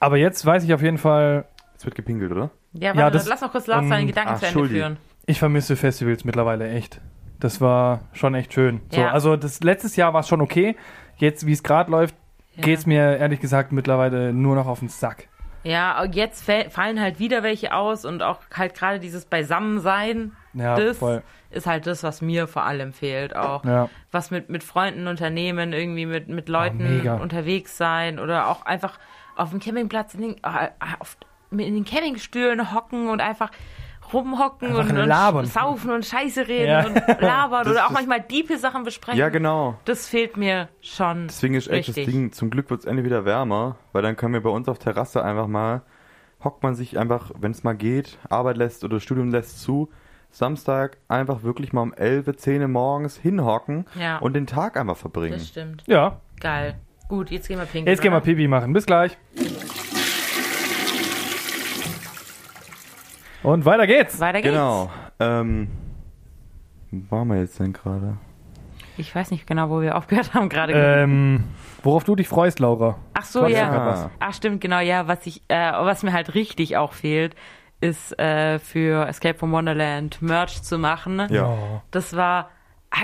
[0.00, 1.44] Aber jetzt weiß ich auf jeden Fall,
[1.76, 2.50] Es wird gepinkelt, oder?
[2.72, 4.96] Ja, Ja, warte, das- lass noch kurz Lars ähm, seine Gedanken ach, zu Ende führen.
[5.26, 7.00] ich vermisse Festivals mittlerweile echt.
[7.40, 8.80] Das war schon echt schön.
[8.90, 9.10] So, Ja.
[9.12, 10.76] Also das letztes Jahr war es schon okay.
[11.18, 12.14] Jetzt, wie es gerade läuft,
[12.54, 12.62] Ja.
[12.62, 15.28] geht's mir ehrlich gesagt mittlerweile nur noch auf den Sack.
[15.64, 20.76] Ja, und jetzt fallen halt wieder welche aus und auch halt gerade dieses Beisammensein, Ja,
[20.76, 21.22] das voll.
[21.50, 23.64] ist halt das, was mir vor allem fehlt auch.
[23.64, 23.88] Ja.
[24.12, 28.98] Was mit, mit Freunden unternehmen, irgendwie mit, mit Leuten Oh, unterwegs sein oder auch einfach
[29.36, 30.68] auf dem Campingplatz in den, äh,
[30.98, 31.16] auf,
[31.50, 33.50] in den Campingstühlen hocken und einfach
[34.12, 35.46] rumhocken Einfach und, und labern.
[35.46, 36.86] saufen und Scheiße reden Ja.
[36.86, 39.18] und labern Das oder auch manchmal diepe Sachen besprechen.
[39.18, 39.78] Ja, genau.
[39.84, 41.26] Das fehlt mir schon.
[41.26, 41.94] Deswegen ist echt das.
[41.96, 44.78] Ding, zum Glück wird es endlich wieder wärmer, weil dann können wir bei uns auf
[44.78, 45.82] Terrasse einfach mal,
[46.44, 49.90] hockt man sich einfach, wenn es mal geht, Arbeit lässt oder Studium lässt zu,
[50.30, 54.18] Samstag einfach wirklich mal um 11, 10 morgens hinhocken Ja.
[54.18, 55.32] und den Tag einfach verbringen.
[55.32, 55.82] Das stimmt.
[55.86, 56.78] Ja, Geil.
[57.08, 57.86] Gut, jetzt gehen wir pinkeln.
[57.86, 58.20] jetzt gehen wir?
[58.20, 58.72] Pipi machen.
[58.72, 59.16] Bis gleich.
[63.42, 64.18] Und weiter geht's.
[64.18, 64.52] Weiter geht's.
[64.52, 64.90] Genau.
[65.20, 65.68] Ähm,
[66.90, 68.16] wo waren wir jetzt denn gerade?
[68.96, 70.72] Ich weiß nicht genau, wo wir aufgehört haben gerade.
[70.72, 71.44] Ähm,
[71.82, 72.96] worauf du dich freust, Laura?
[73.14, 74.10] Ach so, Quatsch, ja.
[74.18, 75.06] Ach stimmt, genau, ja.
[75.06, 77.36] Was ich, äh, was mir halt richtig auch fehlt,
[77.80, 81.26] ist äh, für Escape from Wonderland Merch zu machen.
[81.30, 81.82] Ja.
[81.90, 82.55] Das war, ah,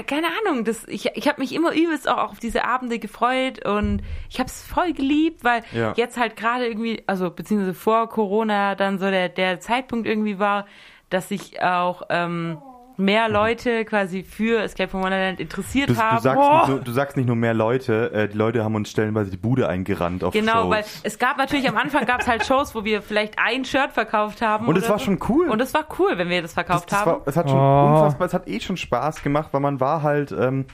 [0.07, 4.03] keine Ahnung, das, ich, ich habe mich immer übelst auch auf diese Abende gefreut und
[4.31, 5.93] ich habe es voll geliebt, weil Ja.
[5.97, 10.67] jetzt halt gerade irgendwie, also beziehungsweise vor Corona dann so der, der Zeitpunkt irgendwie war,
[11.11, 12.57] dass sich auch ähm,
[12.99, 16.21] mehr Leute quasi für Escape from Wonderland interessiert Du, du, haben.
[16.21, 16.59] sagst Boah.
[16.61, 19.37] nicht nur, du sagst nicht nur mehr Leute, äh, die Leute haben uns stellenweise die
[19.37, 20.71] Bude eingerannt auf Genau, Shows.
[20.71, 23.93] weil es gab natürlich am Anfang gab es halt Shows, wo wir vielleicht ein Shirt
[23.93, 24.67] verkauft haben.
[24.67, 25.07] Und es war so.
[25.07, 25.49] schon cool.
[25.49, 27.11] Und es war cool, wenn wir das das, verkauft das haben.
[27.13, 27.93] war, es hat schon Oh.
[27.95, 30.67] unfassbar, es hat eh schon Spaß gemacht, weil man war halt ähm,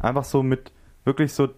[0.00, 0.72] einfach so mit
[1.04, 1.48] wirklich so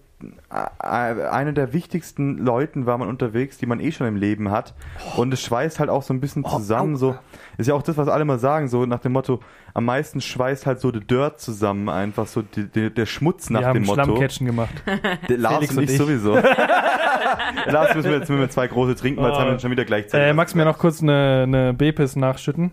[0.49, 4.75] einer der wichtigsten Leuten war man unterwegs, die man eh schon im Leben hat.
[5.17, 6.97] Und es schweißt halt auch so ein bisschen zusammen.
[6.97, 7.17] So
[7.59, 9.41] ist ja auch das, was alle mal sagen, so nach dem Motto:
[9.75, 13.61] Am meisten schweißt halt so der Dirt zusammen, einfach so die, die, der Schmutz nach
[13.61, 14.05] wir haben dem Motto.
[14.05, 14.75] Schlammcatchen gemacht.
[15.29, 15.99] Der Lars Felix und ich ich.
[15.99, 16.35] sowieso.
[17.67, 19.41] Lars müssen wir jetzt müssen wir zwei große trinken, weil jetzt Oh.
[19.43, 20.29] haben wir schon wieder gleichzeitig.
[20.29, 22.73] Äh, magst du mir noch kurz eine, eine Bepis nachschütten?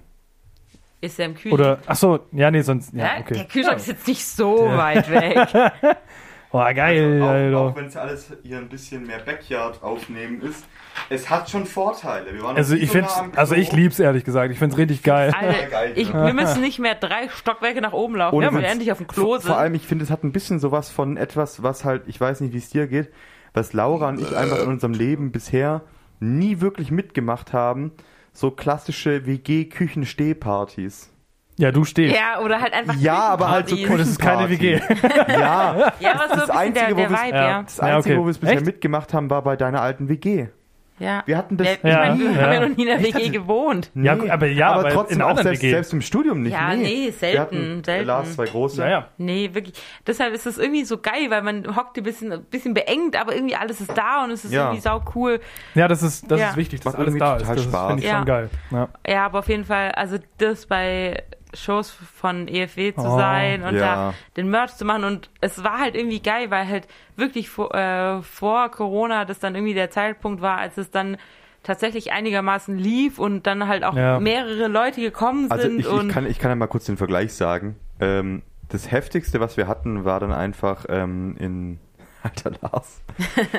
[1.01, 1.53] Ist der im Kühlschrank?
[1.53, 3.23] Oder, ach so, ja, nee, sonst, ja, Hä?
[3.29, 3.47] Der okay.
[3.51, 5.49] Kühlschrank ist jetzt nicht so weit weg.
[6.53, 7.57] Boah, geil, Also auch, Alter.
[7.57, 10.63] auch wenn es alles hier ein bisschen mehr Backyard aufnehmen ist,
[11.09, 12.31] es hat schon Vorteile.
[12.33, 14.51] Wir waren Also ich so find's, nah also ich lieb's ehrlich gesagt.
[14.53, 15.33] Ich find's richtig geil.
[15.35, 18.71] Alter, geil, ich, wir müssen nicht mehr drei Stockwerke nach oben laufen, Ohne wir Witz.
[18.71, 19.47] endlich auf dem Klo vor, sind.
[19.49, 22.39] vor allem, ich finde, es hat ein bisschen sowas von etwas, was halt, ich weiß
[22.41, 23.09] nicht, wie es dir geht,
[23.55, 25.81] was Laura und ich einfach in unserem Leben bisher
[26.19, 27.91] nie wirklich mitgemacht haben.
[28.31, 31.09] So klassische WG-Küchen-Stehpartys.
[31.57, 32.15] Ja, du stehst.
[32.15, 33.75] ja, oder halt einfach Ja, aber halt so.
[33.75, 34.79] Und es ist keine WG.
[35.27, 37.47] Ja, Ja, was so das ein bisschen Einzige, der, wo der Vibe, Ja.
[37.49, 37.63] ja.
[37.63, 38.21] das Ja, Einzige, okay.
[38.21, 38.65] wo wir es bisher Echt?
[38.65, 40.47] mitgemacht haben, war bei deiner alten WG.
[40.99, 41.23] Ja.
[41.25, 41.67] Wir hatten das.
[41.67, 42.41] Ja, ich Ja, meine, wir ja.
[42.43, 43.03] haben ja noch nie in der?
[43.03, 43.89] WG gewohnt.
[43.95, 45.71] Ja, gut, aber ja, aber trotzdem in auch selbst, WG.
[45.71, 46.53] selbst im Studium nicht.
[46.53, 48.07] Ja, nee, selten, Wir hatten selten.
[48.07, 48.81] Lars zwei große.
[48.81, 49.07] Ja, ja.
[49.17, 49.73] Nee, wirklich.
[50.05, 53.33] Deshalb ist es irgendwie so geil, weil man hockt ein bisschen, ein bisschen beengt, aber
[53.35, 54.65] irgendwie alles ist da und es ist Ja.
[54.65, 55.39] irgendwie sau cool.
[55.73, 56.49] Ja, das ist, das Ja.
[56.51, 57.49] ist wichtig, dass Macht alles da ist.
[57.49, 58.17] Das finde ich Ja.
[58.17, 58.49] schon geil.
[58.71, 58.89] Ja.
[59.07, 61.23] Ja, aber auf jeden Fall, also das bei
[61.53, 63.17] Shows von EFW zu Oh.
[63.17, 63.81] sein und Ja.
[63.95, 67.73] da den Merch zu machen und es war halt irgendwie geil, weil halt wirklich vor,
[67.73, 71.17] äh, vor Corona das dann irgendwie der Zeitpunkt war, als es dann
[71.63, 74.19] tatsächlich einigermaßen lief und dann halt auch Ja.
[74.19, 76.97] mehrere Leute gekommen Also sind ich, und ich, kann, ich kann ja mal kurz den
[76.97, 77.77] Vergleich sagen.
[78.01, 81.79] Ähm, das heftigste, was wir hatten, war dann einfach ähm, in
[82.23, 83.01] Alter Lars.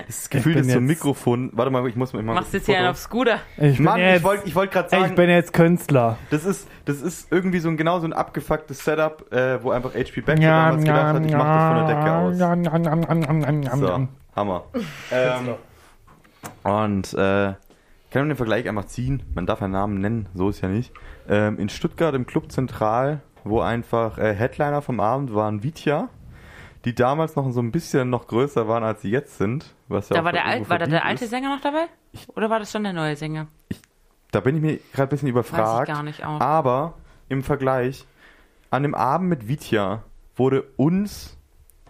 [0.07, 1.51] Das Gefühl ist so ein jetzt- Mikrofon.
[1.53, 2.23] Warte mal, ich muss mal.
[2.23, 3.39] machst jetzt hier einen auf Scooter.
[3.59, 6.17] Ich bin Mann, jetzt, ich wollte ich wollt gerade sagen, ich bin jetzt Künstler.
[6.31, 9.95] das ist, das ist irgendwie so ein genau so ein abgefucktes Setup, äh, wo einfach
[9.95, 12.13] HP Baxter damals gedacht hat, ich mach das von der Decke
[13.71, 13.79] aus.
[13.79, 14.65] So, Hammer.
[15.13, 15.55] ähm,
[16.63, 17.17] und äh,
[18.11, 19.23] kann man den Vergleich einfach ziehen?
[19.35, 20.93] Man darf einen Namen nennen, so ist ja nicht.
[21.29, 26.09] Ähm, in Stuttgart im Club Zentral, wo einfach äh, Headliner vom Abend waren Vitya,
[26.85, 29.75] die damals noch so ein bisschen noch größer waren, als sie jetzt sind.
[29.89, 31.31] Was ja Da auch war der, Alt, war da der alte ist.
[31.31, 31.87] Sänger noch dabei?
[32.35, 33.47] Oder war das schon der neue Sänger?
[34.31, 35.89] Da bin ich mir gerade ein bisschen überfragt.
[35.89, 36.41] gar nicht auch.
[36.41, 36.95] Aber
[37.29, 38.07] im Vergleich,
[38.71, 40.03] an dem Abend mit Vitya
[40.37, 41.39] wurde uns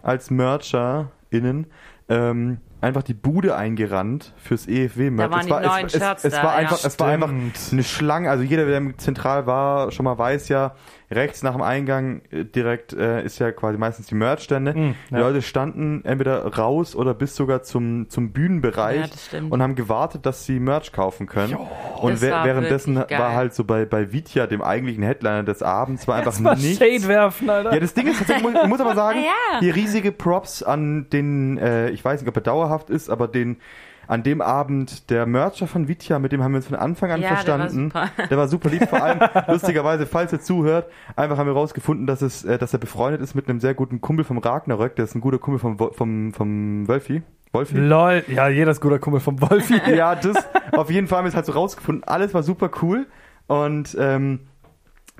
[0.02, 1.66] als MercherInnen
[2.08, 5.30] ähm, einfach die Bude eingerannt fürs EFW-Merch.
[5.30, 6.58] Da waren es die war, neuen es, es, Shirts es, da, war ja.
[6.58, 8.30] einfach, es war einfach eine Schlange.
[8.30, 10.74] Also jeder, der im zentral war, schon mal weiß ja,
[11.10, 14.72] rechts nach dem Eingang äh, direkt äh, ist ja quasi meistens die Merchstände.
[14.72, 15.20] Mm, Die ja.
[15.20, 19.52] Leute standen entweder raus oder bis sogar zum, zum Bühnenbereich Ja, das stimmt.
[19.52, 21.56] und haben gewartet, dass sie Merch kaufen können.
[22.00, 25.62] und Das wär- war währenddessen war halt so bei, bei Vitya, dem eigentlichen Headliner des
[25.62, 26.78] Abends, war einfach war nichts.
[26.78, 27.72] Shade werfen, Alter.
[27.74, 29.60] Ja, das Ding ist, tatsächlich, muss- ich muss aber sagen, Ja.
[29.60, 33.58] hier riesige Props an den, äh, ich weiß nicht, ob er dauerhaft ist, aber den,
[34.06, 37.20] an dem Abend der Mercher von Vitya, mit dem haben wir uns von Anfang an
[37.20, 37.90] Ja, der war verstanden.
[37.90, 38.10] super.
[38.30, 42.22] Der war super lieb, vor allem, lustigerweise, falls er zuhört, einfach haben wir rausgefunden, dass
[42.22, 45.14] es, äh, dass er befreundet ist mit einem sehr guten Kumpel vom Ragnarök, der ist
[45.14, 47.22] ein guter Kumpel vom, vom, vom Wölfi.
[47.52, 47.76] Wolfi?
[47.78, 48.24] Lol.
[48.28, 49.80] Ja, jeder ist guter Kumpel vom Wolfi.
[49.94, 50.36] ja, das
[50.72, 52.04] auf jeden Fall haben wir es halt so rausgefunden.
[52.04, 53.06] Alles war super cool.
[53.46, 54.40] Und ähm,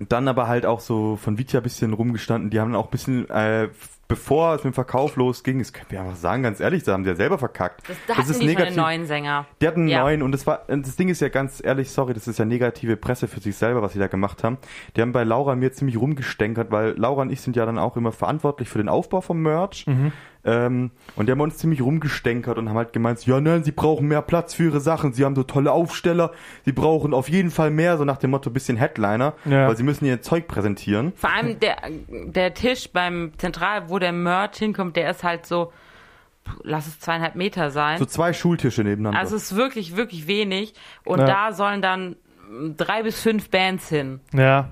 [0.09, 2.51] dann aber halt auch so von Vitya ein bisschen rumgestanden.
[2.51, 3.69] Die haben dann auch ein bisschen, äh,
[4.09, 7.05] bevor es mit dem Verkauf losging, das können wir einfach sagen, ganz ehrlich, da haben
[7.05, 7.89] die ja selber verkackt.
[7.89, 9.47] Das, da hatten die schon einen neuen Sänger.
[9.61, 10.01] Die hatten einen Ja.
[10.03, 12.45] neuen und das war, und das Ding ist ja ganz ehrlich, sorry, das ist ja
[12.45, 14.59] negative Presse für sich selber, was sie da gemacht haben.
[14.97, 17.97] Die haben bei Laura mir ziemlich rumgestänkert, weil Laura und ich sind ja dann auch
[17.97, 19.87] immer verantwortlich für den Aufbau vom Merch.
[20.47, 24.09] Ähm, und die haben uns ziemlich rumgestänkert und haben halt gemeint, ja nein, sie brauchen
[24.09, 26.33] mehr Platz für ihre Sachen, sie haben so tolle Aufsteller,
[26.65, 29.69] sie brauchen auf jeden Fall mehr, so nach dem Motto bisschen Headliner, Ja.
[29.69, 31.13] weil sie müssen ihr Zeug präsentieren.
[31.17, 31.77] Vor allem der,
[32.27, 35.73] der Tisch beim Zentral, wo der Merch hinkommt, der ist halt so,
[36.63, 37.99] lass es zweieinhalb Meter sein.
[37.99, 39.19] So zwei Schultische nebeneinander.
[39.19, 40.75] Also es ist wirklich, wirklich wenig.
[41.05, 41.27] Und Ja.
[41.27, 42.17] da sollen dann
[42.77, 44.21] drei bis fünf Bands hin.
[44.35, 44.69] Ja.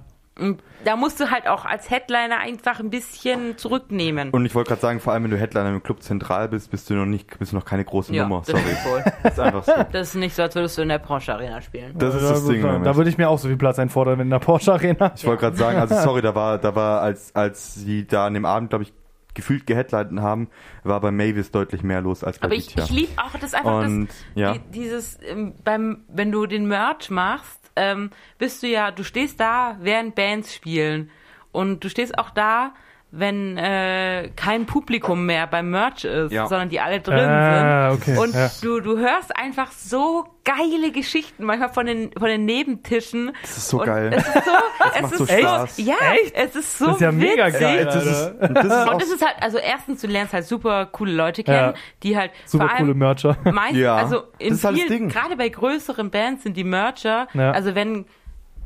[0.84, 4.30] Da musst du halt auch als Headliner einfach ein bisschen zurücknehmen.
[4.30, 6.88] und ich wollte gerade sagen, vor allem wenn du Headliner im Club Zentral bist, bist
[6.88, 8.42] du noch nicht, bist du noch keine große ja, Nummer.
[8.44, 8.72] das Sorry.
[8.72, 9.04] ist wohl.
[9.22, 9.72] Das ist einfach so.
[9.92, 11.96] Das ist nicht so, als würdest du in der Porsche Arena spielen.
[11.98, 12.62] Das ist Ja, das gut, Ding.
[12.62, 12.86] Moment.
[12.86, 15.12] Da würde ich mir auch so viel Platz einfordern in der Porsche Arena.
[15.14, 18.34] Ich wollte gerade sagen, also sorry, da war, da war, als, als sie da an
[18.34, 18.92] dem Abend, glaube ich,
[19.34, 20.48] gefühlt geheadlined haben,
[20.84, 23.84] war bei Mavis deutlich mehr los als bei Aber ich, ich liebe auch das einfach,
[23.84, 24.52] Und, das, ja.
[24.54, 29.40] die, dieses, ähm, beim, wenn du den Merch machst, ähm, bist du ja, du stehst
[29.40, 31.10] da, während Bands spielen.
[31.52, 32.74] Und du stehst auch da,
[33.14, 36.46] wenn äh, kein Publikum mehr beim Merch ist, Ja.
[36.46, 38.00] sondern die alle drin Ah, sind.
[38.02, 38.50] okay, Und ja.
[38.62, 43.32] du, du hörst einfach so geile Geschichten, manchmal von den, von den Nebentischen.
[43.42, 44.12] Das ist so Und geil.
[44.14, 44.50] Es ist so,
[44.96, 45.78] es macht ist so so, Spaß.
[45.78, 46.34] ja, Echt?
[46.34, 47.60] es ist so Das ist ja mega witzig.
[47.60, 47.84] geil.
[47.84, 48.48] das ist, Alter.
[48.48, 51.44] und das ist Und es ist halt, also erstens, du lernst halt super coole Leute
[51.44, 51.74] kennen, Ja.
[52.02, 53.36] die halt Super vor allem coole Mercher.
[53.52, 55.08] meist, Ja, also in das ist halt das vielen, Ding.
[55.10, 57.50] gerade bei größeren Bands sind die Mercher, Ja.
[57.50, 58.06] also wenn,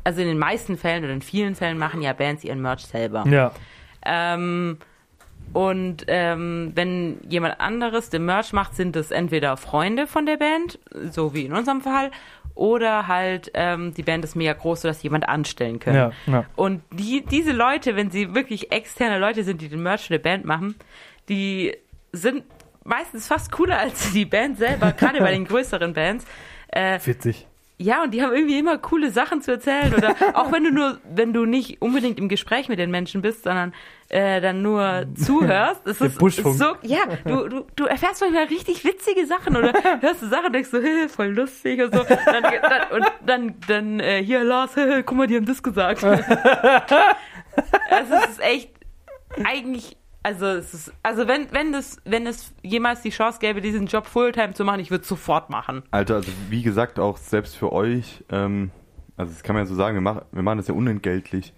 [0.05, 3.25] also in den meisten Fällen oder in vielen Fällen machen ja Bands ihren Merch selber.
[3.29, 3.51] Ja.
[4.07, 4.79] Ähm,
[5.53, 10.79] und ähm, wenn jemand anderes den Merch macht, sind es entweder Freunde von der Band,
[11.11, 12.11] so wie in unserem Fall,
[12.55, 15.97] oder halt ähm, die Band ist mega groß, sodass jemand anstellen können.
[15.97, 16.45] Ja, ja.
[16.57, 20.23] Und die, diese Leute, wenn sie wirklich externe Leute sind, die den Merch für die
[20.23, 20.75] Band machen,
[21.29, 21.77] die
[22.13, 22.45] sind
[22.83, 26.25] meistens fast cooler als die Band selber, gerade bei den größeren Bands.
[26.69, 27.47] Äh, Witzig.
[27.79, 29.93] Ja, und die haben irgendwie immer coole Sachen zu erzählen.
[29.95, 33.45] Oder auch wenn du nur, wenn du nicht unbedingt im Gespräch mit den Menschen bist,
[33.45, 33.75] sondern
[34.09, 36.57] äh, dann nur zuhörst, ist es Buschfunk.
[36.57, 40.55] so, ja, du, du, du erfährst manchmal richtig witzige Sachen oder hörst du Sachen und
[40.55, 42.03] denkst so, hey, voll lustig und so.
[42.05, 46.03] Dann, dann, und dann, dann äh, hier, Lars, hey, guck mal, die haben das gesagt.
[46.03, 46.25] also
[47.91, 48.71] es ist echt
[49.45, 49.96] eigentlich,
[50.27, 54.07] Also es ist, also wenn, wenn es, wenn es jemals die Chance gäbe, diesen Job
[54.09, 55.85] Fulltime zu machen, ich würde es sofort machen.
[55.93, 58.73] Alter, also wie gesagt, auch selbst für euch, ähm,
[59.17, 61.55] also das kann man ja so sagen, wir, mach, wir machen das ja unentgeltlich.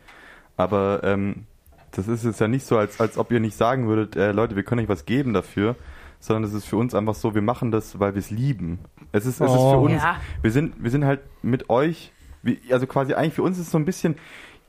[0.59, 1.47] Aber ähm,
[1.93, 4.55] das ist jetzt ja nicht so, als, als ob ihr nicht sagen würdet, äh, Leute,
[4.55, 5.75] wir können euch was geben dafür,
[6.21, 8.81] sondern es ist für uns einfach so, wir machen das, weil wir es lieben.
[9.13, 9.71] Es ist, es ist Oh.
[9.71, 10.21] für uns, Ja.
[10.43, 12.13] wir sind, wir sind halt mit euch,
[12.43, 14.17] wie, also quasi eigentlich für uns ist es so ein bisschen,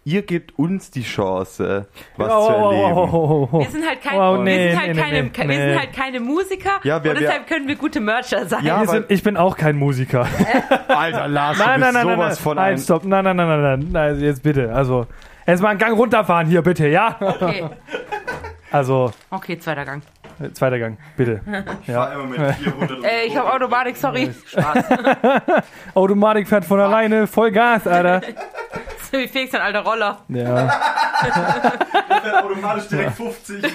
[0.10, 1.86] ihr gebt uns die Chance,
[2.18, 2.98] was Oh, zu erleben.
[2.98, 3.60] oh, oh, oh.
[3.60, 5.70] Wir sind halt, kein, Wow, wir nee, sind halt, nee, keine, nee, wir nee.
[5.70, 8.66] sind halt keine Musiker Ja, wir- und deshalb können wir gute Mercher sein.
[8.66, 10.28] Ja, Wir sind, ich bin auch kein Musiker.
[10.88, 12.44] Alter, Lars, du Nein, bist nein, nein, nein, sowas nein.
[12.44, 12.78] von Nein, ein...
[12.80, 13.06] stopp.
[13.06, 13.88] Nein, nein, nein, nein, nein.
[13.92, 14.20] nein.
[14.20, 14.74] Jetzt bitte.
[14.74, 15.06] Also,
[15.46, 17.16] jetzt mal einen Gang runterfahren hier, bitte, ja?
[17.20, 17.66] Okay.
[18.72, 20.02] Also, okay, zweiter Gang.
[20.54, 21.42] Zweiter Gang, bitte.
[21.88, 22.06] Ja.
[22.14, 24.34] immer mit 400 Äh, ich habe Automatik, sorry.
[24.46, 24.84] Spaß.
[25.94, 28.22] Automatik fährt von alleine, voll Gas, Alter.
[29.12, 30.20] So wie Felix ein alter Roller.
[30.28, 30.70] Ja.
[32.44, 33.72] automatisch direkt 50 Der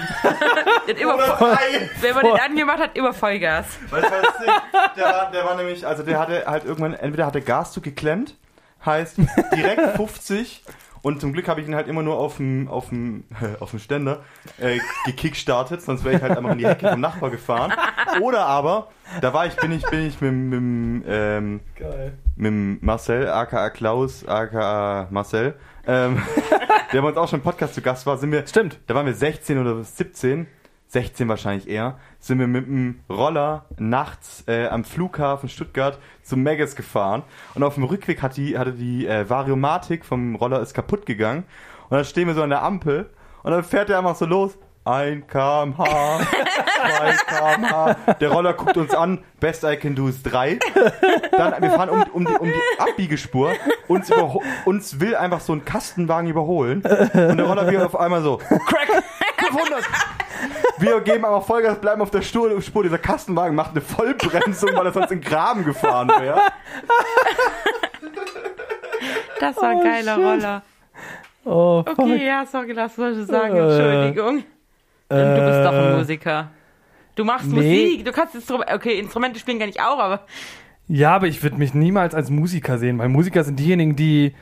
[0.89, 3.67] hat immer, wenn man den angemacht hat, immer Vollgas.
[3.91, 4.55] Weißt du, was das Ding?
[4.97, 8.37] Der war, der war nämlich, also der hatte halt irgendwann, entweder hat der Gaszug geklemmt,
[8.85, 9.17] heißt
[9.57, 10.63] direkt 50
[11.05, 13.25] und zum Glück habe ich ihn halt immer nur auf dem, auf dem,
[13.61, 14.25] auf dem Ständer
[14.59, 17.75] äh, gekickstartet, sonst wäre ich halt einfach in die Hecke vom Nachbar gefahren.
[18.23, 18.89] Oder aber,
[19.21, 22.15] da war ich, bin ich, bin ich mit, mit, ähm, Geil.
[22.37, 25.55] mit dem Marcel, aka Klaus, aka Marcel,
[25.87, 26.23] ähm,
[26.93, 28.81] der bei uns auch schon im Podcast zu Gast war, sind wir, Stimmt.
[28.87, 30.47] da waren wir 16 oder 17,
[30.95, 36.77] 16 wahrscheinlich eher, sind wir mit dem Roller nachts äh, am Flughafen Stuttgart zum Megas
[36.77, 37.25] gefahren
[37.57, 41.43] und auf dem Rückweg hat die, hatte die äh, Variomatik vom Roller ist kaputt gegangen
[41.89, 43.11] und dann stehen wir so an der Ampel
[43.43, 44.57] und dann fährt er einfach so los.
[44.87, 47.97] 1 kmh, 2 kmh.
[48.21, 49.25] Der Roller guckt uns an.
[49.41, 50.59] Best I can do ist 3.
[51.33, 53.55] Dann, wir fahren um, um, die, um die Abbiegespur.
[53.89, 54.11] Uns,
[54.67, 56.83] uns will einfach so ein Kastenwagen überholen.
[56.83, 58.37] Und der Roller wird auf einmal so.
[58.37, 59.03] Crack!
[59.39, 59.85] 500!
[60.79, 62.61] Wir geben aber Vollgas, bleiben auf der Spur.
[62.61, 62.83] Spur.
[62.83, 66.41] Dieser Kastenwagen macht eine Vollbremsung, weil er sonst in den Graben gefahren wäre.
[69.41, 70.25] Das war ein Oh, geiler shit.
[70.25, 70.63] Roller.
[71.45, 71.99] Oh, fuck.
[71.99, 73.55] Okay, ja, sorry, das sollte ich sagen.
[73.57, 74.45] Äh, Entschuldigung.
[75.09, 76.51] du bist doch ein Äh, Musiker.
[77.15, 77.55] Du machst nee.
[77.55, 80.21] Musik, du kannst Instrumente, okay, Instrumente spielen kann ich auch, aber
[80.89, 84.35] Ja, aber ich würde mich niemals als Musiker sehen, weil Musiker sind diejenigen, die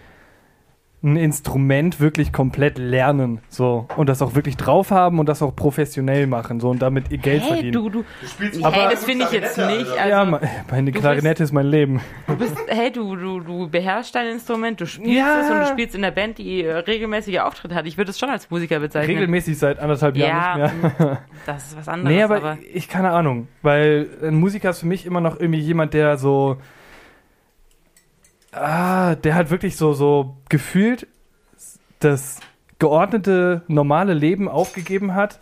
[1.04, 5.54] ein Instrument wirklich komplett lernen, so und das auch wirklich drauf haben und das auch
[5.56, 7.72] professionell machen, so und damit ihr Geld hey, verdienen.
[7.72, 9.90] du, du, spielst hey, das finde ich jetzt nicht.
[9.90, 10.40] Also, ja, me-
[10.70, 12.00] meine du Klarinette ist mein Leben.
[12.28, 15.40] du bist, hey, du, du, du beherrschst dein Instrument, du spielst Ja.
[15.42, 17.86] es und du spielst in der Band, die äh, regelmäßige Auftritte hat.
[17.86, 19.14] Ich würde es schon als Musiker bezeichnen.
[19.16, 21.18] Regelmäßig seit anderthalb Ja, Jahren nicht mehr.
[21.46, 24.86] Das ist was anderes, Nee, aber, aber, ich keine Ahnung, weil ein Musiker ist für
[24.86, 26.58] mich immer noch irgendwie jemand, der so
[28.52, 31.06] ah, der halt wirklich so so gefühlt
[32.00, 32.40] das
[32.78, 35.38] geordnete normale Leben aufgegeben hat,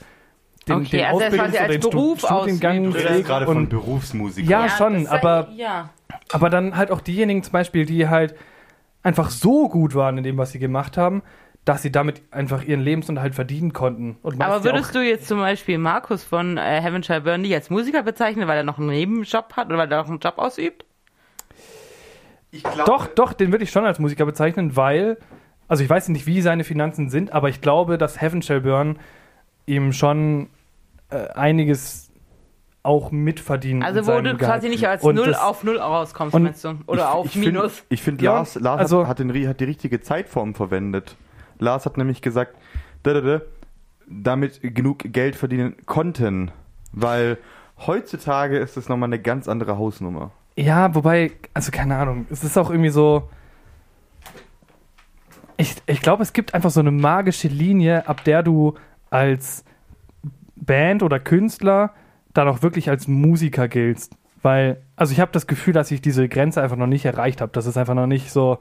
[0.68, 2.84] den, Okay, den also Ausbildungs- oder als den Beruf Studiengang.
[2.84, 4.48] Du redest gerade von und Berufsmusik.
[4.48, 5.90] Ja, schon, aber- ja.
[6.32, 8.34] aber dann halt auch diejenigen zum Beispiel, die halt
[9.02, 11.22] einfach so gut waren in dem, was sie gemacht haben,
[11.64, 14.18] dass sie damit einfach ihren Lebensunterhalt verdienen konnten.
[14.22, 17.70] Aber ja würdest du jetzt zum Beispiel Markus von äh, Heaven Shall Burn nicht als
[17.70, 20.84] Musiker bezeichnen, weil er noch einen Nebenjob hat oder weil er noch einen Job ausübt?
[22.51, 25.18] Ich glaube, Doch, doch, den würde ich schon als Musiker bezeichnen, weil,
[25.68, 28.98] also ich weiß nicht, wie seine Finanzen sind, aber ich glaube, dass Heaven Shall Burn
[29.66, 30.48] ihm schon
[31.11, 32.11] äh, einiges
[32.82, 33.82] auch mitverdienen.
[33.82, 34.38] Also wo du Gehalt.
[34.38, 36.74] quasi nicht als Und Null das- auf Null rauskommst, und meinst du?
[36.86, 37.72] Oder ich, auf ich Minus.
[37.76, 41.16] Find, ich finde, Ja, Lars, Lars also- hat, hat, den, hat die richtige Zeitform verwendet.
[41.59, 42.57] Lars hat nämlich gesagt,
[43.03, 43.40] da, da, da,
[44.09, 46.51] damit genug Geld verdienen konnten.
[46.92, 47.36] Weil
[47.86, 50.32] heutzutage ist das nochmal eine ganz andere Hausnummer.
[50.57, 53.28] Ja, wobei, also keine Ahnung, es ist auch irgendwie so.
[55.57, 58.74] Ich, ich glaube, es gibt einfach so eine magische Linie, ab der du
[59.11, 59.64] als
[60.57, 61.92] Band oder Künstler
[62.32, 64.14] dann auch wirklich als Musiker giltst.
[64.42, 67.53] Weil, also ich habe das Gefühl, dass ich diese Grenze einfach noch nicht erreicht habe.
[67.53, 68.59] Das ist einfach noch nicht so.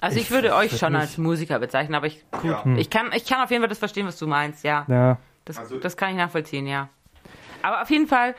[0.00, 2.62] Also ich, Ich würde euch schon nicht- als Musiker bezeichnen, aber ich, gut, Ja.
[2.76, 4.84] ich, kann, ich kann auf jeden Fall das verstehen, was du meinst, ja.
[4.88, 5.16] Ja.
[5.46, 6.88] Das, Also- das kann ich nachvollziehen, ja.
[7.62, 8.34] Aber auf jeden Fall,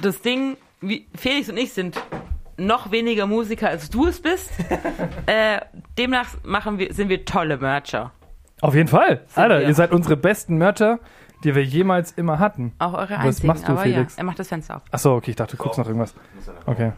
[0.00, 2.00] das Ding, wie, Felix und ich sind
[2.58, 4.50] noch weniger Musiker, als du es bist.
[5.26, 5.60] äh,
[5.98, 8.12] demnach machen wir, sind wir tolle Mercher.
[8.60, 9.22] Auf jeden Fall.
[9.34, 9.68] Alter, wir.
[9.68, 10.98] ihr seid unsere besten Mercher,
[11.44, 12.72] die wir jemals immer hatten.
[12.78, 13.46] Auch eure Was einzigen.
[13.48, 14.14] machst du, aber Felix?
[14.16, 14.82] ja, er macht das Fenster auf.
[14.92, 16.14] Achso, okay, ich dachte, du guckst noch irgendwas.
[16.66, 16.92] Okay.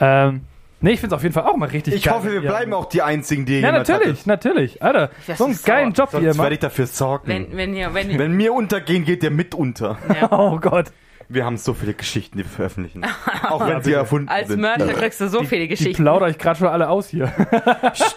[0.00, 0.42] Ähm,
[0.80, 2.14] nee, ich finde es auf jeden Fall auch mal richtig Ich geil.
[2.14, 2.50] hoffe, wir Ja.
[2.52, 4.26] bleiben auch die Einzigen, die ihr Ja, natürlich, hattet.
[4.26, 4.82] natürlich.
[4.82, 6.52] Alter, so einen so geilen Job, wie ihr Sonst werde macht.
[6.52, 7.28] ich dafür sorgen.
[7.28, 9.98] Wenn, wenn ihr, wenn ihr, Wenn mir untergehen, geht der mit unter.
[10.18, 10.28] ja.
[10.32, 10.92] Oh Gott.
[11.28, 13.04] Wir haben so viele Geschichten, die wir veröffentlichen.
[13.48, 14.60] Auch wenn sie erfunden Als sind.
[14.60, 16.02] Mercher kriegst du so viele Die Geschichten.
[16.02, 17.32] plaudere ich gerade schon alle aus hier.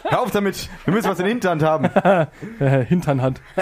[0.10, 0.70] Hör auf damit!
[0.86, 1.90] Wir müssen was in der Hinterhand haben.
[2.60, 3.42] Äh, Hinternhand.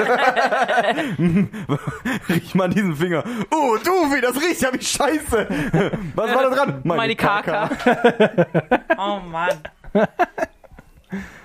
[2.29, 3.23] Riech mal an diesen Finger.
[3.51, 5.47] Oh, Duvi, das riecht ja wie Scheiße.
[6.15, 6.81] Was war da dran?
[6.83, 7.69] Meine Kaka.
[8.97, 9.57] oh Mann.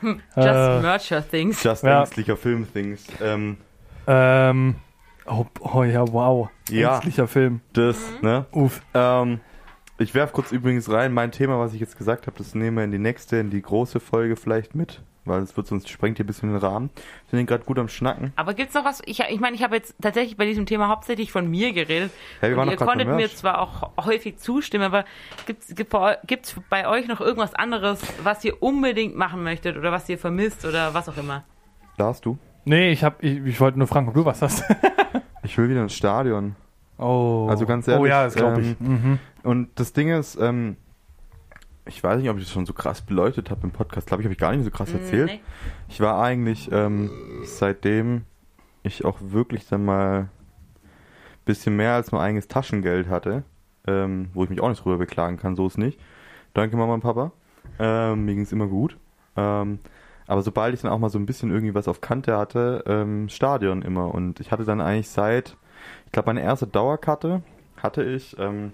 [0.03, 0.81] Just Äh.
[0.81, 1.63] Mercher Things.
[1.63, 2.01] Just Ja.
[2.01, 3.05] ängstlicher Film-Things.
[3.23, 3.59] Ähm,
[4.07, 4.75] Ähm,
[5.27, 6.49] oh, oh ja, wow.
[6.71, 6.95] Ja.
[6.95, 7.61] Ängstlicher Film.
[7.73, 8.29] das, Mhm.
[8.29, 8.47] ne?
[8.53, 8.83] Uff.
[8.95, 9.41] Ähm,
[9.99, 12.85] ich werf kurz übrigens rein, mein Thema, was ich jetzt gesagt habe, das nehmen wir
[12.85, 16.25] in die nächste, in die große Folge vielleicht mit, weil es wird sonst sprengt hier
[16.25, 16.91] ein bisschen den Rahmen.
[17.31, 18.33] Wir sind gerade gut am Schnacken.
[18.35, 19.01] Aber gibt's noch was?
[19.05, 22.11] Ich, ich meine, ich habe jetzt tatsächlich bei diesem Thema hauptsächlich von mir geredet.
[22.41, 25.05] Hey, wir waren und ihr konntet mir zwar auch häufig zustimmen, aber
[25.47, 25.95] gibt's gibt
[26.27, 30.65] gibt's bei euch noch irgendwas anderes, was ihr unbedingt machen möchtet oder was ihr vermisst
[30.65, 31.45] oder was auch immer?
[31.99, 32.39] Lars, du?
[32.65, 34.65] Nee, ich, hab, ich, ich wollte nur fragen, ob du was hast.
[35.43, 36.55] Ich will wieder ins Stadion.
[36.99, 37.47] Oh.
[37.51, 38.81] Also ganz Oh ehrlich, ja, das glaube ich.
[38.81, 39.19] ähm, Mhm.
[39.43, 40.77] Und das Ding ist, ähm,
[41.85, 44.07] ich weiß nicht, ob ich das schon so krass beleuchtet habe im Podcast.
[44.07, 45.31] Glaube ich, habe ich gar nicht so krass erzählt.
[45.31, 45.41] Nee.
[45.89, 47.11] Ich war eigentlich, ähm,
[47.45, 48.23] seitdem
[48.85, 50.29] ich auch wirklich dann mal ein
[51.45, 53.43] bisschen mehr als mein eigenes Taschengeld hatte,
[53.87, 55.99] ähm, wo ich mich auch nicht drüber beklagen kann, so ist nicht.
[56.55, 57.33] Danke Mama und Papa.
[57.81, 58.97] Ähm, mir ging es immer gut.
[59.37, 59.81] Ähm,
[60.27, 63.29] aber sobald ich dann auch mal so ein bisschen irgendwie was auf Kante hatte, ähm,
[63.29, 64.15] Stadion immer.
[64.15, 65.57] Und ich hatte dann eigentlich seit,
[66.07, 67.43] ich glaube, meine erste Dauerkarte
[67.83, 68.73] hatte ich ähm,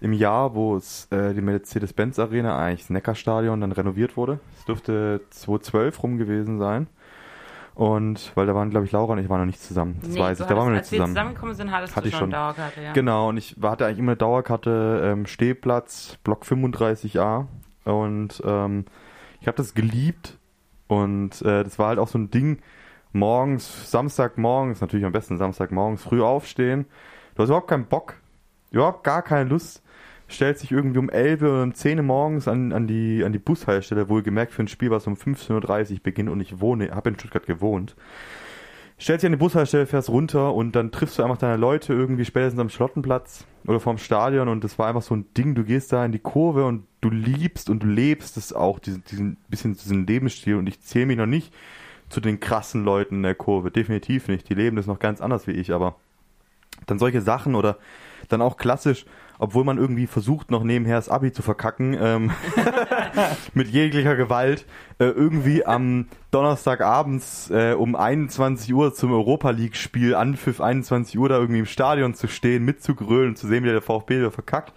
[0.00, 4.40] im Jahr, wo es äh, die Mercedes-Benz Arena, eigentlich das Neckarstadion, dann renoviert wurde.
[4.58, 6.86] Es dürfte 2012 rum gewesen sein.
[7.74, 9.98] Und weil da waren, glaube ich, Laura und ich waren noch nicht zusammen.
[10.00, 10.46] Das Nee, weiß ich.
[10.46, 11.12] Da waren wir nicht als wir zusammen.
[11.12, 12.30] zusammengekommen sind, hattest Hatte du ich schon schon.
[12.30, 12.92] Dauerkarte, ja.
[12.94, 17.46] Genau, und ich hatte eigentlich immer eine Dauerkarte, ähm, Stehplatz, Block 35a.
[17.84, 18.86] Und ähm,
[19.46, 20.38] ich habe das geliebt.
[20.88, 22.58] Und äh, das war halt auch so ein Ding,
[23.12, 26.86] morgens, Samstagmorgens, natürlich am besten Samstagmorgens, früh aufstehen.
[27.36, 28.14] Du hast überhaupt keinen Bock,
[28.72, 29.84] überhaupt gar keine Lust.
[30.26, 33.38] Stellt sich irgendwie um 11 oder um 10 Uhr morgens an, an die, an die
[33.38, 37.16] Bushaltestelle, wohlgemerkt für ein Spiel, was um 15.30 Uhr beginnt und ich wohne, habe in
[37.16, 37.94] Stuttgart gewohnt.
[38.98, 42.24] Stellst dich an die Bushaltestelle, fährst runter und dann triffst du einfach deine Leute irgendwie
[42.24, 45.92] spätestens am Schlottenplatz oder vorm Stadion und das war einfach so ein Ding, du gehst
[45.92, 49.74] da in die Kurve und du liebst und du lebst es auch, diesen, diesen bisschen
[49.74, 50.56] diesen Lebensstil.
[50.56, 51.52] Und ich zähle mich noch nicht
[52.08, 55.46] zu den krassen Leuten in der Kurve, definitiv nicht, die leben das noch ganz anders
[55.46, 55.96] wie ich, aber
[56.86, 57.78] dann solche Sachen oder
[58.28, 59.04] dann auch klassisch,
[59.38, 62.30] obwohl man irgendwie versucht, noch nebenher das Abi zu verkacken, ähm,
[63.54, 64.66] mit jeglicher Gewalt,
[64.98, 71.38] äh, irgendwie am Donnerstagabends äh, um 21 Uhr zum Europa League-Spiel, Anpfiff 21 Uhr, da
[71.38, 74.72] irgendwie im Stadion zu stehen, mitzugrölen zu sehen, wie der VfB wieder verkackt.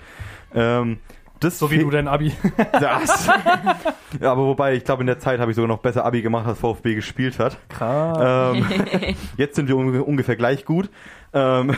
[0.54, 0.98] Ähm,
[1.40, 2.34] das So wie du dein Abi.
[2.74, 3.28] das.
[4.22, 6.48] ja, aber wobei, ich glaube, in der Zeit habe ich sogar noch besser Abi gemacht,
[6.48, 7.58] als VfB gespielt hat.
[7.70, 8.56] Krass.
[8.56, 10.90] Ähm, jetzt sind wir unge- ungefähr gleich gut.
[11.34, 11.76] Ähm,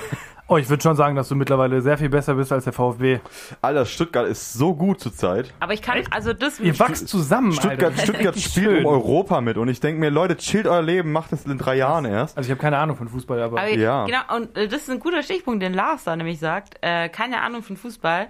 [0.48, 3.20] Oh, ich würde schon sagen, dass du mittlerweile sehr viel besser bist als der VfB.
[3.62, 5.54] Alter, Stuttgart ist so gut zurzeit.
[5.62, 8.02] Aber ich kann, also das, Ihr wachst zusammen, Stuttgart, Alter.
[8.04, 8.86] Stuttgart spielt Schön.
[8.86, 11.76] um Europa mit und ich denke mir, Leute, chillt euer Leben, macht das in drei
[11.78, 12.36] Jahren erst.
[12.36, 14.06] Also ich habe keine Ahnung von Fußball, aber, Aber Ja.
[14.06, 16.76] genau, und äh, das ist ein guter Stichpunkt, den Lars da nämlich sagt.
[16.82, 18.28] Äh, keine Ahnung von Fußball.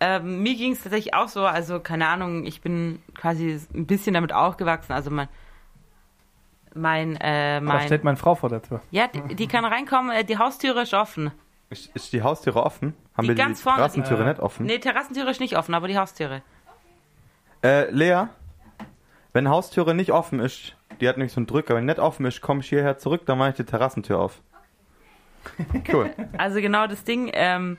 [0.00, 4.14] Ähm, mir ging es tatsächlich auch so, also keine Ahnung, ich bin quasi ein bisschen
[4.14, 4.92] damit aufgewachsen.
[4.92, 5.28] Also mein,
[6.74, 8.80] mein, äh, da mein, steht meine Frau vor der Tür.
[8.90, 11.30] ja, die, die kann reinkommen, äh, die Haustüre ist offen.
[11.68, 12.94] Ist, ist die Haustüre offen?
[13.16, 14.66] Haben Die wir die ganz vorne, die- Terrassentüre Äh, nicht offen?
[14.66, 16.42] Nee, Terrassentüre ist nicht offen, aber die Haustüre.
[17.62, 18.24] Äh, Lea,
[19.32, 22.40] wenn Haustüre nicht offen ist, die hat nämlich so einen Drücker, wenn nicht offen ist,
[22.40, 24.40] komm ich hierher zurück, dann mache ich die Terrassentür auf.
[25.92, 26.10] Cool.
[26.38, 27.78] Also genau das Ding, ähm,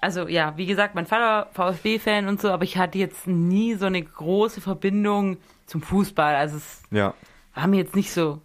[0.00, 3.86] also ja, wie gesagt, mein Vater VfB-Fan und so, aber ich hatte jetzt nie so
[3.86, 6.34] eine große Verbindung zum Fußball.
[6.36, 7.14] Also es Ja.
[7.54, 8.40] war mir jetzt nicht so,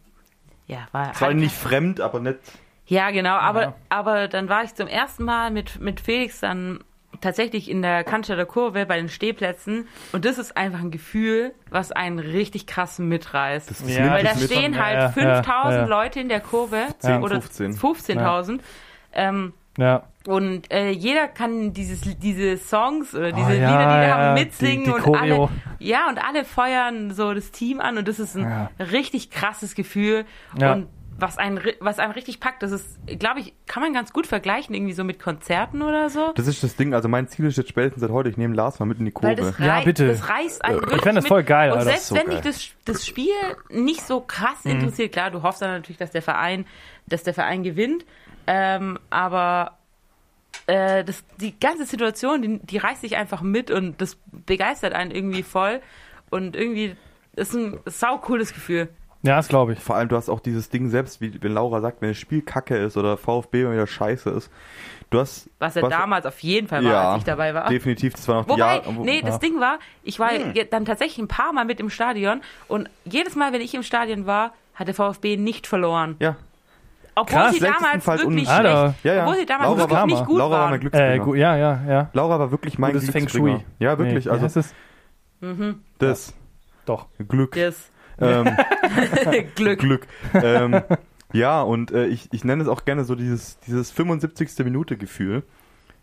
[0.68, 2.40] ja, war Es war nicht fremd, aber nicht.
[2.86, 3.76] Ja, genau, aber, Ja.
[3.90, 6.84] aber dann war ich zum ersten Mal mit, mit Felix dann
[7.22, 11.92] tatsächlich in der Cannstatter Kurve bei den Stehplätzen und das ist einfach ein Gefühl, was
[11.94, 13.70] einen richtig krass mitreißt.
[13.70, 15.86] Das, Ja, Weil da das stehen halt ja, 5000 ja.
[15.86, 17.76] Leute in der Kurve 10, oder 15.
[17.78, 18.60] 15.000
[19.14, 20.04] ähm, Ja.
[20.28, 24.36] und äh, jeder kann dieses, diese Songs oder diese Oh, ja, Lieder, die da haben,
[24.36, 25.46] die- mitsingen die und Choreo.
[25.46, 25.50] alle,
[25.80, 28.70] ja, und alle feuern so das Team an und das ist ein Ja.
[28.80, 30.26] richtig krasses Gefühl
[30.60, 30.74] Ja.
[30.74, 34.26] und was einen, was einen richtig packt, das ist, glaube ich, kann man ganz gut
[34.28, 36.32] vergleichen irgendwie so mit Konzerten oder so.
[36.36, 38.80] Das ist das Ding, also mein Ziel ist jetzt spätestens seit heute, ich nehme Lars
[38.80, 39.52] mal mit in die Weil Kurve.
[39.58, 40.08] das, Ja, bitte.
[40.08, 41.30] das reißt einen Ich wirklich fänd das mit.
[41.30, 41.92] voll geil, Und Alter.
[41.92, 42.42] selbst so wenn geil.
[42.42, 43.32] dich das, das Spiel
[43.70, 44.72] nicht so krass Mhm.
[44.72, 46.66] interessiert, klar, du hoffst dann natürlich, dass der Verein,
[47.06, 48.06] dass der Verein gewinnt,
[48.48, 49.78] ähm, aber
[50.68, 55.12] äh, das, die ganze Situation, die, die reißt dich einfach mit und das begeistert einen
[55.12, 55.82] irgendwie voll
[56.30, 56.96] und irgendwie
[57.36, 58.90] ist ein sau cooles Gefühl.
[59.26, 59.80] Ja, das glaube ich.
[59.80, 62.42] Vor allem, du hast auch dieses Ding selbst, wie wenn Laura sagt, wenn das Spiel
[62.42, 64.52] kacke ist oder VfB mal wieder scheiße ist.
[65.10, 65.50] Du hast.
[65.60, 67.70] Was ja damals auf jeden Fall war, Ja, als ich dabei war.
[67.70, 68.96] Definitiv, das war noch die Wobei, Jahre.
[68.98, 69.38] wo- nee, das ja.
[69.40, 70.54] Ding war, ich war Hm.
[70.70, 74.26] dann tatsächlich ein paar Mal mit im Stadion und jedes Mal, wenn ich im Stadion
[74.26, 76.18] war, hat der VfB nicht verloren.
[76.20, 76.36] Ja,
[77.16, 78.96] Obwohl Krass, sie damals wirklich un- schlecht, Alter.
[79.04, 79.22] Ja, ja.
[79.24, 80.80] obwohl sie damals Laura wirklich war- nicht gut Laura war mein waren.
[80.80, 81.14] Glücksbringer.
[81.14, 82.10] Äh, gu- ja, ja, ja.
[82.14, 83.30] Laura war wirklich mein Gutes Feng.
[83.30, 83.64] Shui.
[83.80, 84.26] Ja, wirklich.
[84.26, 84.74] Nee, also wie heißt es?
[86.00, 86.34] das
[86.86, 87.08] Doch.
[87.28, 87.54] Glück.
[87.56, 88.46] Das Ähm,
[89.56, 89.80] Glück.
[89.80, 90.08] Glück.
[90.34, 90.82] ähm,
[91.34, 94.60] ja, und äh, ich, ich nenne es auch gerne so dieses, dieses 75.
[94.64, 95.44] Minute-Gefühl.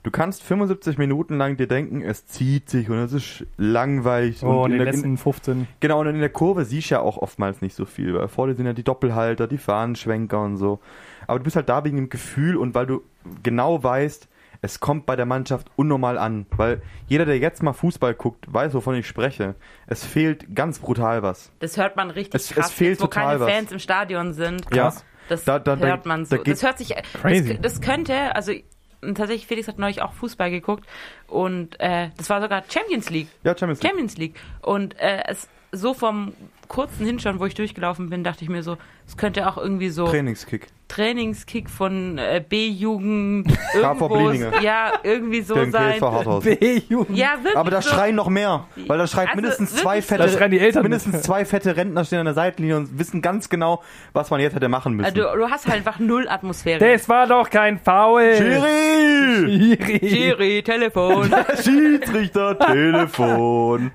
[0.02, 4.42] Du kannst 75 Minuten lang dir denken, es zieht sich und es ist langweilig.
[4.42, 5.68] Oh, und in den der, letzten 15.
[5.80, 8.46] genau, und in der Kurve siehst du ja auch oftmals nicht so viel, weil vor
[8.46, 10.80] dir sind ja die Doppelhalter, die Fahnenschwenker und so.
[11.26, 13.02] Aber du bist halt da wegen dem Gefühl und weil du
[13.42, 14.26] genau weißt,
[14.62, 16.46] es kommt bei der Mannschaft unnormal an.
[16.56, 19.54] Weil jeder, der jetzt mal Fußball guckt, weiß, wovon ich spreche.
[19.86, 21.50] Es fehlt ganz brutal was.
[21.60, 23.50] Das hört man richtig Es- es krass, fehlt jetzt, wo total keine was.
[23.52, 24.62] Fans im Stadion sind.
[24.74, 24.92] Ja.
[25.28, 26.36] Das Da- da- hört man so.
[26.36, 26.94] da das hört sich.
[27.20, 27.54] Crazy.
[27.60, 28.52] Das, das könnte, also
[29.00, 30.86] tatsächlich, Felix hat neulich auch Fußball geguckt
[31.26, 33.28] und äh, das war sogar Champions League.
[33.44, 33.90] Ja, Champions League.
[33.90, 34.34] Champions League.
[34.62, 36.34] Und äh, es so vom
[36.70, 40.06] kurzen Hinschauen, wo ich durchgelaufen bin, dachte ich mir so, es könnte auch irgendwie so
[40.06, 40.68] Trainingskick.
[40.86, 46.00] Trainingskick von äh, B-Jugend irgendwo, ja, irgendwie so Gegen sein.
[46.42, 47.18] B-Jugend.
[47.18, 47.90] Ja, wirklich Aber da so.
[47.90, 50.08] schreien noch mehr, weil da schreit Also mindestens zwei so.
[50.08, 50.90] fette, Da schreien die Eltern mit.
[50.90, 54.54] mindestens zwei fette Rentner stehen an der Seitenlinie und wissen ganz genau, was man jetzt
[54.54, 55.06] hätte machen müssen.
[55.06, 56.78] Also, du, hast halt einfach null Atmosphäre.
[56.78, 58.34] Das war doch kein Foul.
[58.36, 59.76] Schiri!
[59.76, 60.08] Schiri.
[60.08, 61.34] Siri, Telefon.
[61.64, 63.90] Schiedsrichter, Telefon.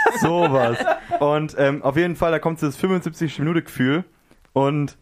[0.20, 0.78] Sowas.
[1.20, 4.04] Und ähm, auf jeden Fall, da kommt das 75 Minute Gefühl
[4.52, 4.96] und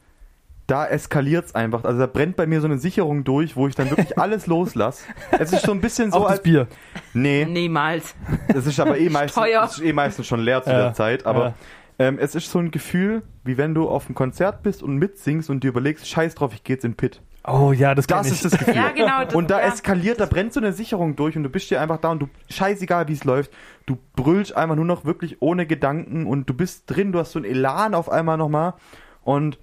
[0.66, 1.82] da eskaliert's einfach.
[1.84, 5.04] Also da brennt bei mir so eine Sicherung durch, wo ich dann wirklich alles loslasse.
[5.38, 6.68] Es ist so ein bisschen so Auch das als Bier.
[7.12, 8.14] nee, Niemals.
[8.48, 9.64] es ist aber eh meistens, Teuer.
[9.64, 11.54] es ist eh meistens schon leer zu Ja, der Zeit, aber ja.
[11.98, 15.50] ähm, es ist so ein Gefühl, wie wenn du auf einem Konzert bist und mitsingst
[15.50, 17.20] und dir überlegst, scheiß drauf, ich geh jetzt in den Pit.
[17.52, 18.50] Oh ja, das, Das ist ich.
[18.50, 18.74] das Gefühl.
[18.76, 19.24] Ja, genau.
[19.24, 19.66] das- Und da ja.
[19.68, 22.28] eskaliert, da brennt so eine Sicherung durch und du bist dir einfach da und du,
[22.48, 23.50] scheißegal wie es läuft,
[23.86, 27.38] du brüllst einfach nur noch wirklich ohne Gedanken und du bist drin, du hast so
[27.38, 28.74] einen Elan auf einmal nochmal
[29.22, 29.58] und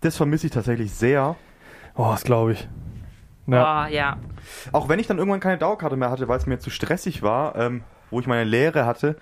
[0.00, 1.36] das vermisse ich tatsächlich sehr.
[1.94, 2.68] Oh, das glaube ich.
[3.46, 3.86] Ja.
[3.86, 4.16] Oh, ja.
[4.72, 7.56] Auch wenn ich dann irgendwann keine Dauerkarte mehr hatte, weil es mir zu stressig war,
[7.56, 9.16] ähm, wo ich meine Lehre hatte,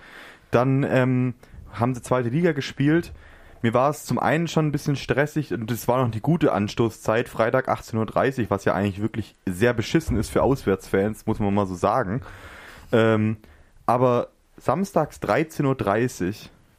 [0.51, 1.33] dann ähm,
[1.73, 3.13] haben sie zweite Liga gespielt.
[3.67, 6.53] Mir war es zum einen schon ein bisschen stressig und das war noch die gute
[6.53, 11.53] Anstoßzeit, Freitag 18.30 Uhr, was ja eigentlich wirklich sehr beschissen ist für Auswärtsfans, muss man
[11.53, 12.21] mal so sagen.
[12.93, 13.35] Ähm,
[13.85, 16.33] aber samstags 13.30 Uhr,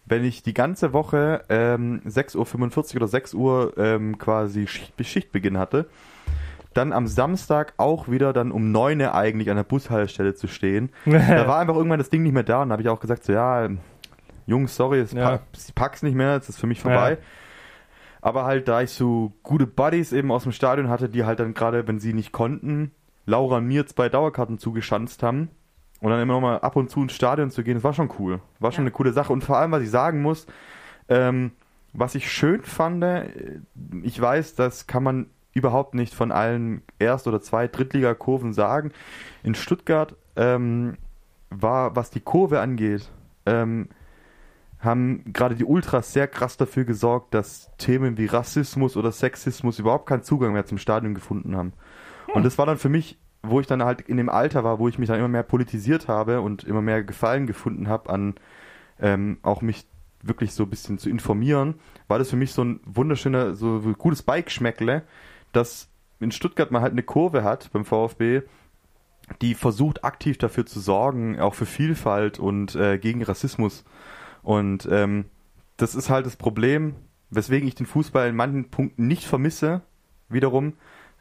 [0.07, 5.59] wenn ich die ganze Woche ähm, 6.45 Uhr oder 6 Uhr ähm, quasi Schicht, Schichtbeginn
[5.59, 5.91] hatte,
[6.72, 10.89] dann am Samstag auch wieder dann um 9 Uhr eigentlich an der Bushaltestelle zu stehen.
[11.05, 13.24] Da war einfach irgendwann das Ding nicht mehr da und da habe ich auch gesagt,
[13.24, 13.68] so ja,
[14.49, 15.31] Jungs, sorry, es Ja.
[15.31, 17.13] pack, ich pack's nicht mehr, es ist für mich vorbei.
[17.13, 17.17] Ja.
[18.23, 21.55] Aber halt, da ich so gute Buddies eben aus dem Stadion hatte, die halt dann
[21.55, 22.91] gerade, wenn sie nicht konnten,
[23.27, 25.51] Laura und mir zwei Dauerkarten zugeschanzt haben
[26.01, 28.11] und dann immer noch mal ab und zu ins Stadion zu gehen, das war schon
[28.19, 28.41] cool.
[28.59, 28.89] War schon Ja.
[28.89, 29.33] eine coole Sache.
[29.33, 30.47] Und vor allem, was ich sagen muss,
[31.11, 31.53] ähm,
[31.93, 33.29] was ich schön fand, äh,
[34.03, 38.93] ich weiß, das kann man überhaupt nicht von allen Erst- oder Zweit-, Drittliga-Kurven sagen.
[39.43, 40.97] In Stuttgart ähm,
[41.51, 43.09] war, was die Kurve angeht,
[43.47, 43.89] ähm,
[44.81, 50.07] haben gerade die Ultras sehr krass dafür gesorgt, dass Themen wie Rassismus oder Sexismus überhaupt
[50.07, 51.72] keinen Zugang mehr zum Stadion gefunden haben.
[52.33, 54.89] Und das war dann für mich, wo ich dann halt in dem Alter war, wo
[54.89, 58.35] ich mich dann immer mehr politisiert habe und immer mehr Gefallen gefunden habe an
[59.01, 59.87] ähm, auch mich
[60.22, 61.74] wirklich so ein bisschen zu informieren,
[62.09, 65.03] war das für mich so ein wunderschöner, so ein gutes Bike-Schmeckle,
[65.53, 65.89] dass
[66.20, 68.43] in Stuttgart man halt eine Kurve hat beim VfB,
[69.43, 73.85] die versucht aktiv dafür zu sorgen, auch für Vielfalt und äh, gegen Rassismus.
[74.49, 75.27] Und ähm,
[75.77, 76.95] das ist halt das Problem,
[77.29, 79.83] weswegen ich den Fußball in manchen Punkten nicht vermisse,
[80.31, 80.73] wiederum,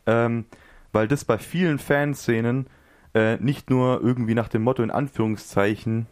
[0.05, 0.45] ähm,
[0.93, 2.67] weil das bei vielen Fanszenen
[3.13, 6.07] äh, nicht nur irgendwie nach dem Motto in Anführungszeichen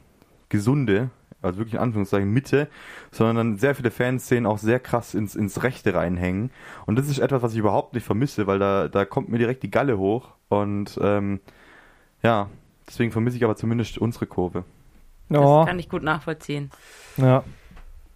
[0.49, 1.09] gesunde,
[1.41, 2.67] also wirklich in Anführungszeichen Mitte,
[3.11, 6.51] sondern dann sehr viele Fanszenen auch sehr krass ins, ins Rechte reinhängen.
[6.85, 9.63] Und das ist etwas, was ich überhaupt nicht vermisse, weil da, da kommt mir direkt
[9.63, 10.31] die Galle hoch.
[10.49, 11.39] Und ähm,
[12.23, 12.49] ja,
[12.85, 14.65] deswegen vermisse ich aber zumindest unsere Kurve.
[15.29, 16.69] Das Oh, kann ich gut nachvollziehen.
[17.17, 17.43] ja.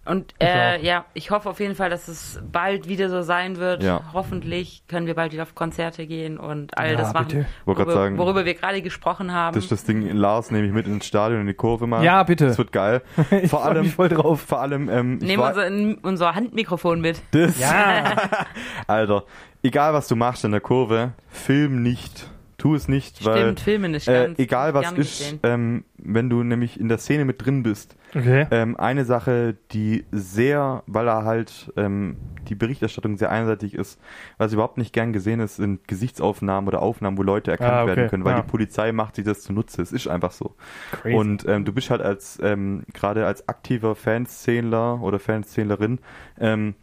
[0.05, 3.83] Und äh, ja, ich hoffe auf jeden Fall, dass es bald wieder so sein wird.
[3.83, 4.01] Ja.
[4.11, 8.17] Hoffentlich können wir bald wieder auf Konzerte gehen und all Ja, das machen, worüber, sagen.
[8.17, 9.53] worüber wir gerade gesprochen haben.
[9.53, 12.03] Das ist das Ding, Lars nehme ich mit ins Stadion in die Kurve mal.
[12.03, 12.47] Ja, bitte.
[12.47, 13.03] Das wird geil.
[13.43, 14.41] Ich Vor allem, mich voll drauf.
[14.41, 17.21] vor allem, ähm, Nehmen war, unser, unser Handmikrofon mit.
[17.29, 18.15] das, Ja.
[18.87, 19.25] Alter,
[19.61, 22.27] egal was du machst in der Kurve, film nicht
[22.59, 26.79] Tu es nicht, weil Stimmt, Filmen ist äh, egal was ist, ähm, wenn du nämlich
[26.79, 28.47] in der Szene mit drin bist, Okay.
[28.51, 32.17] ähm, eine Sache, die sehr, weil er halt ähm,
[32.47, 33.99] die Berichterstattung sehr einseitig ist,
[34.37, 37.95] was überhaupt nicht gern gesehen ist, sind Gesichtsaufnahmen oder Aufnahmen, wo Leute erkannt Ah, okay,
[37.95, 38.41] werden können, weil ja.
[38.41, 39.81] die Polizei macht sich das zunutze.
[39.81, 40.55] Es ist einfach so.
[40.91, 41.15] Crazy.
[41.15, 45.99] Und ähm, du bist halt als ähm, gerade als aktiver Fanszähler oder Fanszählerin
[46.39, 46.75] ähm,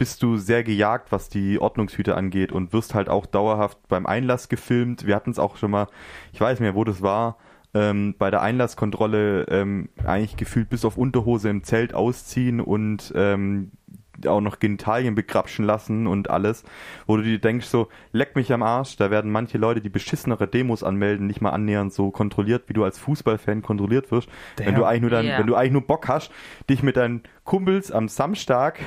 [0.00, 4.48] bist du sehr gejagt, was die Ordnungshüter angeht und wirst halt auch dauerhaft beim Einlass
[4.48, 5.06] gefilmt.
[5.06, 5.88] Wir hatten es auch schon mal,
[6.32, 7.36] ich weiß nicht mehr, wo das war,
[7.74, 13.72] ähm, bei der Einlasskontrolle ähm, eigentlich gefühlt bis auf Unterhose im Zelt ausziehen und ähm,
[14.26, 16.64] auch noch Genitalien begrapschen lassen und alles,
[17.06, 20.48] wo du dir denkst so, leck mich am Arsch, da werden manche Leute, die beschissenere
[20.48, 24.28] Demos anmelden, nicht mal annähernd so kontrolliert, wie du als Fußballfan kontrolliert wirst.
[24.56, 24.74] Wenn Damn.
[24.76, 25.38] du eigentlich nur dann, Ja.
[25.38, 26.30] wenn du eigentlich nur Bock hast,
[26.68, 28.78] dich mit deinen Kumpels am Samstag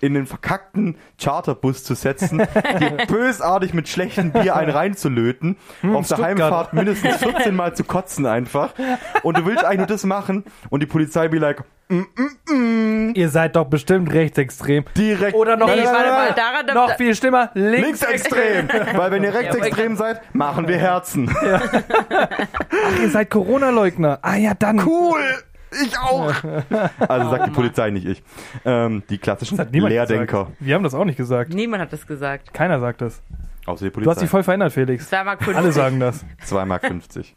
[0.00, 6.16] in den verkackten Charterbus zu setzen, dir bösartig mit schlechtem Bier einen reinzulöten, auf der
[6.16, 6.26] Stuttgart.
[6.40, 8.74] Heimfahrt mindestens 14 Mal zu kotzen einfach.
[9.22, 11.62] Und du willst eigentlich nur das machen und die Polizei be like,
[13.14, 14.84] Ihr seid doch bestimmt rechtsextrem.
[14.96, 18.66] direkt Oder noch, Nee, warte mal, daran- da- noch viel schlimmer, linksextrem.
[18.66, 18.96] linksextrem.
[18.98, 21.32] Weil wenn ihr rechtsextrem seid, machen wir Herzen.
[22.10, 24.18] Ach, ihr seid Corona-Leugner.
[24.22, 24.80] Ah ja, dann.
[24.84, 25.20] Cool!
[25.84, 26.32] Ich auch!
[27.08, 28.22] Also sagt die Polizei, nicht ich.
[28.64, 30.44] Ähm, die klassischen Das Lehrdenker.
[30.44, 30.56] gesagt.
[30.60, 31.52] Wir haben das auch nicht gesagt.
[31.54, 32.52] Niemand hat das gesagt.
[32.52, 33.22] Keiner sagt das.
[33.64, 34.20] Außer die Du hast Polizei.
[34.22, 35.08] dich voll verändert, Felix.
[35.08, 35.56] Sei mal kurz.
[35.56, 36.24] Alle sagen das.
[36.44, 37.36] 2 Mark 50.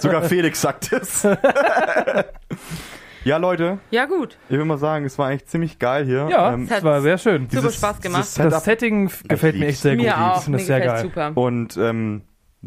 [0.00, 1.26] Sogar Felix sagt es.
[3.24, 4.38] ja, Leute, Ja, gut.
[4.48, 6.28] ich will mal sagen, es war eigentlich ziemlich geil hier.
[6.30, 7.48] Ja, Ähm, es war sehr schön.
[7.50, 8.22] Super Spaß gemacht.
[8.22, 10.04] dieses Setup Das Setting gefällt mir echt sehr gut.
[10.04, 10.42] Mir Ich auch.
[10.42, 11.30] finde es sehr gefällt geil.
[11.32, 11.40] super.
[11.40, 12.22] Und ähm,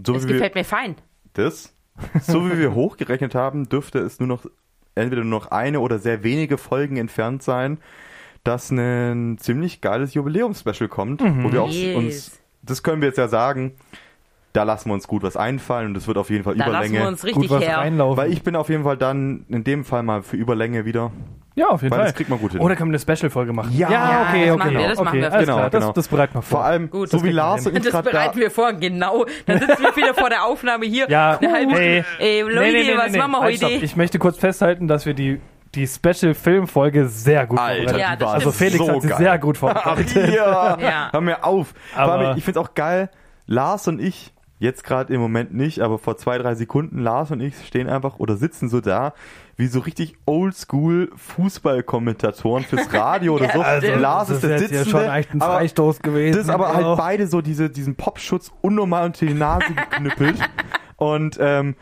[0.05, 0.95] so Es wie wir gefällt mir fein.
[1.33, 1.73] das,
[2.21, 4.45] so wie wir hochgerechnet haben, dürfte es nur noch
[4.95, 7.77] entweder nur noch eine oder sehr wenige Folgen entfernt sein,
[8.43, 11.43] dass ein ziemlich geiles Jubiläumspecial kommt, Mhm.
[11.43, 11.95] wo wir auch Yes.
[11.95, 13.73] uns, das können wir jetzt ja sagen,
[14.53, 16.71] da lassen wir uns gut was einfallen und das wird auf jeden Fall Da lassen
[16.75, 16.99] Überlänge.
[16.99, 17.77] wir uns Gut richtig was her.
[17.77, 18.17] reinlaufen.
[18.17, 21.11] Weil ich bin auf jeden Fall dann in dem Fall mal für Überlänge wieder.
[21.55, 22.07] Ja, auf jeden Weil Fall.
[22.07, 22.61] das kriegt man gut hin.
[22.61, 23.71] Oder können wir eine Special-Folge machen?
[23.75, 24.57] Ja, Ja, okay, das okay.
[24.57, 25.29] machen wir, das okay, machen wir.
[25.29, 25.85] Genau, klar, genau.
[25.87, 26.59] Das, das bereiten wir vor.
[26.59, 28.17] Vor allem, Gut, so wie Lars und ich Das gerade da.
[28.17, 29.25] bereiten wir vor, genau.
[29.45, 31.09] Dann sitzen wir wieder vor der Aufnahme hier.
[31.09, 32.03] Ja, Eine halbe hey.
[32.19, 33.71] Ey, Leute, Nee, nee, nee, was nee, machen wir halt, heute?
[33.71, 33.83] stopp.
[33.83, 35.41] Ich möchte kurz festhalten, dass wir die,
[35.75, 38.51] die Special-Film-Folge sehr gut Alter, vorbereitet Ja, die das Also.
[38.51, 39.17] Felix so hat sie geil.
[39.17, 40.33] sehr gut vorbereitet.
[40.33, 40.77] ja.
[40.79, 41.09] Ja.
[41.11, 41.73] Hör mir auf.
[41.95, 43.09] Aber- allem, ich find's auch geil,
[43.47, 47.41] Lars und ich, jetzt gerade im Moment nicht, aber vor zwei, drei Sekunden, Lars und
[47.41, 49.13] ich stehen einfach oder sitzen so da,
[49.61, 53.85] wie so richtig oldschool Fußballkommentatoren fürs Radio oder Ja, so.
[53.85, 54.01] stimmt.
[54.01, 56.35] Lars ist der jetzt ja Sitzende, schon echt ein aber Freistoß gewesen.
[56.37, 56.95] das ist aber halt Oh.
[56.95, 60.37] beide so diese, diesen Popschutz unnormal unter die Nase geknüppelt.
[60.97, 61.75] Und ähm,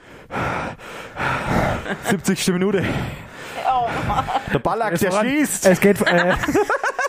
[2.10, 2.48] 70.
[2.50, 2.84] Minute.
[4.54, 5.28] Der Ballack, der voran.
[5.28, 5.66] schießt.
[5.68, 6.06] Es geht, äh,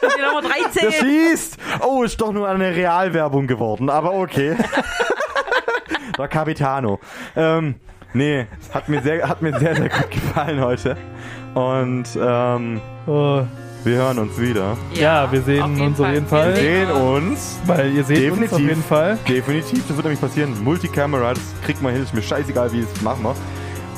[0.02, 0.40] Der
[0.72, 0.92] 13.
[0.92, 1.58] schießt!
[1.80, 4.56] Oh, ist doch nur eine Realwerbung geworden, aber okay.
[6.18, 7.00] Der Capitano.
[7.36, 7.74] Ähm,
[8.12, 10.96] nee, hat mir sehr, hat mir sehr, sehr gut gefallen heute.
[11.54, 13.42] Und ähm, oh.
[13.84, 14.76] wir hören uns wieder.
[14.94, 16.54] Ja, wir sehen uns auf jeden Fall.
[16.54, 17.58] Wir sehen uns.
[17.66, 18.68] weil ihr seht uns auf Definitiv.
[18.68, 19.18] jeden Fall.
[19.28, 20.62] Definitiv, das wird nämlich passieren.
[20.62, 23.34] Multicamera, das kriegt man hin, ist mir scheißegal, wie es machen wir.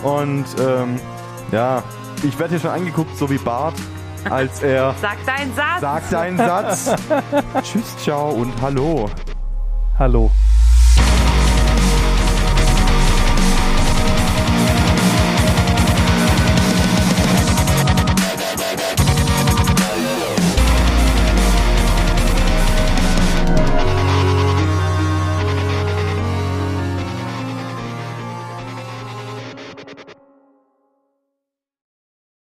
[0.08, 0.98] Und ähm,
[1.52, 1.82] ja,
[2.22, 3.74] ich werde hier schon angeguckt, so wie Bart,
[4.30, 5.80] als er Sag deinen Satz.
[5.80, 6.94] sagt einen Satz.
[7.62, 9.10] Tschüss, ciao und hallo.
[9.98, 10.30] Hallo.